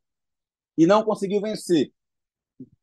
e 0.77 0.85
não 0.85 1.03
conseguiu 1.03 1.41
vencer. 1.41 1.91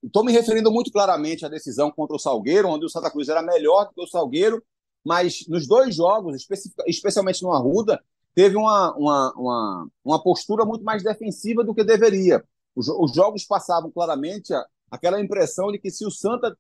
Estou 0.03 0.25
me 0.25 0.33
referindo 0.33 0.71
muito 0.71 0.91
claramente 0.91 1.45
à 1.45 1.49
decisão 1.49 1.91
contra 1.91 2.17
o 2.17 2.19
Salgueiro, 2.19 2.69
onde 2.69 2.87
o 2.87 2.89
Santa 2.89 3.11
Cruz 3.11 3.29
era 3.29 3.43
melhor 3.43 3.87
do 3.87 3.95
que 3.95 4.01
o 4.01 4.07
Salgueiro, 4.07 4.65
mas 5.05 5.47
nos 5.49 5.67
dois 5.67 5.95
jogos, 5.95 6.47
especialmente 6.87 7.43
no 7.43 7.53
Arruda, 7.53 8.03
teve 8.35 8.57
uma, 8.57 8.95
uma, 8.97 9.33
uma, 9.37 9.89
uma, 10.05 10.23
postura 10.23 10.65
muito 10.65 10.85
mais 10.85 11.03
defensiva 11.03 11.63
do 11.63 11.75
que 11.75 11.85
deveria. 11.85 12.43
Os, 12.75 12.89
os 12.89 13.13
jogos 13.13 13.45
passavam 13.45 13.91
claramente 13.91 14.53
a, 14.53 14.67
aquela 14.91 15.21
impressão 15.21 15.71
de 15.71 15.79
que 15.79 15.91
se 15.91 16.05
o 16.05 16.11
Santa 16.11 16.57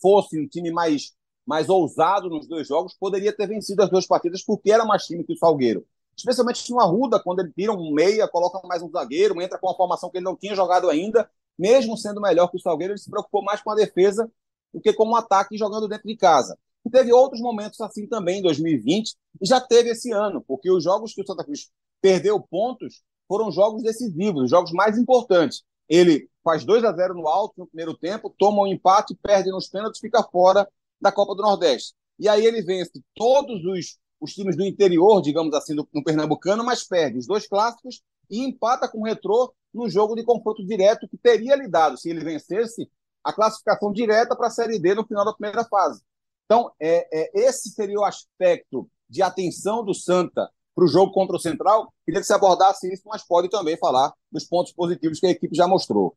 fosse 0.00 0.40
um 0.40 0.48
time 0.48 0.72
mais, 0.72 1.12
mais 1.46 1.68
ousado 1.68 2.28
nos 2.28 2.48
dois 2.48 2.66
jogos, 2.66 2.96
poderia 2.98 3.32
ter 3.32 3.46
vencido 3.46 3.82
as 3.82 3.90
duas 3.90 4.06
partidas, 4.06 4.42
porque 4.42 4.72
era 4.72 4.84
mais 4.84 5.04
time 5.04 5.22
que 5.22 5.34
o 5.34 5.38
Salgueiro 5.38 5.86
especialmente 6.16 6.70
no 6.70 6.80
Arruda, 6.80 7.20
quando 7.20 7.40
ele 7.40 7.52
tira 7.52 7.72
um 7.72 7.92
meia, 7.92 8.28
coloca 8.28 8.66
mais 8.66 8.82
um 8.82 8.90
zagueiro, 8.90 9.40
entra 9.40 9.58
com 9.58 9.66
uma 9.66 9.76
formação 9.76 10.10
que 10.10 10.18
ele 10.18 10.24
não 10.24 10.36
tinha 10.36 10.54
jogado 10.54 10.88
ainda, 10.88 11.28
mesmo 11.58 11.96
sendo 11.96 12.20
melhor 12.20 12.48
que 12.48 12.56
o 12.56 12.60
Salgueiro, 12.60 12.92
ele 12.92 13.00
se 13.00 13.10
preocupou 13.10 13.42
mais 13.42 13.60
com 13.60 13.70
a 13.70 13.74
defesa 13.74 14.30
do 14.72 14.80
que 14.80 14.92
com 14.92 15.08
o 15.08 15.16
ataque 15.16 15.56
jogando 15.56 15.88
dentro 15.88 16.06
de 16.06 16.16
casa. 16.16 16.58
E 16.84 16.90
teve 16.90 17.12
outros 17.12 17.40
momentos 17.40 17.80
assim 17.80 18.06
também 18.06 18.40
em 18.40 18.42
2020, 18.42 19.14
e 19.40 19.46
já 19.46 19.60
teve 19.60 19.90
esse 19.90 20.12
ano, 20.12 20.42
porque 20.46 20.70
os 20.70 20.82
jogos 20.82 21.14
que 21.14 21.22
o 21.22 21.26
Santa 21.26 21.44
Cruz 21.44 21.70
perdeu 22.00 22.40
pontos 22.40 23.02
foram 23.28 23.50
jogos 23.52 23.82
decisivos, 23.82 24.44
os 24.44 24.50
jogos 24.50 24.72
mais 24.72 24.98
importantes. 24.98 25.62
Ele 25.88 26.28
faz 26.42 26.64
2 26.64 26.84
a 26.84 26.92
0 26.92 27.14
no 27.14 27.28
alto 27.28 27.54
no 27.58 27.66
primeiro 27.66 27.94
tempo, 27.94 28.34
toma 28.36 28.62
um 28.62 28.66
empate, 28.66 29.14
perde 29.22 29.50
nos 29.50 29.68
pênaltis, 29.68 30.00
fica 30.00 30.22
fora 30.22 30.68
da 31.00 31.12
Copa 31.12 31.34
do 31.34 31.42
Nordeste. 31.42 31.94
E 32.18 32.28
aí 32.28 32.44
ele 32.44 32.62
vence 32.62 33.02
todos 33.14 33.64
os 33.64 33.98
os 34.22 34.32
times 34.32 34.56
do 34.56 34.64
interior, 34.64 35.20
digamos 35.20 35.52
assim, 35.52 35.74
no 35.74 36.04
Pernambucano, 36.04 36.64
mas 36.64 36.84
perde 36.84 37.18
os 37.18 37.26
dois 37.26 37.48
clássicos 37.48 38.00
e 38.30 38.38
empata 38.38 38.88
com 38.88 39.00
o 39.00 39.04
Retrô 39.04 39.52
no 39.74 39.88
jogo 39.88 40.14
de 40.14 40.22
confronto 40.22 40.64
direto 40.64 41.08
que 41.08 41.18
teria 41.18 41.56
lhe 41.56 41.66
dado, 41.66 41.98
se 41.98 42.08
ele 42.08 42.22
vencesse, 42.22 42.88
a 43.24 43.32
classificação 43.32 43.92
direta 43.92 44.36
para 44.36 44.46
a 44.46 44.50
Série 44.50 44.78
D 44.78 44.94
no 44.94 45.04
final 45.04 45.24
da 45.24 45.32
primeira 45.32 45.64
fase. 45.64 46.02
Então, 46.44 46.70
é, 46.80 47.08
é, 47.12 47.46
esse 47.46 47.70
seria 47.70 47.98
o 47.98 48.04
aspecto 48.04 48.88
de 49.08 49.22
atenção 49.22 49.84
do 49.84 49.94
Santa 49.94 50.50
para 50.74 50.84
o 50.84 50.88
jogo 50.88 51.12
contra 51.12 51.36
o 51.36 51.40
Central. 51.40 51.92
Queria 52.04 52.20
que 52.20 52.26
você 52.26 52.32
abordasse 52.34 52.92
isso, 52.92 53.02
mas 53.06 53.26
pode 53.26 53.48
também 53.48 53.76
falar 53.76 54.12
dos 54.30 54.44
pontos 54.44 54.72
positivos 54.72 55.20
que 55.20 55.26
a 55.26 55.30
equipe 55.30 55.54
já 55.54 55.66
mostrou. 55.66 56.16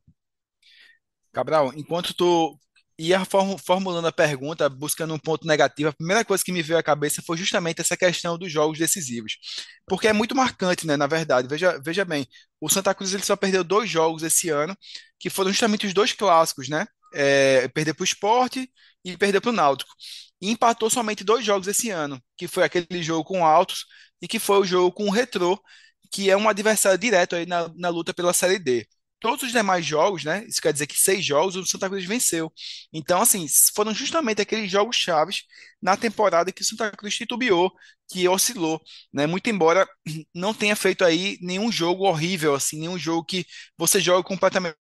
Cabral, 1.31 1.73
enquanto 1.75 2.13
tu 2.13 2.57
ia 2.97 3.21
formulando 3.25 4.07
a 4.07 4.11
pergunta, 4.11 4.69
buscando 4.69 5.13
um 5.13 5.19
ponto 5.19 5.45
negativo, 5.45 5.89
a 5.89 5.93
primeira 5.93 6.23
coisa 6.23 6.43
que 6.43 6.51
me 6.51 6.61
veio 6.61 6.79
à 6.79 6.83
cabeça 6.83 7.21
foi 7.21 7.35
justamente 7.35 7.81
essa 7.81 7.97
questão 7.97 8.37
dos 8.37 8.49
jogos 8.51 8.79
decisivos. 8.79 9.37
Porque 9.85 10.07
é 10.07 10.13
muito 10.13 10.33
marcante, 10.33 10.87
né, 10.87 10.95
na 10.95 11.07
verdade. 11.07 11.47
Veja, 11.47 11.77
veja 11.83 12.05
bem, 12.05 12.25
o 12.61 12.69
Santa 12.69 12.93
Cruz 12.95 13.13
ele 13.13 13.23
só 13.23 13.35
perdeu 13.35 13.63
dois 13.63 13.89
jogos 13.89 14.23
esse 14.23 14.49
ano, 14.49 14.75
que 15.19 15.29
foram 15.29 15.51
justamente 15.51 15.85
os 15.85 15.93
dois 15.93 16.13
clássicos, 16.13 16.69
né? 16.69 16.87
É, 17.15 17.67
perder 17.69 17.93
para 17.93 18.03
o 18.03 18.05
esporte 18.05 18.69
e 19.03 19.17
perder 19.17 19.41
para 19.41 19.49
o 19.51 19.53
Náutico. 19.53 19.91
E 20.41 20.49
empatou 20.51 20.89
somente 20.89 21.23
dois 21.23 21.45
jogos 21.45 21.67
esse 21.67 21.89
ano, 21.89 22.21
que 22.37 22.47
foi 22.47 22.63
aquele 22.63 23.01
jogo 23.03 23.23
com 23.23 23.41
o 23.41 23.45
Altos 23.45 23.85
e 24.21 24.27
que 24.27 24.39
foi 24.39 24.57
o 24.59 24.65
jogo 24.65 24.91
com 24.91 25.05
o 25.07 25.11
Retrô, 25.11 25.59
que 26.11 26.29
é 26.29 26.37
um 26.37 26.47
adversário 26.49 26.97
direto 26.97 27.35
aí 27.35 27.45
na, 27.45 27.69
na 27.75 27.89
luta 27.89 28.13
pela 28.13 28.33
Série 28.33 28.59
D 28.59 28.87
todos 29.19 29.43
os 29.43 29.51
demais 29.51 29.83
jogos, 29.85 30.23
né? 30.23 30.45
Isso 30.47 30.61
quer 30.61 30.71
dizer 30.71 30.85
que 30.85 30.99
seis 30.99 31.25
jogos 31.25 31.55
o 31.55 31.65
Santa 31.65 31.89
Cruz 31.89 32.05
venceu. 32.05 32.51
Então, 32.93 33.21
assim, 33.21 33.45
foram 33.73 33.93
justamente 33.93 34.41
aqueles 34.41 34.69
jogos 34.69 34.95
chaves 34.97 35.43
na 35.81 35.97
temporada 35.97 36.51
que 36.51 36.61
o 36.61 36.65
Santa 36.65 36.91
Cruz 36.91 37.15
titubeou, 37.15 37.71
que 38.07 38.27
oscilou, 38.27 38.79
né? 39.11 39.25
Muito 39.25 39.49
embora 39.49 39.87
não 40.33 40.53
tenha 40.53 40.75
feito 40.75 41.03
aí 41.03 41.37
nenhum 41.41 41.71
jogo 41.71 42.03
horrível, 42.05 42.53
assim, 42.53 42.79
nenhum 42.79 42.99
jogo 42.99 43.25
que 43.25 43.45
você 43.77 43.99
joga 43.99 44.23
completamente 44.23 44.75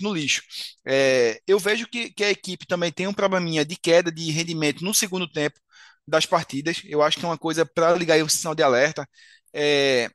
no 0.00 0.12
lixo. 0.14 0.42
É, 0.86 1.40
eu 1.46 1.58
vejo 1.58 1.86
que, 1.88 2.10
que 2.10 2.24
a 2.24 2.30
equipe 2.30 2.66
também 2.66 2.92
tem 2.92 3.06
um 3.06 3.14
probleminha 3.14 3.64
de 3.64 3.76
queda 3.76 4.12
de 4.12 4.30
rendimento 4.30 4.84
no 4.84 4.94
segundo 4.94 5.30
tempo 5.30 5.58
das 6.06 6.26
partidas. 6.26 6.82
Eu 6.84 7.02
acho 7.02 7.18
que 7.18 7.24
é 7.24 7.28
uma 7.28 7.38
coisa 7.38 7.66
para 7.66 7.94
ligar 7.94 8.14
aí 8.14 8.22
um 8.22 8.28
sinal 8.28 8.54
de 8.54 8.62
alerta. 8.62 9.08
É, 9.52 10.10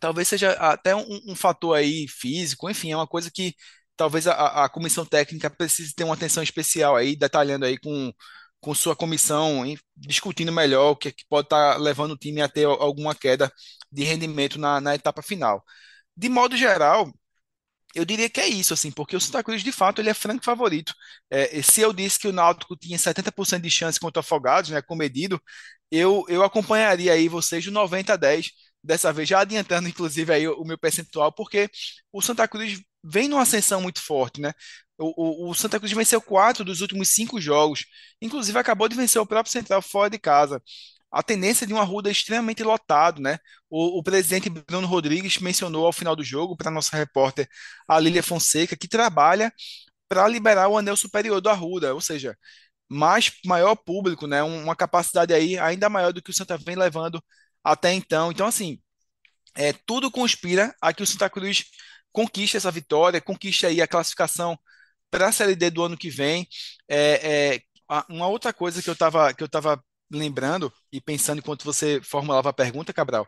talvez 0.00 0.28
seja 0.28 0.52
até 0.52 0.94
um, 0.94 1.20
um, 1.28 1.34
fator 1.36 1.76
aí 1.76 2.06
físico, 2.08 2.70
enfim, 2.70 2.92
é 2.92 2.96
uma 2.96 3.06
coisa 3.06 3.30
que 3.30 3.54
talvez 3.96 4.26
a, 4.26 4.64
a 4.64 4.68
comissão 4.68 5.04
técnica 5.04 5.50
precise 5.50 5.94
ter 5.94 6.04
uma 6.04 6.14
atenção 6.14 6.42
especial 6.42 6.96
aí, 6.96 7.16
detalhando 7.16 7.64
aí 7.64 7.78
com, 7.78 8.12
com 8.60 8.74
sua 8.74 8.96
comissão, 8.96 9.64
discutindo 9.96 10.52
melhor 10.52 10.92
o 10.92 10.96
que, 10.96 11.08
é 11.08 11.12
que 11.12 11.24
pode 11.28 11.46
estar 11.46 11.74
tá 11.74 11.78
levando 11.78 12.12
o 12.12 12.16
time 12.18 12.40
a 12.42 12.48
ter 12.48 12.66
alguma 12.66 13.14
queda 13.14 13.52
de 13.90 14.04
rendimento 14.04 14.58
na, 14.58 14.80
na 14.80 14.94
etapa 14.94 15.22
final. 15.22 15.64
De 16.16 16.28
modo 16.28 16.56
geral, 16.56 17.12
eu 17.94 18.04
diria 18.04 18.28
que 18.30 18.40
é 18.40 18.48
isso, 18.48 18.74
assim, 18.74 18.90
porque 18.90 19.16
o 19.16 19.20
Santa 19.20 19.42
Cruz, 19.42 19.62
de 19.62 19.72
fato, 19.72 20.00
ele 20.00 20.10
é 20.10 20.14
franco 20.14 20.44
favorito. 20.44 20.94
É, 21.30 21.62
se 21.62 21.80
eu 21.80 21.92
disse 21.92 22.18
que 22.18 22.28
o 22.28 22.32
Náutico 22.32 22.76
tinha 22.76 22.98
70% 22.98 23.62
de 23.62 23.70
chance 23.70 24.00
contra 24.00 24.20
o 24.20 24.22
Afogados, 24.22 24.70
né, 24.70 24.82
comedido, 24.82 25.40
eu, 25.90 26.24
eu 26.28 26.42
acompanharia 26.42 27.12
aí 27.12 27.28
vocês 27.28 27.62
de 27.64 27.70
90 27.70 28.14
a 28.14 28.16
10 28.16 28.50
dessa 28.82 29.12
vez 29.12 29.28
já 29.28 29.40
adiantando 29.40 29.88
inclusive 29.88 30.32
aí 30.32 30.46
o, 30.46 30.60
o 30.60 30.66
meu 30.66 30.78
percentual, 30.78 31.32
porque 31.32 31.70
o 32.12 32.20
Santa 32.20 32.46
Cruz 32.46 32.80
vem 33.02 33.28
numa 33.28 33.42
ascensão 33.42 33.80
muito 33.80 34.00
forte, 34.02 34.40
né? 34.40 34.52
O, 34.98 35.48
o, 35.48 35.50
o, 35.50 35.54
Santa 35.54 35.78
Cruz 35.78 35.92
venceu 35.92 36.20
quatro 36.20 36.64
dos 36.64 36.80
últimos 36.80 37.08
cinco 37.10 37.40
jogos, 37.40 37.84
inclusive 38.22 38.56
acabou 38.58 38.88
de 38.88 38.96
vencer 38.96 39.20
o 39.20 39.26
próprio 39.26 39.52
Central 39.52 39.82
fora 39.82 40.08
de 40.10 40.18
casa. 40.18 40.62
A 41.14 41.22
tendência 41.22 41.66
de 41.66 41.72
uma 41.72 41.84
Ruda 41.84 42.10
extremamente 42.10 42.62
lotado, 42.62 43.22
né? 43.22 43.38
O, 43.70 43.98
o 44.00 44.02
presidente 44.02 44.50
Bruno 44.50 44.86
Rodrigues 44.86 45.38
mencionou 45.38 45.86
ao 45.86 45.92
final 45.92 46.16
do 46.16 46.24
jogo 46.24 46.56
para 46.56 46.70
nossa 46.70 46.96
repórter 46.96 47.48
a 47.88 47.98
Lília 48.00 48.22
Fonseca 48.22 48.76
que 48.76 48.88
trabalha 48.88 49.52
para 50.08 50.28
liberar 50.28 50.68
o 50.68 50.78
anel 50.78 50.96
superior 50.96 51.40
do 51.40 51.48
Arruda, 51.48 51.94
ou 51.94 52.00
seja, 52.00 52.36
mais 52.88 53.32
maior 53.44 53.74
público, 53.76 54.26
né? 54.26 54.42
Uma 54.42 54.76
capacidade 54.76 55.34
aí 55.34 55.58
ainda 55.58 55.88
maior 55.88 56.12
do 56.12 56.22
que 56.22 56.30
o 56.30 56.34
Santa 56.34 56.58
vem 56.58 56.76
levando 56.76 57.22
até 57.62 57.92
então. 57.92 58.30
Então, 58.32 58.46
assim, 58.46 58.80
é, 59.56 59.72
tudo 59.86 60.10
conspira 60.10 60.74
a 60.80 60.92
que 60.92 61.02
o 61.02 61.06
Santa 61.06 61.30
Cruz 61.30 61.64
conquiste 62.12 62.56
essa 62.56 62.70
vitória, 62.70 63.20
conquiste 63.20 63.66
aí 63.66 63.80
a 63.82 63.88
classificação 63.88 64.58
para 65.10 65.28
a 65.28 65.32
Série 65.32 65.56
D 65.56 65.70
do 65.70 65.82
ano 65.84 65.96
que 65.96 66.10
vem. 66.10 66.46
É, 66.88 67.54
é, 67.56 68.02
uma 68.08 68.28
outra 68.28 68.52
coisa 68.52 68.82
que 68.82 68.88
eu 68.90 68.94
estava 68.94 69.32
que 69.34 69.42
eu 69.42 69.48
tava 69.48 69.82
lembrando 70.10 70.72
e 70.92 71.00
pensando 71.00 71.38
enquanto 71.38 71.64
você 71.64 72.00
formulava 72.02 72.50
a 72.50 72.52
pergunta, 72.52 72.92
Cabral, 72.92 73.26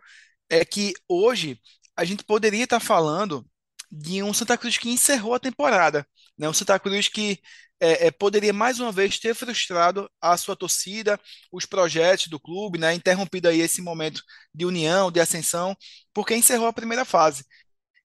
é 0.49 0.65
que 0.65 0.95
hoje 1.09 1.61
a 1.97 2.05
gente 2.05 2.25
poderia 2.25 2.65
estar 2.65 2.81
falando 2.81 3.47
de 3.91 4.23
um 4.23 4.33
Santa 4.35 4.59
Cruz 4.59 4.79
que 4.79 4.91
encerrou 4.91 5.35
a 5.35 5.41
temporada, 5.41 6.07
né? 6.39 6.49
Um 6.49 6.53
Santa 6.53 6.79
Cruz 6.79 7.09
que 7.09 7.41
é, 7.81 8.07
é, 8.07 8.11
poderia 8.11 8.53
mais 8.53 8.81
uma 8.81 8.91
vez 8.93 9.19
ter 9.19 9.35
frustrado 9.35 10.11
a 10.21 10.37
sua 10.37 10.57
torcida, 10.57 11.21
os 11.53 11.67
projetos 11.67 12.29
do 12.29 12.41
clube, 12.41 12.79
né? 12.79 12.95
Interrompido 12.95 13.49
aí 13.49 13.61
esse 13.61 13.83
momento 13.83 14.23
de 14.55 14.65
união, 14.65 15.11
de 15.11 15.21
ascensão, 15.21 15.77
porque 16.13 16.35
encerrou 16.35 16.67
a 16.69 16.73
primeira 16.73 17.05
fase. 17.05 17.45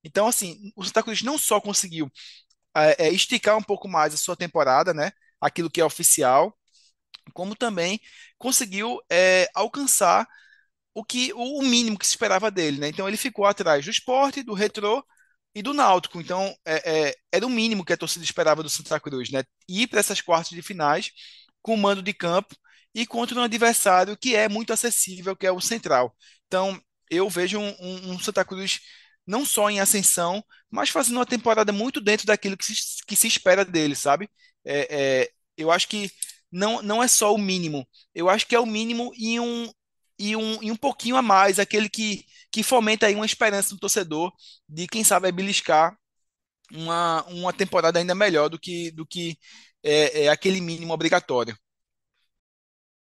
Então, 0.03 0.28
assim, 0.28 0.72
o 0.76 0.84
Santa 0.84 1.03
Cruz 1.03 1.22
não 1.24 1.38
só 1.38 1.61
conseguiu 1.61 2.11
é, 2.76 3.07
é 3.07 3.09
esticar 3.13 3.57
um 3.57 3.63
pouco 3.63 3.88
mais 3.88 4.13
a 4.13 4.17
sua 4.17 4.36
temporada, 4.36 4.93
né? 4.93 5.11
Aquilo 5.39 5.69
que 5.69 5.82
é 5.82 5.86
oficial, 5.86 6.57
como 7.32 7.56
também 7.56 8.00
conseguiu 8.38 9.00
é, 9.12 9.50
alcançar 9.54 10.28
o 10.94 11.04
que 11.04 11.32
o 11.34 11.62
mínimo 11.64 11.98
que 11.98 12.06
se 12.06 12.12
esperava 12.12 12.52
dele, 12.52 12.80
né? 12.80 12.90
Então 12.90 13.08
ele 13.08 13.18
ficou 13.18 13.46
atrás 13.46 13.86
do 13.86 13.92
esporte, 13.92 14.44
do 14.44 14.54
retrô 14.54 15.06
e 15.56 15.62
do 15.62 15.74
Náutico. 15.74 16.20
Então 16.20 16.54
é, 16.66 17.10
é, 17.10 17.16
era 17.32 17.46
o 17.46 17.50
mínimo 17.50 17.86
que 17.86 17.94
a 17.94 17.98
torcida 17.98 18.26
esperava 18.26 18.64
do 18.64 18.70
Santa 18.70 19.00
Cruz, 19.00 19.32
né? 19.32 19.44
Ir 19.68 19.88
para 19.88 20.00
essas 20.00 20.22
quartas 20.22 20.50
de 20.52 20.62
finais 20.62 21.12
com 21.62 21.78
mando 21.78 22.02
de 22.02 22.14
campo 22.14 22.56
e 22.94 23.06
contra 23.06 23.40
um 23.40 23.44
adversário 23.44 24.18
que 24.18 24.36
é 24.36 24.50
muito 24.50 24.74
acessível, 24.74 25.36
que 25.36 25.46
é 25.48 25.52
o 25.52 25.62
Central. 25.62 26.16
Então 26.48 26.80
eu 27.10 27.30
vejo 27.30 27.60
um, 27.60 27.70
um, 27.80 28.12
um 28.14 28.20
Santa 28.20 28.44
Cruz 28.46 28.80
não 29.26 29.46
só 29.46 29.70
em 29.70 29.80
ascensão, 29.80 30.44
mas 30.70 30.90
fazendo 30.90 31.18
uma 31.18 31.26
temporada 31.26 31.72
muito 31.72 32.02
dentro 32.02 32.26
daquilo 32.26 32.58
que 32.58 32.66
se, 32.66 32.74
que 33.06 33.16
se 33.16 33.28
espera 33.28 33.64
dele, 33.64 33.96
sabe? 33.96 34.30
É, 34.66 35.22
é, 35.24 35.30
eu 35.58 35.72
acho 35.72 35.88
que 35.88 36.10
não, 36.52 36.82
não 36.82 37.02
é 37.02 37.08
só 37.08 37.34
o 37.34 37.38
mínimo. 37.38 37.88
Eu 38.14 38.30
acho 38.30 38.45
que 38.47 38.56
é 38.56 38.60
o 38.60 38.66
mínimo 38.66 39.12
e 39.18 39.39
um, 39.39 39.72
e 40.20 40.36
um, 40.36 40.62
e 40.62 40.72
um 40.72 40.76
pouquinho 40.76 41.16
a 41.16 41.22
mais, 41.22 41.60
aquele 41.60 41.89
que, 41.89 42.26
que 42.52 42.64
fomenta 42.64 43.08
aí 43.08 43.16
uma 43.16 43.26
esperança 43.26 43.74
no 43.74 43.80
torcedor 43.80 44.32
de, 44.68 44.88
quem 44.88 45.04
sabe, 45.04 45.32
beliscar 45.32 45.97
uma, 46.74 47.24
uma 47.28 47.54
temporada 47.54 47.99
ainda 47.99 48.16
melhor 48.16 48.49
do 48.49 48.60
que, 48.60 48.91
do 48.91 49.06
que 49.06 49.38
é, 49.84 50.26
é 50.26 50.28
aquele 50.30 50.62
mínimo 50.62 50.93
obrigatório. 50.93 51.56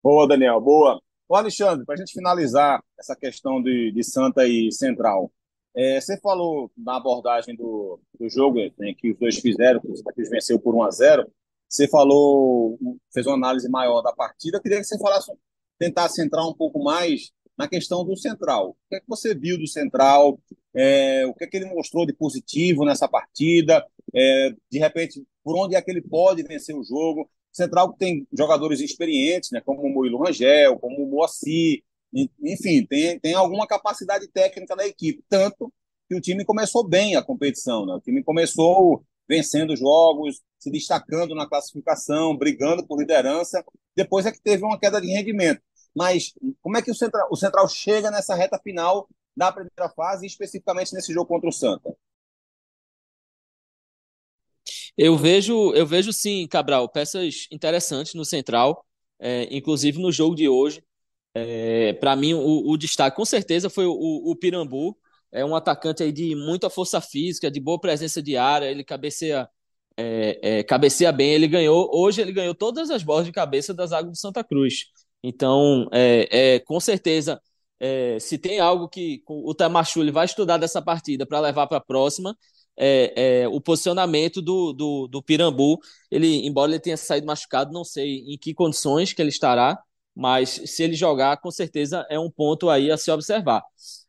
Boa, 0.04 0.28
Daniel, 0.28 0.60
boa. 0.62 1.02
Ô, 1.28 1.36
Alexandre, 1.36 1.86
para 1.86 1.96
a 1.96 1.98
gente 1.98 2.14
finalizar 2.14 2.84
essa 3.00 3.16
questão 3.16 3.62
de, 3.62 3.92
de 3.92 4.04
Santa 4.04 4.48
e 4.48 4.72
Central, 4.72 5.32
é, 5.76 6.00
você 6.00 6.20
falou 6.20 6.72
na 6.78 6.98
abordagem 6.98 7.56
do, 7.56 8.00
do 8.20 8.30
jogo 8.30 8.60
né, 8.78 8.94
que 8.98 9.12
os 9.12 9.18
dois 9.18 9.38
fizeram, 9.38 9.80
que 9.80 9.92
o 9.92 9.96
Santa 9.96 10.14
Cruz 10.14 10.30
venceu 10.30 10.60
por 10.60 10.76
1 10.76 10.84
a 10.84 10.92
0 10.92 11.32
você 11.68 11.88
falou, 11.88 12.78
fez 13.14 13.26
uma 13.26 13.36
análise 13.36 13.70
maior 13.70 14.02
da 14.02 14.14
partida. 14.14 14.58
Eu 14.58 14.62
queria 14.62 14.78
que 14.80 14.86
você 14.86 14.98
falasse, 14.98 15.32
tentasse 15.78 16.22
entrar 16.22 16.46
um 16.48 16.54
pouco 16.54 16.84
mais 16.84 17.32
na 17.58 17.68
questão 17.68 18.04
do 18.04 18.16
Central. 18.18 18.70
O 18.70 18.76
que 18.90 18.96
é 18.96 19.00
que 19.00 19.08
você 19.08 19.34
viu 19.34 19.58
do 19.58 19.68
Central? 19.68 20.40
É, 20.74 21.26
o 21.26 21.34
que 21.34 21.46
é 21.46 21.48
que 21.48 21.58
ele 21.58 21.74
mostrou 21.74 22.06
de 22.06 22.14
positivo 22.14 22.86
nessa 22.86 23.08
partida? 23.08 23.86
É, 24.14 24.54
de 24.70 24.80
repente, 24.80 25.26
por 25.44 25.58
onde 25.58 25.76
é 25.76 25.82
que 25.82 25.90
ele 25.90 26.02
pode 26.02 26.44
vencer 26.44 26.76
o 26.76 26.84
jogo? 26.84 27.30
Central 27.52 27.94
tem 27.94 28.28
jogadores 28.38 28.82
experientes, 28.82 29.50
né, 29.52 29.62
como 29.62 29.82
o 29.82 29.90
Murilo 29.90 30.22
Rangel, 30.22 30.78
como 30.78 31.04
o 31.04 31.10
Moacir, 31.10 31.82
enfim, 32.42 32.86
tem, 32.86 33.20
tem 33.20 33.34
alguma 33.34 33.68
capacidade 33.68 34.28
técnica 34.28 34.76
da 34.76 34.86
equipe. 34.88 35.24
Tanto 35.30 35.72
que 36.08 36.16
o 36.16 36.22
time 36.22 36.46
começou 36.46 36.88
bem 36.88 37.16
a 37.16 37.24
competição. 37.24 37.86
Né? 37.86 37.94
O 37.94 38.00
time 38.00 38.24
começou 38.24 39.04
vencendo 39.28 39.76
jogos, 39.76 40.42
se 40.66 40.72
destacando 40.72 41.36
na 41.36 41.48
classificação, 41.48 42.36
brigando 42.36 42.86
por 42.86 43.00
liderança. 43.00 43.64
Depois 43.96 44.26
é 44.26 44.32
que 44.32 44.42
teve 44.42 44.64
uma 44.64 44.80
queda 44.80 45.00
de 45.00 45.08
rendimento. 45.08 45.62
Mas 45.96 46.34
como 46.62 46.76
é 46.76 46.82
que 46.82 46.90
o 46.90 46.96
Central, 46.96 47.28
o 47.32 47.36
Central 47.36 47.68
chega 47.68 48.10
nessa 48.10 48.34
reta 48.34 48.60
final 48.60 49.08
da 49.38 49.52
primeira 49.52 49.90
fase, 49.96 50.26
especificamente 50.26 50.94
nesse 50.94 51.14
jogo 51.14 51.28
contra 51.28 51.48
o 51.48 51.54
Santa? 51.54 51.96
Eu 54.98 55.16
vejo, 55.16 55.74
eu 55.74 55.86
vejo 55.86 56.12
sim, 56.12 56.48
Cabral, 56.48 56.90
peças 56.90 57.48
interessantes 57.52 58.14
no 58.16 58.26
Central, 58.26 58.86
é, 59.20 59.48
inclusive 59.56 60.00
no 60.02 60.12
jogo 60.12 60.36
de 60.36 60.50
hoje. 60.50 60.84
É, 61.34 61.94
Para 61.94 62.16
mim, 62.16 62.34
o, 62.34 62.72
o, 62.72 62.78
destaque 62.78 63.18
com 63.18 63.26
certeza 63.26 63.70
foi 63.70 63.86
o, 63.86 63.94
o 63.94 64.36
Pirambu, 64.36 64.98
é 65.32 65.44
um 65.46 65.56
atacante 65.56 66.02
aí 66.02 66.12
de 66.12 66.34
muita 66.34 66.70
força 66.70 67.02
física, 67.02 67.52
de 67.52 67.60
boa 67.60 67.80
presença 67.80 68.24
de 68.24 68.38
área, 68.38 68.68
ele 68.72 68.86
cabeceia, 68.86 69.50
é, 69.98 70.60
é, 70.60 70.64
cabeceia 70.64 71.12
bem, 71.12 71.32
ele 71.32 71.48
ganhou, 71.48 71.90
hoje 71.94 72.22
ele 72.22 72.32
ganhou 72.32 72.54
todas 72.54 72.90
as 72.90 73.04
bolas 73.04 73.26
de 73.26 73.32
cabeça 73.32 73.74
das 73.74 73.92
águas 73.92 74.12
do 74.14 74.18
Santa 74.18 74.44
Cruz. 74.44 74.86
Então, 75.24 75.88
é, 75.92 76.56
é 76.56 76.60
com 76.60 76.80
certeza, 76.80 77.42
é, 77.80 78.18
se 78.20 78.38
tem 78.38 78.60
algo 78.60 78.88
que 78.88 79.24
o 79.28 79.54
Tamachule 79.54 80.12
vai 80.12 80.26
estudar 80.26 80.58
dessa 80.58 80.82
partida 80.82 81.26
para 81.26 81.40
levar 81.40 81.68
para 81.68 81.78
a 81.78 81.82
próxima, 81.82 82.38
é, 82.78 83.44
é, 83.44 83.48
o 83.48 83.62
posicionamento 83.62 84.42
do, 84.42 84.74
do, 84.74 85.08
do 85.08 85.24
Pirambu. 85.24 85.80
Ele, 86.12 86.46
embora 86.46 86.72
ele 86.72 86.80
tenha 86.80 86.98
saído 86.98 87.28
machucado, 87.28 87.72
não 87.72 87.84
sei 87.84 88.24
em 88.28 88.38
que 88.38 88.54
condições 88.54 89.14
que 89.14 89.22
ele 89.22 89.30
estará, 89.30 89.80
mas 90.16 90.62
se 90.66 90.84
ele 90.84 90.96
jogar, 90.96 91.38
com 91.38 91.52
certeza 91.52 92.06
é 92.10 92.18
um 92.18 92.32
ponto 92.32 92.70
aí 92.70 92.90
a 92.90 92.98
se 92.98 93.12
observar. 93.12 93.64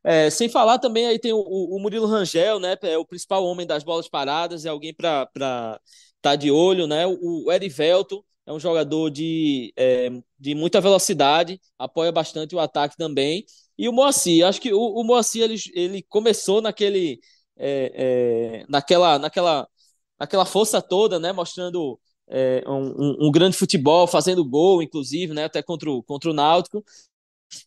É, 0.05 0.31
sem 0.31 0.49
falar 0.49 0.79
também 0.79 1.07
aí 1.07 1.19
tem 1.19 1.33
o, 1.33 1.41
o, 1.41 1.81
Murilo 1.81 2.07
Rangel, 2.07 2.61
né? 2.61 2.77
É 2.83 2.97
o 2.97 3.05
principal 3.05 3.45
homem 3.45 3.67
das 3.67 3.83
bolas 3.83 4.09
paradas, 4.09 4.65
é 4.65 4.69
alguém 4.69 4.95
para 4.95 5.29
estar 5.35 5.81
tá 6.23 6.37
de 6.37 6.51
olho, 6.51 6.87
né? 6.87 7.07
O, 7.07 7.47
o 7.47 7.53
Erivelto 7.53 8.25
é 8.47 8.53
um 8.53 8.61
jogador 8.61 9.11
de, 9.11 9.73
é, 9.77 10.09
de 10.39 10.55
muita 10.55 10.81
velocidade, 10.81 11.61
apoia 11.77 12.13
bastante 12.13 12.55
o 12.55 12.61
ataque 12.61 12.97
também. 12.97 13.45
E 13.77 13.89
o 13.89 13.93
Moacir, 13.93 14.47
acho 14.47 14.61
que 14.61 14.73
o, 14.73 14.81
o 14.81 15.03
Moacir 15.05 15.43
ele, 15.43 15.57
ele 15.75 16.03
começou 16.05 16.63
naquele, 16.63 17.21
é, 17.57 18.63
é, 18.63 18.67
naquela, 18.69 19.19
naquela, 19.19 19.69
naquela 20.19 20.45
força 20.47 20.81
toda, 20.81 21.19
né? 21.19 21.33
Mostrando 21.33 21.99
é, 22.29 22.63
um, 22.67 23.27
um, 23.29 23.31
grande 23.31 23.57
futebol, 23.57 24.07
fazendo 24.07 24.45
gol, 24.45 24.83
inclusive, 24.83 25.33
né, 25.33 25.45
até 25.45 25.63
contra 25.63 25.91
o, 25.91 26.03
contra 26.03 26.31
o 26.31 26.35
Náutico. 26.35 26.85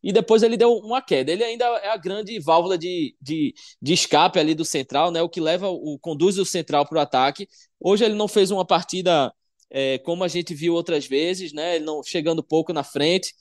E 0.04 0.12
depois 0.12 0.44
ele 0.44 0.58
deu 0.58 0.74
uma 0.74 1.02
queda. 1.02 1.32
Ele 1.32 1.44
ainda 1.44 1.66
é 1.66 1.90
a 1.90 1.98
grande 1.98 2.40
válvula 2.40 2.78
de, 2.78 3.16
de, 3.22 3.54
de 3.82 3.94
escape 3.94 4.38
ali 4.40 4.54
do 4.54 4.66
central, 4.66 5.12
né? 5.12 5.22
O 5.22 5.30
que 5.30 5.40
leva, 5.40 5.70
o 5.70 5.98
conduz 6.00 6.38
o 6.38 6.46
central 6.46 6.86
para 6.86 6.98
o 6.98 7.02
ataque. 7.02 7.48
Hoje 7.80 8.04
ele 8.04 8.16
não 8.16 8.28
fez 8.28 8.52
uma 8.52 8.66
partida 8.66 9.34
é, 9.70 9.98
como 10.00 10.24
a 10.24 10.28
gente 10.28 10.54
viu 10.54 10.74
outras 10.74 11.06
vezes, 11.06 11.54
né? 11.54 11.78
Ele 11.78 11.86
não 11.86 12.04
chegando 12.04 12.44
pouco 12.44 12.74
na 12.74 12.84
frente, 12.84 13.34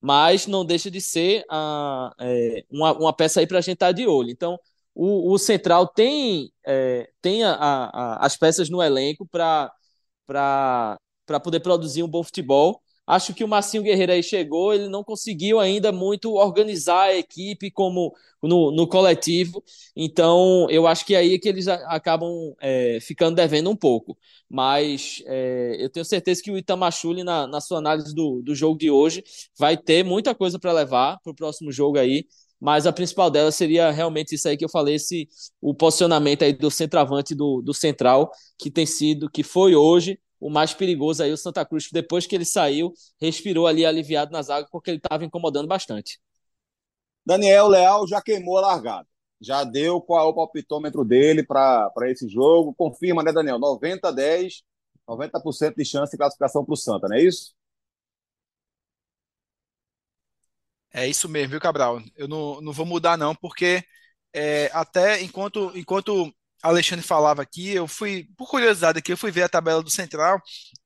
mas 0.00 0.46
não 0.46 0.64
deixa 0.64 0.90
de 0.90 1.00
ser 1.00 1.44
a, 1.50 2.12
é, 2.20 2.64
uma, 2.70 2.92
uma 2.96 3.12
peça 3.12 3.40
aí 3.40 3.46
para 3.46 3.58
a 3.58 3.60
gente 3.60 3.74
estar 3.74 3.86
tá 3.86 3.92
de 3.92 4.06
olho. 4.06 4.30
Então, 4.30 4.58
o, 4.94 5.32
o 5.32 5.38
central 5.38 5.86
tem, 5.88 6.52
é, 6.66 7.10
tem 7.20 7.44
a, 7.44 7.54
a, 7.54 8.26
as 8.26 8.36
peças 8.36 8.68
no 8.70 8.82
elenco 8.82 9.26
para 9.26 9.72
para 11.26 11.40
poder 11.42 11.60
produzir 11.60 12.02
um 12.02 12.08
bom 12.08 12.22
futebol. 12.22 12.80
Acho 13.06 13.34
que 13.34 13.42
o 13.42 13.48
Marcinho 13.48 13.82
Guerreiro 13.82 14.12
aí 14.12 14.22
chegou, 14.22 14.72
ele 14.72 14.88
não 14.88 15.02
conseguiu 15.02 15.58
ainda 15.58 15.90
muito 15.90 16.32
organizar 16.34 17.06
a 17.08 17.16
equipe 17.16 17.68
como 17.68 18.14
no, 18.40 18.70
no 18.70 18.86
coletivo, 18.86 19.64
então 19.96 20.68
eu 20.70 20.86
acho 20.86 21.04
que 21.04 21.14
é 21.14 21.18
aí 21.18 21.38
que 21.38 21.48
eles 21.48 21.66
acabam 21.66 22.54
é, 22.60 22.98
ficando 23.00 23.34
devendo 23.34 23.68
um 23.68 23.74
pouco. 23.76 24.16
Mas 24.48 25.22
é, 25.26 25.76
eu 25.80 25.90
tenho 25.90 26.04
certeza 26.04 26.40
que 26.42 26.52
o 26.52 26.58
Itamachule, 26.58 27.24
na, 27.24 27.46
na 27.48 27.60
sua 27.60 27.78
análise 27.78 28.14
do, 28.14 28.40
do 28.42 28.54
jogo 28.54 28.78
de 28.78 28.90
hoje, 28.90 29.24
vai 29.58 29.76
ter 29.76 30.04
muita 30.04 30.32
coisa 30.34 30.58
para 30.58 30.72
levar 30.72 31.18
para 31.20 31.32
o 31.32 31.34
próximo 31.34 31.72
jogo 31.72 31.98
aí. 31.98 32.26
Mas 32.60 32.86
a 32.86 32.92
principal 32.92 33.30
dela 33.30 33.50
seria 33.50 33.90
realmente 33.90 34.34
isso 34.34 34.46
aí 34.48 34.56
que 34.56 34.64
eu 34.64 34.68
falei, 34.68 34.96
esse, 34.96 35.28
o 35.60 35.74
posicionamento 35.74 36.42
aí 36.42 36.52
do 36.52 36.70
centroavante 36.70 37.34
do, 37.34 37.62
do 37.62 37.72
central, 37.72 38.30
que 38.58 38.70
tem 38.70 38.84
sido, 38.84 39.30
que 39.30 39.42
foi 39.42 39.74
hoje 39.74 40.20
o 40.38 40.50
mais 40.50 40.72
perigoso 40.74 41.22
aí, 41.22 41.32
o 41.32 41.36
Santa 41.36 41.64
Cruz, 41.64 41.86
que 41.86 41.92
depois 41.92 42.26
que 42.26 42.34
ele 42.34 42.44
saiu, 42.44 42.92
respirou 43.20 43.66
ali 43.66 43.84
aliviado 43.84 44.32
nas 44.32 44.48
águas, 44.48 44.70
porque 44.70 44.90
ele 44.90 44.98
estava 44.98 45.24
incomodando 45.24 45.66
bastante. 45.68 46.18
Daniel 47.24 47.68
Leal 47.68 48.06
já 48.08 48.20
queimou 48.22 48.58
a 48.58 48.62
largada. 48.62 49.06
Já 49.40 49.64
deu 49.64 50.00
qual 50.00 50.26
é 50.26 50.28
o 50.28 50.34
palpitômetro 50.34 51.04
dele 51.04 51.42
para 51.42 51.90
esse 52.04 52.28
jogo. 52.28 52.74
Confirma, 52.74 53.22
né, 53.22 53.32
Daniel? 53.32 53.58
90 53.58 54.08
a 54.08 54.10
10, 54.10 54.62
90% 55.08 55.76
de 55.76 55.84
chance 55.84 56.10
de 56.10 56.18
classificação 56.18 56.64
para 56.64 56.74
o 56.74 56.76
Santa, 56.76 57.08
não 57.08 57.16
é 57.16 57.22
isso? 57.22 57.54
É 60.92 61.06
isso 61.08 61.28
mesmo, 61.28 61.50
viu, 61.50 61.60
Cabral? 61.60 62.02
Eu 62.16 62.26
não, 62.28 62.60
não 62.60 62.72
vou 62.72 62.84
mudar, 62.86 63.16
não, 63.16 63.34
porque 63.34 63.84
é, 64.32 64.70
até 64.72 65.22
enquanto, 65.22 65.72
enquanto 65.76 66.32
Alexandre 66.62 67.04
falava 67.04 67.42
aqui, 67.42 67.70
eu 67.70 67.86
fui, 67.86 68.28
por 68.36 68.48
curiosidade 68.48 68.98
aqui, 68.98 69.12
eu 69.12 69.16
fui 69.16 69.30
ver 69.30 69.42
a 69.44 69.48
tabela 69.48 69.82
do 69.82 69.90
Central. 69.90 70.40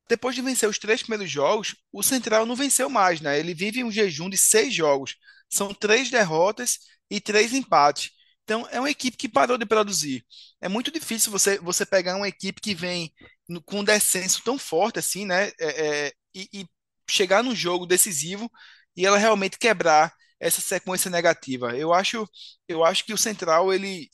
Depois 0.09 0.34
de 0.34 0.42
vencer 0.42 0.68
os 0.68 0.78
três 0.78 1.02
primeiros 1.02 1.30
jogos, 1.30 1.74
o 1.92 2.02
Central 2.02 2.46
não 2.46 2.55
venceu 2.55 2.90
mais, 2.90 3.20
né? 3.20 3.38
Ele 3.38 3.55
vive 3.55 3.82
um 3.82 3.90
jejum 3.90 4.28
de 4.28 4.36
seis 4.36 4.74
jogos. 4.74 5.16
São 5.48 5.72
três 5.74 6.11
derrotas 6.11 6.78
e 7.11 7.20
três 7.20 7.52
empates. 7.52 8.11
Então, 8.44 8.68
é 8.70 8.78
uma 8.78 8.90
equipe 8.90 9.16
que 9.16 9.28
parou 9.28 9.57
de 9.57 9.64
produzir. 9.66 10.24
É 10.61 10.68
muito 10.68 10.90
difícil 10.90 11.32
você, 11.32 11.59
você 11.59 11.86
pegar 11.86 12.16
uma 12.16 12.28
equipe 12.28 12.61
que 12.61 12.74
vem 12.74 13.12
no, 13.48 13.62
com 13.62 13.80
um 13.80 13.84
descenso 13.84 14.42
tão 14.44 14.59
forte 14.59 14.98
assim, 14.98 15.24
né? 15.24 15.50
É, 15.59 16.07
é, 16.07 16.12
e, 16.34 16.48
e, 16.52 16.66
chegar 17.09 17.42
num 17.42 17.55
jogo 17.55 17.86
decisivo 17.86 18.50
e 18.97 19.07
ela 19.07 19.18
realmente 19.18 19.59
quebrar 19.59 20.14
essa 20.38 20.61
sequência 20.61 21.11
negativa. 21.11 21.76
Eu 21.76 21.92
acho, 21.92 22.28
eu 22.68 22.84
acho 22.84 23.05
que 23.05 23.12
o 23.12 23.18
Central, 23.18 23.72
ele 23.72 24.09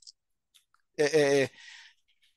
é, 0.99 1.43
é 1.45 1.51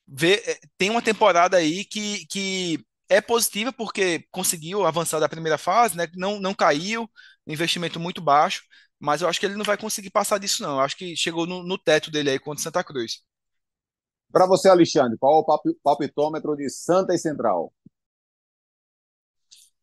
vê, 0.07 0.35
é, 0.45 0.59
tem 0.77 0.89
uma 0.89 1.01
temporada 1.01 1.57
aí 1.57 1.85
que, 1.85 2.25
que 2.27 2.85
é 3.09 3.21
positiva 3.21 3.71
porque 3.71 4.25
conseguiu 4.31 4.85
avançar 4.85 5.19
da 5.19 5.29
primeira 5.29 5.57
fase, 5.57 5.97
né? 5.97 6.07
Não, 6.15 6.39
não 6.39 6.53
caiu, 6.53 7.09
investimento 7.47 7.99
muito 7.99 8.21
baixo, 8.21 8.63
mas 8.99 9.21
eu 9.21 9.27
acho 9.27 9.39
que 9.39 9.45
ele 9.45 9.55
não 9.55 9.65
vai 9.65 9.77
conseguir 9.77 10.09
passar 10.09 10.37
disso, 10.37 10.63
não. 10.63 10.73
Eu 10.75 10.79
acho 10.81 10.97
que 10.97 11.15
chegou 11.15 11.45
no, 11.45 11.63
no 11.63 11.77
teto 11.77 12.11
dele 12.11 12.31
aí 12.31 12.39
contra 12.39 12.63
Santa 12.63 12.83
Cruz. 12.83 13.21
Para 14.31 14.47
você, 14.47 14.67
Alexandre, 14.67 15.17
qual 15.19 15.39
é 15.39 15.53
o 15.53 15.75
palpitômetro 15.83 16.55
de 16.55 16.69
Santa 16.69 17.13
e 17.13 17.19
Central? 17.19 17.71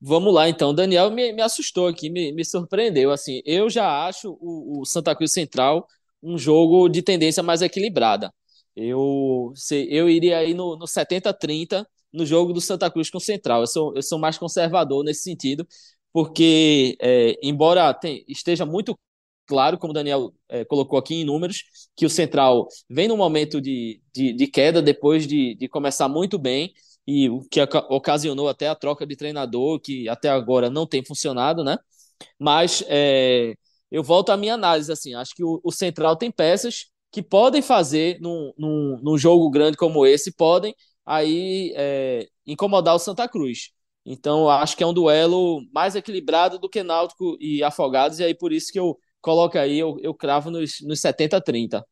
Vamos 0.01 0.33
lá, 0.33 0.49
então. 0.49 0.75
Daniel 0.75 1.11
me, 1.11 1.33
me 1.33 1.43
assustou 1.43 1.87
aqui, 1.87 2.09
me, 2.09 2.33
me 2.33 2.45
surpreendeu. 2.45 3.11
Assim, 3.11 3.43
eu 3.45 3.69
já 3.69 4.07
acho 4.07 4.37
o, 4.41 4.81
o 4.81 4.85
Santa 4.87 5.15
Cruz 5.15 5.33
Central 5.33 5.87
um 6.23 6.39
jogo 6.39 6.89
de 6.89 7.03
tendência 7.03 7.43
mais 7.43 7.63
equilibrada. 7.63 8.33
Eu, 8.75 9.53
se, 9.55 9.87
eu 9.91 10.09
iria 10.09 10.39
aí 10.39 10.55
no, 10.55 10.77
no 10.77 10.87
70-30 10.87 11.87
no 12.13 12.25
jogo 12.27 12.53
do 12.53 12.61
Santa 12.61 12.91
Cruz 12.91 13.11
com 13.11 13.19
o 13.19 13.21
Central. 13.21 13.61
Eu 13.63 13.67
sou, 13.67 13.95
eu 13.95 14.03
sou 14.03 14.19
mais 14.19 14.39
conservador 14.39 15.05
nesse 15.05 15.23
sentido, 15.23 15.67
porque, 16.13 16.97
é, 17.01 17.37
embora 17.43 17.93
tem, 17.95 18.25
esteja 18.29 18.65
muito 18.67 18.99
claro, 19.47 19.79
como 19.79 19.91
o 19.93 19.95
Daniel 19.95 20.33
é, 20.49 20.65
colocou 20.65 20.99
aqui 20.99 21.15
em 21.17 21.25
números, 21.25 21.65
que 21.97 22.07
o 22.07 22.11
Central 22.11 22.69
vem 22.89 23.09
num 23.09 23.17
momento 23.17 23.61
de, 23.61 24.01
de, 24.15 24.33
de 24.33 24.47
queda 24.47 24.81
depois 24.81 25.27
de, 25.27 25.55
de 25.57 25.69
começar 25.69 26.09
muito 26.09 26.39
bem, 26.39 26.73
e 27.11 27.29
o 27.29 27.41
que 27.51 27.61
ocasionou 27.89 28.49
até 28.49 28.69
a 28.69 28.75
troca 28.77 29.05
de 29.05 29.17
treinador, 29.17 29.81
que 29.81 30.09
até 30.09 30.29
agora 30.29 30.71
não 30.71 30.87
tem 30.87 31.05
funcionado, 31.05 31.65
né? 31.65 31.77
Mas 32.39 32.85
é, 32.89 33.55
eu 33.91 34.03
volto 34.05 34.31
à 34.31 34.37
minha 34.37 34.55
análise, 34.55 34.93
assim, 34.93 35.15
acho 35.15 35.35
que 35.35 35.43
o, 35.43 35.61
o 35.65 35.73
Central 35.73 36.15
tem 36.17 36.31
peças 36.31 36.87
que 37.11 37.21
podem 37.23 37.63
fazer 37.63 38.21
num, 38.21 38.53
num, 38.57 39.01
num, 39.03 39.19
jogo 39.19 39.51
grande 39.51 39.77
como 39.77 40.07
esse, 40.07 40.33
podem 40.33 40.73
aí 41.05 41.73
é, 41.77 42.29
incomodar 42.47 42.95
o 42.95 42.99
Santa 43.01 43.29
Cruz. 43.29 43.71
Então, 44.07 44.49
acho 44.49 44.77
que 44.77 44.85
é 44.85 44.87
um 44.87 44.95
duelo 44.95 45.61
mais 45.73 45.97
equilibrado 45.97 46.61
do 46.61 46.69
que 46.69 46.83
Náutico 46.85 47.37
e 47.41 47.63
Afogados, 47.63 48.21
e 48.21 48.25
aí 48.25 48.35
por 48.35 48.53
isso 48.53 48.73
que 48.73 48.79
eu 48.79 48.97
coloco 49.21 49.59
aí, 49.59 49.79
eu, 49.79 49.99
eu 50.01 50.15
cravo 50.15 50.51
nos, 50.51 50.81
nos 50.83 51.01
70-30. 51.01 51.83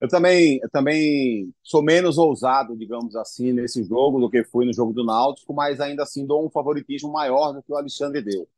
Eu 0.00 0.08
também, 0.08 0.60
eu 0.62 0.70
também 0.70 1.52
sou 1.62 1.82
menos 1.82 2.18
ousado, 2.18 2.76
digamos 2.76 3.16
assim, 3.16 3.52
nesse 3.52 3.82
jogo 3.82 4.20
do 4.20 4.30
que 4.30 4.44
fui 4.44 4.64
no 4.64 4.72
jogo 4.72 4.92
do 4.92 5.04
Náutico, 5.04 5.52
mas 5.52 5.80
ainda 5.80 6.04
assim 6.04 6.24
dou 6.24 6.46
um 6.46 6.50
favoritismo 6.50 7.10
maior 7.10 7.52
do 7.52 7.62
que 7.62 7.72
o 7.72 7.76
Alexandre 7.76 8.22
deu. 8.22 8.48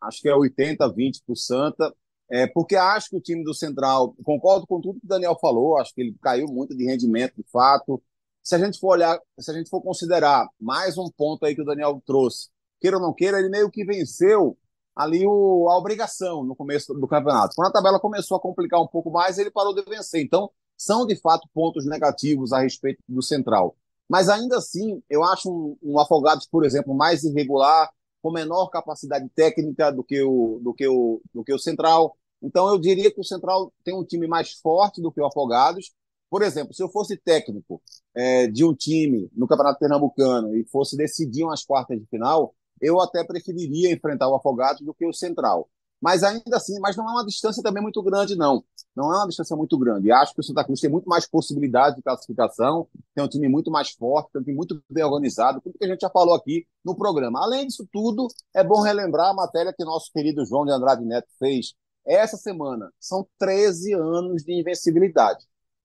Acho 0.00 0.20
que 0.20 0.28
é 0.28 0.32
80-20 0.32 1.22
para 1.24 1.32
o 1.32 1.36
Santa, 1.36 1.94
é, 2.30 2.46
porque 2.48 2.76
acho 2.76 3.10
que 3.10 3.16
o 3.16 3.20
time 3.20 3.44
do 3.44 3.54
Central, 3.54 4.14
concordo 4.24 4.66
com 4.66 4.80
tudo 4.80 5.00
que 5.00 5.06
o 5.06 5.08
Daniel 5.08 5.36
falou, 5.40 5.78
acho 5.78 5.94
que 5.94 6.00
ele 6.00 6.16
caiu 6.20 6.48
muito 6.48 6.76
de 6.76 6.84
rendimento, 6.84 7.34
de 7.36 7.44
fato. 7.50 8.02
Se 8.42 8.54
a 8.54 8.58
gente 8.58 8.78
for 8.78 8.88
olhar, 8.88 9.20
se 9.38 9.50
a 9.50 9.54
gente 9.54 9.70
for 9.70 9.80
considerar 9.80 10.48
mais 10.60 10.98
um 10.98 11.08
ponto 11.10 11.44
aí 11.46 11.54
que 11.54 11.62
o 11.62 11.64
Daniel 11.64 12.02
trouxe, 12.04 12.48
queira 12.80 12.96
ou 12.96 13.02
não 13.02 13.14
queira, 13.14 13.38
ele 13.38 13.48
meio 13.48 13.70
que 13.70 13.84
venceu 13.84 14.58
ali 14.96 15.24
o, 15.26 15.68
a 15.68 15.78
obrigação 15.78 16.42
no 16.44 16.56
começo 16.56 16.92
do 16.92 17.06
campeonato. 17.06 17.54
Quando 17.54 17.68
a 17.68 17.72
tabela 17.72 18.00
começou 18.00 18.36
a 18.36 18.40
complicar 18.40 18.80
um 18.80 18.86
pouco 18.88 19.10
mais, 19.10 19.38
ele 19.38 19.50
parou 19.50 19.74
de 19.74 19.82
vencer. 19.82 20.20
Então, 20.22 20.50
são 20.78 21.04
de 21.04 21.16
fato 21.16 21.48
pontos 21.52 21.84
negativos 21.84 22.52
a 22.52 22.60
respeito 22.60 23.02
do 23.08 23.20
Central. 23.22 23.76
Mas 24.08 24.28
ainda 24.28 24.56
assim, 24.56 25.02
eu 25.10 25.22
acho 25.24 25.50
um, 25.50 25.76
um 25.82 25.98
Afogados, 25.98 26.46
por 26.46 26.64
exemplo, 26.64 26.94
mais 26.94 27.24
irregular, 27.24 27.90
com 28.22 28.32
menor 28.32 28.68
capacidade 28.68 29.28
técnica 29.34 29.92
do 29.92 30.02
que 30.02 30.22
o, 30.22 30.60
do 30.62 30.72
que 30.72 30.88
o, 30.88 31.20
do 31.34 31.44
que 31.44 31.52
o 31.52 31.58
Central. 31.58 32.16
Então, 32.42 32.68
eu 32.68 32.78
diria 32.78 33.12
que 33.12 33.20
o 33.20 33.24
Central 33.24 33.72
tem 33.84 33.94
um 33.94 34.04
time 34.04 34.26
mais 34.26 34.52
forte 34.54 35.02
do 35.02 35.12
que 35.12 35.20
o 35.20 35.26
Afogados. 35.26 35.92
Por 36.30 36.42
exemplo, 36.42 36.74
se 36.74 36.82
eu 36.82 36.88
fosse 36.88 37.16
técnico 37.16 37.82
é, 38.14 38.46
de 38.46 38.64
um 38.64 38.74
time 38.74 39.30
no 39.34 39.46
Campeonato 39.46 39.78
Pernambucano 39.78 40.54
e 40.56 40.64
fosse 40.64 40.96
decidir 40.96 41.44
umas 41.44 41.64
quartas 41.64 41.98
de 41.98 42.06
final, 42.06 42.54
eu 42.80 43.00
até 43.00 43.24
preferiria 43.24 43.92
enfrentar 43.92 44.28
o 44.28 44.34
Afogados 44.34 44.82
do 44.82 44.94
que 44.94 45.06
o 45.06 45.12
Central. 45.12 45.68
Mas 46.00 46.22
ainda 46.22 46.56
assim, 46.56 46.78
mas 46.80 46.96
não 46.96 47.08
é 47.08 47.12
uma 47.12 47.26
distância 47.26 47.62
também 47.62 47.82
muito 47.82 48.02
grande, 48.02 48.36
não. 48.36 48.64
Não 48.94 49.12
é 49.12 49.16
uma 49.16 49.26
distância 49.26 49.56
muito 49.56 49.76
grande. 49.76 50.10
Acho 50.12 50.32
que 50.32 50.40
o 50.40 50.44
Santa 50.44 50.64
Cruz 50.64 50.80
tem 50.80 50.90
muito 50.90 51.08
mais 51.08 51.26
possibilidade 51.26 51.96
de 51.96 52.02
classificação, 52.02 52.86
tem 53.14 53.24
um 53.24 53.28
time 53.28 53.48
muito 53.48 53.70
mais 53.70 53.90
forte, 53.90 54.30
tem 54.32 54.40
um 54.40 54.44
time 54.44 54.56
muito 54.56 54.82
bem 54.88 55.04
organizado, 55.04 55.60
tudo 55.60 55.78
que 55.78 55.84
a 55.84 55.88
gente 55.88 56.00
já 56.00 56.10
falou 56.10 56.34
aqui 56.34 56.66
no 56.84 56.96
programa. 56.96 57.40
Além 57.42 57.66
disso 57.66 57.86
tudo, 57.92 58.28
é 58.54 58.62
bom 58.62 58.80
relembrar 58.80 59.30
a 59.30 59.34
matéria 59.34 59.74
que 59.76 59.84
nosso 59.84 60.10
querido 60.12 60.44
João 60.44 60.64
de 60.64 60.72
Andrade 60.72 61.04
Neto 61.04 61.28
fez 61.38 61.74
essa 62.06 62.36
semana. 62.36 62.90
São 62.98 63.26
13 63.38 63.92
anos 63.94 64.42
de 64.42 64.52
invencibilidade. 64.52 65.44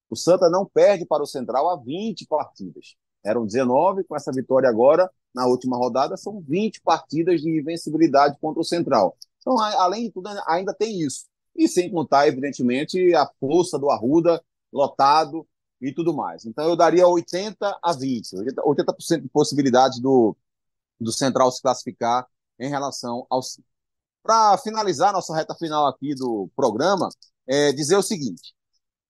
O 0.09 0.16
Santa 0.16 0.49
não 0.49 0.66
perde 0.66 1.05
para 1.05 1.24
o 1.24 1.28
Central 1.28 1.70
há 1.70 1.76
20 1.76 2.28
partidas. 2.28 2.95
Eram 3.26 3.45
19, 3.45 4.03
com 4.03 4.16
essa 4.16 4.32
vitória 4.32 4.70
agora, 4.70 5.09
na 5.34 5.47
última 5.47 5.78
rodada, 5.78 6.16
são 6.18 6.41
20 6.41 6.82
partidas 6.82 7.41
de 7.41 7.49
invencibilidade 7.49 8.38
contra 8.39 8.61
o 8.61 8.66
Central. 8.66 9.18
Então, 9.44 9.60
além 9.60 10.06
de 10.06 10.12
tudo, 10.12 10.30
ainda 10.48 10.74
tem 10.74 11.02
isso. 11.02 11.26
E 11.56 11.68
sem 11.68 11.91
contar, 11.91 12.28
evidentemente, 12.28 13.14
a 13.14 13.30
força 13.39 13.78
do 13.78 13.91
Arruda 13.91 14.44
lotado 14.72 15.46
e 15.82 15.94
tudo 15.94 16.16
mais. 16.16 16.46
Então, 16.46 16.68
eu 16.68 16.76
daria 16.76 17.08
80 17.08 17.78
a 17.84 17.94
20, 17.94 18.38
80%, 18.38 19.22
de 19.22 19.30
possibilidade 19.30 20.02
do, 20.02 20.36
do 21.00 21.12
Central 21.12 21.52
se 21.52 21.62
classificar 21.62 22.26
em 22.60 22.70
relação 22.70 23.28
ao. 23.30 23.41
Para 24.24 24.58
finalizar 24.58 25.12
nossa 25.12 25.36
reta 25.36 25.54
final 25.54 25.86
aqui 25.86 26.16
do 26.16 26.50
programa, 26.56 27.10
é 27.46 27.74
dizer 27.74 27.98
o 27.98 28.02
seguinte: 28.02 28.56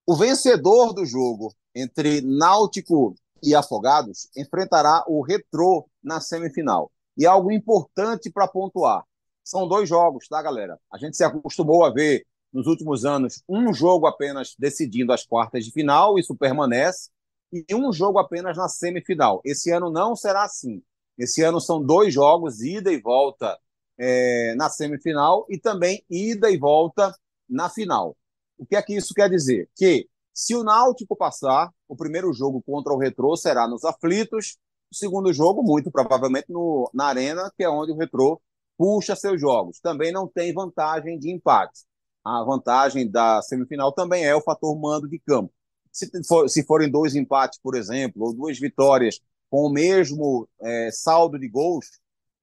o 0.06 0.16
vencedor 0.16 0.94
do 0.94 1.06
jogo 1.06 1.54
entre 1.76 2.22
Náutico 2.22 3.16
e 3.42 3.54
Afogados 3.54 4.28
enfrentará 4.36 5.04
o 5.08 5.22
Retrô 5.22 5.88
na 6.04 6.20
semifinal. 6.20 6.92
E 7.16 7.26
algo 7.26 7.52
importante 7.52 8.32
para 8.32 8.48
pontuar: 8.48 9.06
são 9.44 9.68
dois 9.68 9.90
jogos, 9.90 10.28
tá, 10.28 10.42
galera? 10.42 10.80
A 10.92 10.98
gente 10.98 11.18
se 11.18 11.24
acostumou 11.24 11.84
a 11.84 11.92
ver 11.92 12.26
nos 12.52 12.68
últimos 12.68 13.04
anos 13.04 13.44
um 13.48 13.74
jogo 13.74 14.08
apenas 14.08 14.56
decidindo 14.58 15.12
as 15.12 15.26
quartas 15.26 15.66
de 15.66 15.72
final, 15.72 16.18
isso 16.18 16.36
permanece, 16.36 17.10
e 17.52 17.76
um 17.76 17.92
jogo 17.92 18.18
apenas 18.18 18.58
na 18.58 18.68
semifinal. 18.68 19.42
Esse 19.44 19.72
ano 19.72 19.92
não 19.92 20.16
será 20.16 20.44
assim. 20.44 20.82
Esse 21.18 21.44
ano 21.44 21.62
são 21.62 21.84
dois 21.84 22.14
jogos, 22.14 22.62
ida 22.62 22.92
e 22.92 23.00
volta 23.00 23.58
é, 23.98 24.56
na 24.56 24.70
semifinal 24.70 25.46
e 25.50 25.60
também 25.60 26.04
ida 26.10 26.50
e 26.50 26.58
volta 26.58 27.14
na 27.48 27.70
final. 27.70 28.16
O 28.58 28.66
que 28.66 28.76
é 28.76 28.82
que 28.82 28.96
isso 28.96 29.14
quer 29.14 29.30
dizer? 29.30 29.70
Que 29.76 30.08
se 30.34 30.56
o 30.56 30.64
Náutico 30.64 31.16
passar, 31.16 31.70
o 31.88 31.96
primeiro 31.96 32.34
jogo 32.34 32.62
contra 32.64 32.92
o 32.92 32.98
Retrô 32.98 33.36
será 33.38 33.68
nos 33.68 33.86
aflitos, 33.86 34.58
o 34.92 34.96
segundo 34.96 35.32
jogo, 35.32 35.62
muito 35.62 35.92
provavelmente, 35.92 36.48
no, 36.50 36.90
na 36.94 37.06
Arena, 37.06 37.52
que 37.56 37.64
é 37.64 37.70
onde 37.70 37.92
o 37.92 37.98
Retrô 37.98 38.42
puxa 38.78 39.16
seus 39.16 39.40
jogos. 39.40 39.80
Também 39.80 40.12
não 40.12 40.28
tem 40.28 40.54
vantagem 40.54 41.18
de 41.20 41.32
empate. 41.32 41.82
A 42.24 42.44
vantagem 42.44 43.10
da 43.10 43.42
semifinal 43.42 43.92
também 43.92 44.26
é 44.26 44.36
o 44.36 44.42
fator 44.42 44.78
mando 44.80 45.08
de 45.08 45.20
campo. 45.20 45.52
Se, 45.92 46.10
for, 46.26 46.50
se 46.50 46.64
forem 46.64 46.90
dois 46.90 47.16
empates, 47.16 47.60
por 47.62 47.76
exemplo, 47.76 48.24
ou 48.24 48.34
duas 48.34 48.58
vitórias 48.58 49.20
com 49.50 49.66
o 49.66 49.70
mesmo 49.70 50.48
é, 50.62 50.90
saldo 50.92 51.38
de 51.38 51.48
gols, 51.48 51.86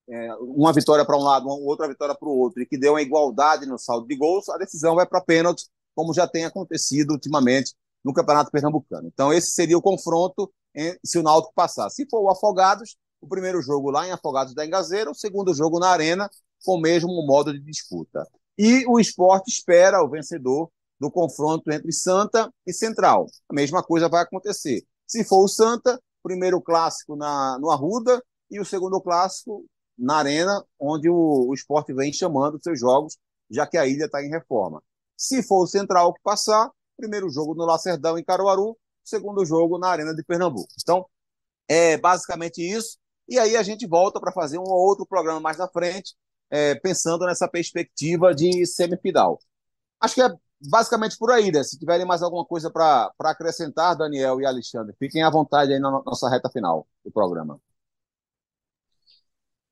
é, 0.08 0.34
uma 0.36 0.72
vitória 0.72 1.04
para 1.04 1.16
um 1.16 1.22
lado, 1.22 1.46
uma, 1.46 1.56
outra 1.56 1.88
vitória 1.88 2.14
para 2.14 2.28
o 2.28 2.38
outro, 2.38 2.62
e 2.62 2.66
que 2.66 2.78
deu 2.78 2.92
uma 2.92 3.02
igualdade 3.02 3.66
no 3.66 3.78
saldo 3.78 4.06
de 4.06 4.16
gols, 4.16 4.48
a 4.48 4.58
decisão 4.58 4.94
vai 4.94 5.06
para 5.06 5.20
pênalti, 5.20 5.64
como 5.94 6.14
já 6.14 6.28
tem 6.28 6.44
acontecido 6.44 7.12
ultimamente 7.12 7.74
no 8.04 8.12
Campeonato 8.12 8.50
Pernambucano. 8.50 9.08
Então, 9.08 9.32
esse 9.32 9.50
seria 9.50 9.76
o 9.76 9.82
confronto 9.82 10.52
em, 10.74 10.96
se 11.04 11.18
o 11.18 11.22
Náutico 11.22 11.52
passar. 11.54 11.90
Se 11.90 12.06
for 12.08 12.20
o 12.20 12.30
Afogados, 12.30 12.96
o 13.20 13.28
primeiro 13.28 13.60
jogo 13.62 13.90
lá 13.90 14.06
em 14.06 14.12
Afogados 14.12 14.54
da 14.54 14.64
Engazeira, 14.64 15.10
o 15.10 15.14
segundo 15.14 15.54
jogo 15.54 15.78
na 15.78 15.88
Arena, 15.88 16.28
com 16.64 16.76
o 16.76 16.80
mesmo 16.80 17.08
modo 17.26 17.52
de 17.52 17.60
disputa. 17.60 18.26
E 18.58 18.84
o 18.86 18.98
esporte 18.98 19.50
espera 19.50 20.02
o 20.02 20.08
vencedor 20.08 20.70
do 20.98 21.10
confronto 21.10 21.70
entre 21.70 21.92
Santa 21.92 22.52
e 22.66 22.72
Central. 22.72 23.26
A 23.48 23.54
mesma 23.54 23.82
coisa 23.82 24.08
vai 24.08 24.22
acontecer. 24.22 24.84
Se 25.06 25.24
for 25.24 25.44
o 25.44 25.48
Santa, 25.48 26.00
primeiro 26.22 26.60
clássico 26.60 27.16
na, 27.16 27.58
no 27.58 27.70
Arruda 27.70 28.22
e 28.50 28.60
o 28.60 28.64
segundo 28.64 29.00
clássico 29.00 29.64
na 29.98 30.16
Arena, 30.16 30.62
onde 30.78 31.08
o, 31.08 31.48
o 31.48 31.54
esporte 31.54 31.92
vem 31.92 32.12
chamando 32.12 32.62
seus 32.62 32.78
jogos, 32.78 33.16
já 33.50 33.66
que 33.66 33.78
a 33.78 33.86
ilha 33.86 34.04
está 34.04 34.22
em 34.22 34.30
reforma. 34.30 34.82
Se 35.16 35.42
for 35.42 35.64
o 35.64 35.66
Central 35.66 36.14
que 36.14 36.20
passar, 36.22 36.70
primeiro 36.96 37.28
jogo 37.30 37.54
no 37.54 37.64
Lacerdão, 37.64 38.18
em 38.18 38.24
Caruaru, 38.24 38.76
segundo 39.04 39.44
jogo 39.44 39.78
na 39.78 39.88
Arena 39.88 40.14
de 40.14 40.22
Pernambuco. 40.22 40.68
Então, 40.80 41.06
é 41.68 41.96
basicamente 41.96 42.62
isso. 42.62 42.98
E 43.30 43.38
aí 43.38 43.56
a 43.56 43.62
gente 43.62 43.86
volta 43.86 44.18
para 44.20 44.32
fazer 44.32 44.58
um 44.58 44.68
outro 44.68 45.06
programa 45.06 45.38
mais 45.38 45.56
na 45.56 45.68
frente, 45.68 46.16
é, 46.50 46.74
pensando 46.74 47.24
nessa 47.24 47.46
perspectiva 47.46 48.34
de 48.34 48.66
semifinal. 48.66 49.38
Acho 50.00 50.16
que 50.16 50.22
é 50.22 50.28
basicamente 50.68 51.16
por 51.16 51.30
aí, 51.30 51.52
né? 51.52 51.62
Se 51.62 51.78
tiverem 51.78 52.04
mais 52.04 52.22
alguma 52.22 52.44
coisa 52.44 52.68
para 52.68 53.12
acrescentar, 53.20 53.96
Daniel 53.96 54.40
e 54.40 54.46
Alexandre, 54.46 54.96
fiquem 54.98 55.22
à 55.22 55.30
vontade 55.30 55.72
aí 55.72 55.78
na 55.78 56.02
nossa 56.04 56.28
reta 56.28 56.50
final 56.50 56.88
do 57.04 57.12
programa. 57.12 57.60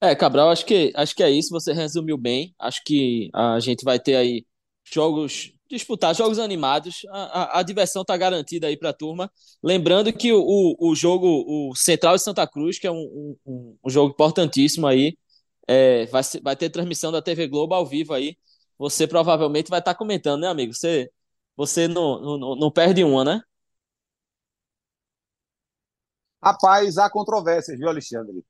É, 0.00 0.14
Cabral, 0.14 0.50
acho 0.50 0.64
que, 0.64 0.92
acho 0.94 1.16
que 1.16 1.24
é 1.24 1.30
isso. 1.30 1.50
Você 1.50 1.72
resumiu 1.72 2.16
bem. 2.16 2.54
Acho 2.60 2.80
que 2.84 3.28
a 3.34 3.58
gente 3.58 3.84
vai 3.84 3.98
ter 3.98 4.14
aí 4.14 4.46
jogos 4.84 5.52
disputar 5.68 6.14
jogos 6.14 6.38
animados. 6.38 7.02
A, 7.10 7.42
a, 7.42 7.60
a 7.60 7.62
diversão 7.62 8.02
está 8.02 8.16
garantida 8.16 8.66
aí 8.66 8.76
para 8.76 8.90
a 8.90 8.92
turma. 8.92 9.30
Lembrando 9.62 10.12
que 10.12 10.32
o, 10.32 10.76
o 10.78 10.94
jogo, 10.94 11.26
o 11.46 11.74
Central 11.74 12.16
de 12.16 12.22
Santa 12.22 12.46
Cruz, 12.46 12.78
que 12.78 12.86
é 12.86 12.90
um, 12.90 13.36
um, 13.46 13.76
um 13.84 13.90
jogo 13.90 14.12
importantíssimo 14.12 14.86
aí, 14.86 15.16
é, 15.66 16.06
vai, 16.06 16.22
vai 16.42 16.56
ter 16.56 16.70
transmissão 16.70 17.12
da 17.12 17.22
TV 17.22 17.46
Globo 17.48 17.74
ao 17.74 17.86
vivo 17.86 18.14
aí. 18.14 18.36
Você 18.78 19.06
provavelmente 19.06 19.70
vai 19.70 19.80
estar 19.80 19.94
tá 19.94 19.98
comentando, 19.98 20.42
né, 20.42 20.48
amigo? 20.48 20.72
Você, 20.74 21.10
você 21.56 21.88
não, 21.88 22.38
não, 22.38 22.56
não 22.56 22.70
perde 22.70 23.04
uma, 23.04 23.24
né? 23.24 23.42
Rapaz, 26.42 26.98
há 26.98 27.10
controvérsias, 27.10 27.78
viu, 27.78 27.88
Alexandre? 27.88 28.44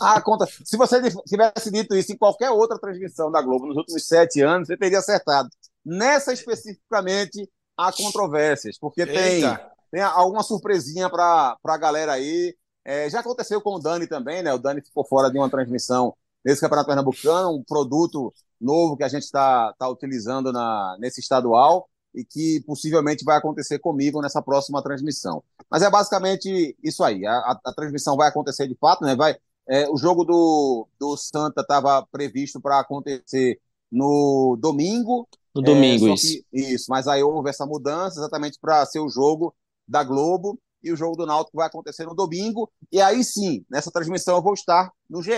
Ah, 0.00 0.20
conta. 0.20 0.46
Se 0.64 0.76
você 0.76 1.00
tivesse 1.26 1.70
dito 1.70 1.94
isso 1.94 2.12
em 2.12 2.16
qualquer 2.16 2.50
outra 2.50 2.78
transmissão 2.78 3.30
da 3.30 3.40
Globo 3.40 3.66
nos 3.66 3.76
últimos 3.76 4.06
sete 4.06 4.40
anos, 4.40 4.68
você 4.68 4.76
teria 4.76 4.98
acertado. 4.98 5.48
Nessa 5.84 6.32
especificamente, 6.32 7.48
há 7.76 7.92
controvérsias, 7.92 8.78
porque 8.78 9.04
tem, 9.06 9.42
tem 9.90 10.02
alguma 10.02 10.42
surpresinha 10.42 11.10
para 11.10 11.56
a 11.62 11.76
galera 11.76 12.12
aí. 12.12 12.56
É, 12.84 13.08
já 13.08 13.20
aconteceu 13.20 13.60
com 13.60 13.76
o 13.76 13.78
Dani 13.78 14.06
também, 14.06 14.42
né? 14.42 14.52
O 14.52 14.58
Dani 14.58 14.80
ficou 14.82 15.04
fora 15.04 15.30
de 15.30 15.38
uma 15.38 15.50
transmissão 15.50 16.14
nesse 16.44 16.60
Campeonato 16.60 16.86
Pernambucano, 16.86 17.50
um 17.50 17.62
produto 17.62 18.32
novo 18.60 18.96
que 18.96 19.04
a 19.04 19.08
gente 19.08 19.22
está 19.22 19.72
tá 19.78 19.88
utilizando 19.88 20.52
na, 20.52 20.96
nesse 20.98 21.20
estadual 21.20 21.88
e 22.14 22.24
que 22.24 22.62
possivelmente 22.66 23.24
vai 23.24 23.36
acontecer 23.36 23.78
comigo 23.78 24.20
nessa 24.20 24.40
próxima 24.40 24.82
transmissão. 24.82 25.42
Mas 25.70 25.82
é 25.82 25.90
basicamente 25.90 26.76
isso 26.82 27.02
aí. 27.02 27.26
A, 27.26 27.32
a, 27.32 27.60
a 27.66 27.72
transmissão 27.72 28.16
vai 28.16 28.28
acontecer 28.28 28.68
de 28.68 28.76
fato, 28.76 29.04
né? 29.04 29.16
Vai, 29.16 29.36
é, 29.66 29.88
o 29.88 29.96
jogo 29.96 30.24
do, 30.24 30.86
do 30.98 31.16
Santa 31.16 31.62
estava 31.62 32.06
previsto 32.12 32.60
para 32.60 32.78
acontecer 32.78 33.60
no 33.90 34.56
domingo. 34.60 35.26
No 35.54 35.62
domingo, 35.62 36.08
é, 36.08 36.14
isso. 36.14 36.26
Que, 36.26 36.74
isso, 36.74 36.86
mas 36.88 37.06
aí 37.06 37.22
houve 37.22 37.48
essa 37.48 37.64
mudança 37.64 38.18
exatamente 38.18 38.58
para 38.60 38.84
ser 38.86 39.00
o 39.00 39.08
jogo 39.08 39.54
da 39.86 40.02
Globo 40.02 40.58
e 40.82 40.92
o 40.92 40.96
jogo 40.96 41.16
do 41.16 41.26
Náutico 41.26 41.56
vai 41.56 41.66
acontecer 41.66 42.04
no 42.04 42.14
domingo. 42.14 42.70
E 42.90 43.00
aí 43.00 43.22
sim, 43.22 43.64
nessa 43.70 43.90
transmissão 43.90 44.36
eu 44.36 44.42
vou 44.42 44.54
estar 44.54 44.90
no 45.08 45.22
GE. 45.22 45.30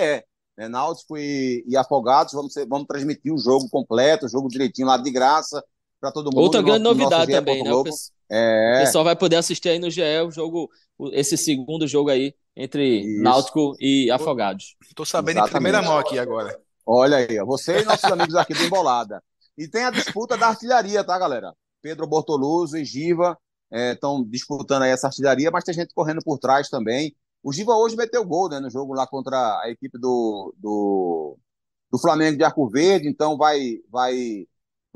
Né? 0.56 0.68
Náutico 0.68 1.18
e, 1.18 1.64
e 1.68 1.76
Afogados, 1.76 2.32
vamos, 2.32 2.52
ser, 2.52 2.66
vamos 2.66 2.86
transmitir 2.86 3.32
o 3.32 3.38
jogo 3.38 3.68
completo, 3.68 4.26
o 4.26 4.28
jogo 4.28 4.48
direitinho 4.48 4.88
lá 4.88 4.96
de 4.96 5.10
graça 5.10 5.62
para 6.00 6.10
todo 6.10 6.26
mundo. 6.26 6.40
Outra 6.40 6.62
grande 6.62 6.82
nosso, 6.82 6.98
novidade 6.98 7.30
também, 7.30 7.62
né? 7.62 7.72
O 7.72 7.84
pessoal, 7.84 8.12
é... 8.30 8.76
o 8.76 8.84
pessoal 8.84 9.04
vai 9.04 9.16
poder 9.16 9.36
assistir 9.36 9.68
aí 9.68 9.78
no 9.78 9.90
GE 9.90 10.02
o 10.26 10.30
jogo, 10.30 10.70
esse 11.12 11.36
segundo 11.36 11.86
jogo 11.86 12.10
aí 12.10 12.34
entre 12.56 13.00
Isso. 13.00 13.22
Náutico 13.22 13.76
e 13.78 14.10
Afogados. 14.10 14.76
Estou 14.88 15.04
sabendo 15.04 15.38
Exatamente. 15.38 15.50
em 15.50 15.56
primeira 15.56 15.82
mão 15.82 15.98
aqui 15.98 16.18
agora. 16.18 16.58
Olha 16.84 17.18
aí, 17.18 17.38
você 17.44 17.80
e 17.80 17.84
nossos 17.84 18.10
amigos 18.10 18.34
aqui 18.34 18.54
do 18.54 18.62
Embolada. 18.62 19.22
E 19.56 19.68
tem 19.68 19.84
a 19.84 19.90
disputa 19.90 20.36
da 20.36 20.48
artilharia, 20.48 21.02
tá, 21.04 21.18
galera? 21.18 21.54
Pedro 21.82 22.06
Bortoluso 22.06 22.76
e 22.76 22.84
Giva 22.84 23.38
estão 23.70 24.22
é, 24.22 24.30
disputando 24.30 24.82
aí 24.82 24.90
essa 24.90 25.06
artilharia, 25.06 25.50
mas 25.50 25.64
tem 25.64 25.74
gente 25.74 25.94
correndo 25.94 26.22
por 26.24 26.38
trás 26.38 26.68
também. 26.68 27.14
O 27.42 27.52
Giva 27.52 27.74
hoje 27.74 27.96
meteu 27.96 28.24
gol 28.24 28.48
né, 28.48 28.60
no 28.60 28.70
jogo 28.70 28.92
lá 28.94 29.06
contra 29.06 29.36
a 29.62 29.70
equipe 29.70 29.98
do, 29.98 30.54
do, 30.58 31.38
do 31.90 31.98
Flamengo 31.98 32.36
de 32.36 32.44
Arco 32.44 32.68
Verde, 32.68 33.08
então 33.08 33.36
vai, 33.36 33.78
vai 33.90 34.46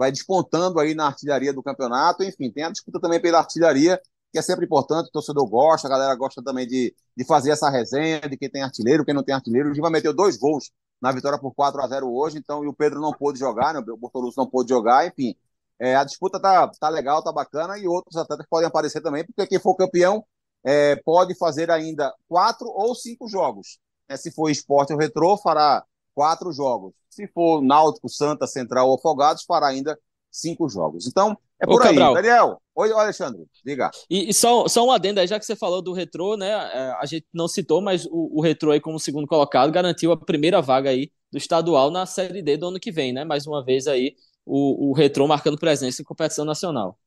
vai 0.01 0.11
despontando 0.11 0.81
aí 0.81 0.95
na 0.95 1.09
artilharia 1.09 1.53
do 1.53 1.63
campeonato. 1.63 2.25
Enfim, 2.25 2.51
tem 2.51 2.65
a 2.65 2.71
disputa 2.71 2.99
também 2.99 3.21
pela 3.21 3.39
artilharia, 3.39 4.01
que 4.33 4.39
é 4.39 4.43
sempre 4.43 4.65
importante, 4.65 5.09
o 5.09 5.13
torcedor 5.13 5.47
gosta, 5.47 5.87
a 5.87 5.91
galera 5.91 6.15
gosta 6.15 6.43
também 6.43 6.67
de, 6.67 6.95
de 7.15 7.25
fazer 7.27 7.51
essa 7.51 7.69
resenha 7.69 8.21
de 8.21 8.35
quem 8.39 8.49
tem 8.49 8.63
artilheiro, 8.63 9.05
quem 9.05 9.13
não 9.13 9.23
tem 9.23 9.35
artilheiro. 9.35 9.71
O 9.71 9.75
Giva 9.75 9.91
meteu 9.91 10.15
dois 10.15 10.39
gols 10.39 10.71
na 11.01 11.13
vitória 11.13 11.39
por 11.39 11.55
4 11.55 11.81
a 11.81 11.87
0 11.89 12.13
hoje, 12.13 12.39
então, 12.39 12.63
e 12.65 12.69
o 12.69 12.75
Pedro 12.75 13.01
não 13.01 13.13
pôde 13.13 13.39
jogar, 13.39 13.75
né? 13.75 13.81
o 13.81 13.97
Bortolucci 13.97 14.37
não 14.37 14.47
pôde 14.47 14.69
jogar, 14.69 15.07
enfim. 15.07 15.35
É, 15.79 15.97
a 15.97 16.05
disputa 16.05 16.39
tá, 16.41 16.69
tá 16.69 16.89
legal, 16.89 17.23
tá 17.23 17.33
bacana, 17.33 17.79
e 17.79 17.89
outros 17.89 18.17
atletas 18.17 18.47
podem 18.49 18.67
aparecer 18.67 19.01
também, 19.01 19.25
porque 19.25 19.47
quem 19.47 19.59
for 19.59 19.75
campeão 19.75 20.25
é, 20.63 20.97
pode 20.97 21.35
fazer 21.37 21.71
ainda 21.71 22.13
quatro 22.29 22.69
ou 22.69 22.95
cinco 22.95 23.29
jogos. 23.29 23.79
É, 24.09 24.17
se 24.17 24.31
for 24.31 24.51
esporte 24.51 24.93
ou 24.93 24.99
retrô, 24.99 25.39
fará 25.39 25.83
quatro 26.15 26.53
jogos. 26.53 26.93
Se 27.09 27.27
for 27.29 27.63
Náutico, 27.63 28.09
Santa, 28.09 28.47
Central 28.47 28.89
ou 28.89 28.97
Afogados, 28.97 29.45
fará 29.45 29.69
ainda 29.69 29.99
cinco 30.31 30.69
jogos. 30.69 31.07
Então, 31.07 31.37
é 31.61 31.67
por 31.67 31.81
Ô, 31.81 31.83
aí. 31.83 31.89
Cabral. 31.89 32.15
Daniel, 32.15 32.63
oi, 32.75 32.93
Alexandre, 32.93 33.47
diga. 33.65 33.91
E, 34.09 34.31
e, 34.31 34.35
só, 34.35 34.67
só 34.67 34.85
um 34.85 34.91
adendo 34.91 35.21
aí, 35.21 35.27
já 35.27 35.39
que 35.39 35.45
você 35.45 35.55
falou 35.55 35.83
do 35.83 35.93
retrô, 35.93 36.37
né? 36.37 36.49
É, 36.49 36.93
a 36.99 37.07
gente 37.07 37.27
não 37.33 37.47
citou, 37.47 37.81
mas 37.83 38.07
o, 38.07 38.39
o 38.39 38.41
retrô 38.41 38.71
aí, 38.71 38.81
como 38.81 38.99
segundo 38.99 39.27
colocado, 39.27 39.71
garantiu 39.71 40.13
a 40.13 40.17
primeira 40.17 40.63
vaga 40.63 40.91
aí 40.91 41.11
do 41.31 41.39
estadual 41.39 41.91
na 41.91 42.07
Série 42.07 42.43
D 42.43 42.57
do 42.57 42.69
ano 42.69 42.81
que 42.81 42.91
vem, 42.91 43.13
né? 43.13 43.25
Mais 43.25 43.47
uma 43.47 43.65
vez 43.65 43.87
aí, 43.87 44.17
o, 44.45 44.91
o 44.91 44.93
retrô 44.95 45.27
marcando 45.27 45.59
presença 45.59 46.01
em 46.01 46.05
competição 46.05 46.45
nacional. 46.45 46.99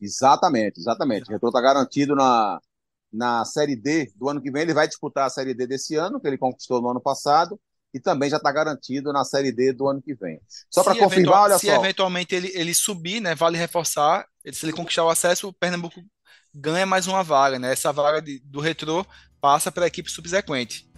Exatamente, 0.00 0.78
exatamente. 0.78 1.28
O 1.28 1.32
retrô 1.32 1.48
está 1.48 1.60
garantido 1.60 2.14
na, 2.14 2.60
na 3.12 3.44
Série 3.44 3.74
D 3.74 4.12
do 4.14 4.28
ano 4.28 4.40
que 4.40 4.50
vem. 4.50 4.62
Ele 4.62 4.74
vai 4.74 4.86
disputar 4.86 5.26
a 5.26 5.30
Série 5.30 5.54
D 5.54 5.66
desse 5.66 5.96
ano, 5.96 6.20
que 6.20 6.28
ele 6.28 6.38
conquistou 6.38 6.80
no 6.80 6.90
ano 6.90 7.00
passado 7.00 7.58
e 7.92 7.98
também 7.98 8.28
já 8.28 8.36
está 8.36 8.52
garantido 8.52 9.12
na 9.12 9.24
Série 9.24 9.52
D 9.52 9.72
do 9.72 9.88
ano 9.88 10.02
que 10.02 10.14
vem. 10.14 10.40
Só 10.70 10.84
para 10.84 10.96
confirmar, 10.96 11.44
olha 11.44 11.58
se 11.58 11.66
só. 11.66 11.72
Se 11.72 11.78
eventualmente 11.78 12.34
ele, 12.34 12.52
ele 12.54 12.74
subir, 12.74 13.20
né, 13.20 13.34
vale 13.34 13.56
reforçar, 13.56 14.26
se 14.52 14.64
ele 14.66 14.72
conquistar 14.72 15.04
o 15.04 15.10
acesso, 15.10 15.48
o 15.48 15.52
Pernambuco 15.52 16.02
ganha 16.54 16.86
mais 16.86 17.06
uma 17.06 17.22
vaga, 17.22 17.58
né? 17.58 17.72
Essa 17.72 17.92
vaga 17.92 18.20
de, 18.20 18.40
do 18.40 18.60
retrô 18.60 19.06
passa 19.40 19.70
para 19.70 19.84
a 19.84 19.86
equipe 19.88 20.10
subsequente. 20.10 20.88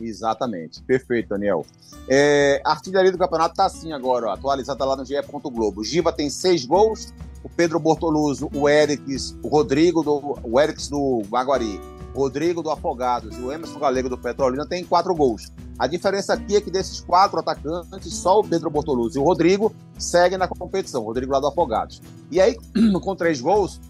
Exatamente, 0.00 0.80
perfeito, 0.82 1.30
Daniel. 1.30 1.66
É, 2.08 2.60
a 2.64 2.70
artilharia 2.70 3.10
do 3.10 3.18
campeonato 3.18 3.52
está 3.52 3.66
assim 3.66 3.92
agora, 3.92 4.28
ó, 4.28 4.30
atualizada 4.30 4.84
lá 4.84 4.96
no 4.96 5.04
GE. 5.04 5.14
Globo. 5.42 5.82
Giva 5.82 6.12
tem 6.12 6.30
seis 6.30 6.64
gols, 6.64 7.12
o 7.42 7.48
Pedro 7.48 7.80
Bortoluso, 7.80 8.48
o 8.54 8.68
Erics, 8.68 9.36
o 9.42 9.48
Rodrigo, 9.48 10.02
do, 10.02 10.38
o 10.44 10.60
Erics 10.60 10.88
do 10.88 11.22
Maguari, 11.28 11.80
Rodrigo 12.18 12.62
do 12.62 12.70
Afogados 12.70 13.36
e 13.36 13.40
o 13.40 13.52
Emerson 13.52 13.78
Galego 13.78 14.08
do 14.08 14.18
Petrolina 14.18 14.66
têm 14.66 14.84
quatro 14.84 15.14
gols. 15.14 15.52
A 15.78 15.86
diferença 15.86 16.34
aqui 16.34 16.56
é 16.56 16.60
que 16.60 16.70
desses 16.70 17.00
quatro 17.00 17.38
atacantes, 17.38 18.12
só 18.12 18.40
o 18.40 18.44
Pedro 18.44 18.68
Bortoluzzi 18.68 19.16
e 19.16 19.20
o 19.20 19.24
Rodrigo 19.24 19.72
seguem 19.96 20.36
na 20.36 20.48
competição, 20.48 21.02
o 21.02 21.06
Rodrigo 21.06 21.32
lá 21.32 21.38
do 21.38 21.46
Afogados. 21.46 22.02
E 22.30 22.40
aí, 22.40 22.56
com 23.00 23.14
três 23.14 23.40
gols, 23.40 23.80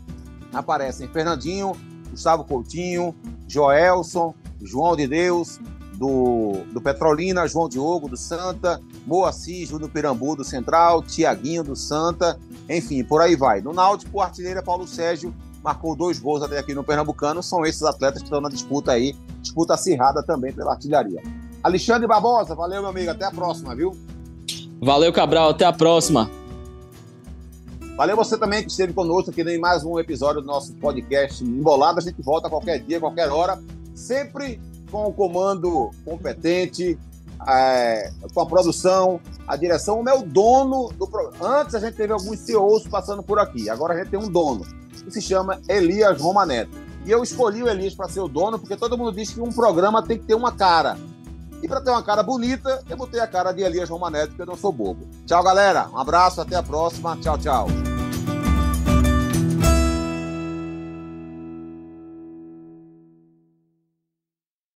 aparecem 0.52 1.08
Fernandinho, 1.08 1.72
Gustavo 2.10 2.44
Coutinho, 2.44 3.14
Joelson, 3.46 4.34
João 4.60 4.94
de 4.94 5.06
Deus, 5.06 5.58
do, 5.94 6.64
do 6.72 6.80
Petrolina, 6.80 7.48
João 7.48 7.68
Diogo, 7.68 8.08
do 8.08 8.16
Santa, 8.16 8.80
Moacir, 9.06 9.68
do 9.78 9.88
Pirambu, 9.88 10.36
do 10.36 10.44
Central, 10.44 11.02
Tiaguinho, 11.02 11.64
do 11.64 11.74
Santa, 11.74 12.38
enfim, 12.68 13.02
por 13.02 13.20
aí 13.20 13.34
vai. 13.34 13.60
No 13.60 13.72
Náutico, 13.72 14.18
o 14.18 14.20
artilheiro 14.20 14.60
é 14.60 14.62
Paulo 14.62 14.86
Sérgio, 14.86 15.34
marcou 15.68 15.94
dois 15.94 16.18
gols 16.18 16.42
até 16.42 16.58
aqui 16.58 16.74
no 16.74 16.82
Pernambucano, 16.82 17.42
são 17.42 17.66
esses 17.66 17.82
atletas 17.82 18.22
que 18.22 18.24
estão 18.24 18.40
na 18.40 18.48
disputa 18.48 18.92
aí, 18.92 19.14
disputa 19.42 19.74
acirrada 19.74 20.22
também 20.22 20.50
pela 20.50 20.72
artilharia. 20.72 21.22
Alexandre 21.62 22.06
Barbosa, 22.06 22.54
valeu, 22.54 22.80
meu 22.80 22.90
amigo. 22.90 23.10
Até 23.10 23.26
a 23.26 23.30
próxima, 23.30 23.76
viu? 23.76 23.94
Valeu, 24.80 25.12
Cabral. 25.12 25.50
Até 25.50 25.66
a 25.66 25.72
próxima. 25.72 26.30
Valeu 27.96 28.16
você 28.16 28.38
também 28.38 28.62
que 28.62 28.70
esteve 28.70 28.94
conosco 28.94 29.30
aqui 29.30 29.42
em 29.42 29.58
mais 29.58 29.84
um 29.84 29.98
episódio 29.98 30.40
do 30.40 30.46
nosso 30.46 30.72
podcast 30.74 31.44
Embolado. 31.44 31.98
A 31.98 32.02
gente 32.02 32.22
volta 32.22 32.48
qualquer 32.48 32.78
dia, 32.78 32.98
qualquer 32.98 33.28
hora, 33.28 33.60
sempre 33.94 34.58
com 34.90 35.04
o 35.04 35.12
comando 35.12 35.90
competente, 36.02 36.98
é, 37.46 38.10
com 38.32 38.40
a 38.40 38.46
produção, 38.46 39.20
a 39.46 39.54
direção. 39.54 40.00
O 40.00 40.02
meu 40.02 40.22
dono 40.22 40.90
do 40.96 41.06
programa. 41.06 41.60
Antes 41.60 41.74
a 41.74 41.80
gente 41.80 41.94
teve 41.94 42.12
alguns 42.12 42.38
CEOs 42.38 42.86
passando 42.86 43.22
por 43.22 43.38
aqui, 43.38 43.68
agora 43.68 43.92
a 43.92 43.98
gente 43.98 44.10
tem 44.10 44.18
um 44.18 44.28
dono, 44.28 44.64
que 45.08 45.14
se 45.14 45.22
chama 45.22 45.60
Elias 45.68 46.20
Romaneto. 46.20 46.70
E 47.04 47.10
eu 47.10 47.22
escolhi 47.22 47.62
o 47.62 47.68
Elias 47.68 47.94
para 47.94 48.08
ser 48.08 48.20
o 48.20 48.28
dono, 48.28 48.58
porque 48.58 48.76
todo 48.76 48.96
mundo 48.96 49.12
diz 49.12 49.30
que 49.30 49.40
um 49.40 49.50
programa 49.50 50.02
tem 50.02 50.18
que 50.18 50.24
ter 50.24 50.34
uma 50.34 50.52
cara. 50.52 50.96
E 51.62 51.66
para 51.66 51.80
ter 51.80 51.90
uma 51.90 52.02
cara 52.02 52.22
bonita, 52.22 52.82
eu 52.88 52.96
botei 52.96 53.20
a 53.20 53.26
cara 53.26 53.52
de 53.52 53.62
Elias 53.62 53.88
Romaneto, 53.88 54.28
porque 54.28 54.42
eu 54.42 54.46
não 54.46 54.56
sou 54.56 54.72
bobo. 54.72 55.08
Tchau, 55.26 55.42
galera. 55.42 55.88
Um 55.92 55.98
abraço, 55.98 56.40
até 56.40 56.56
a 56.56 56.62
próxima. 56.62 57.16
Tchau, 57.16 57.38
tchau. 57.38 57.87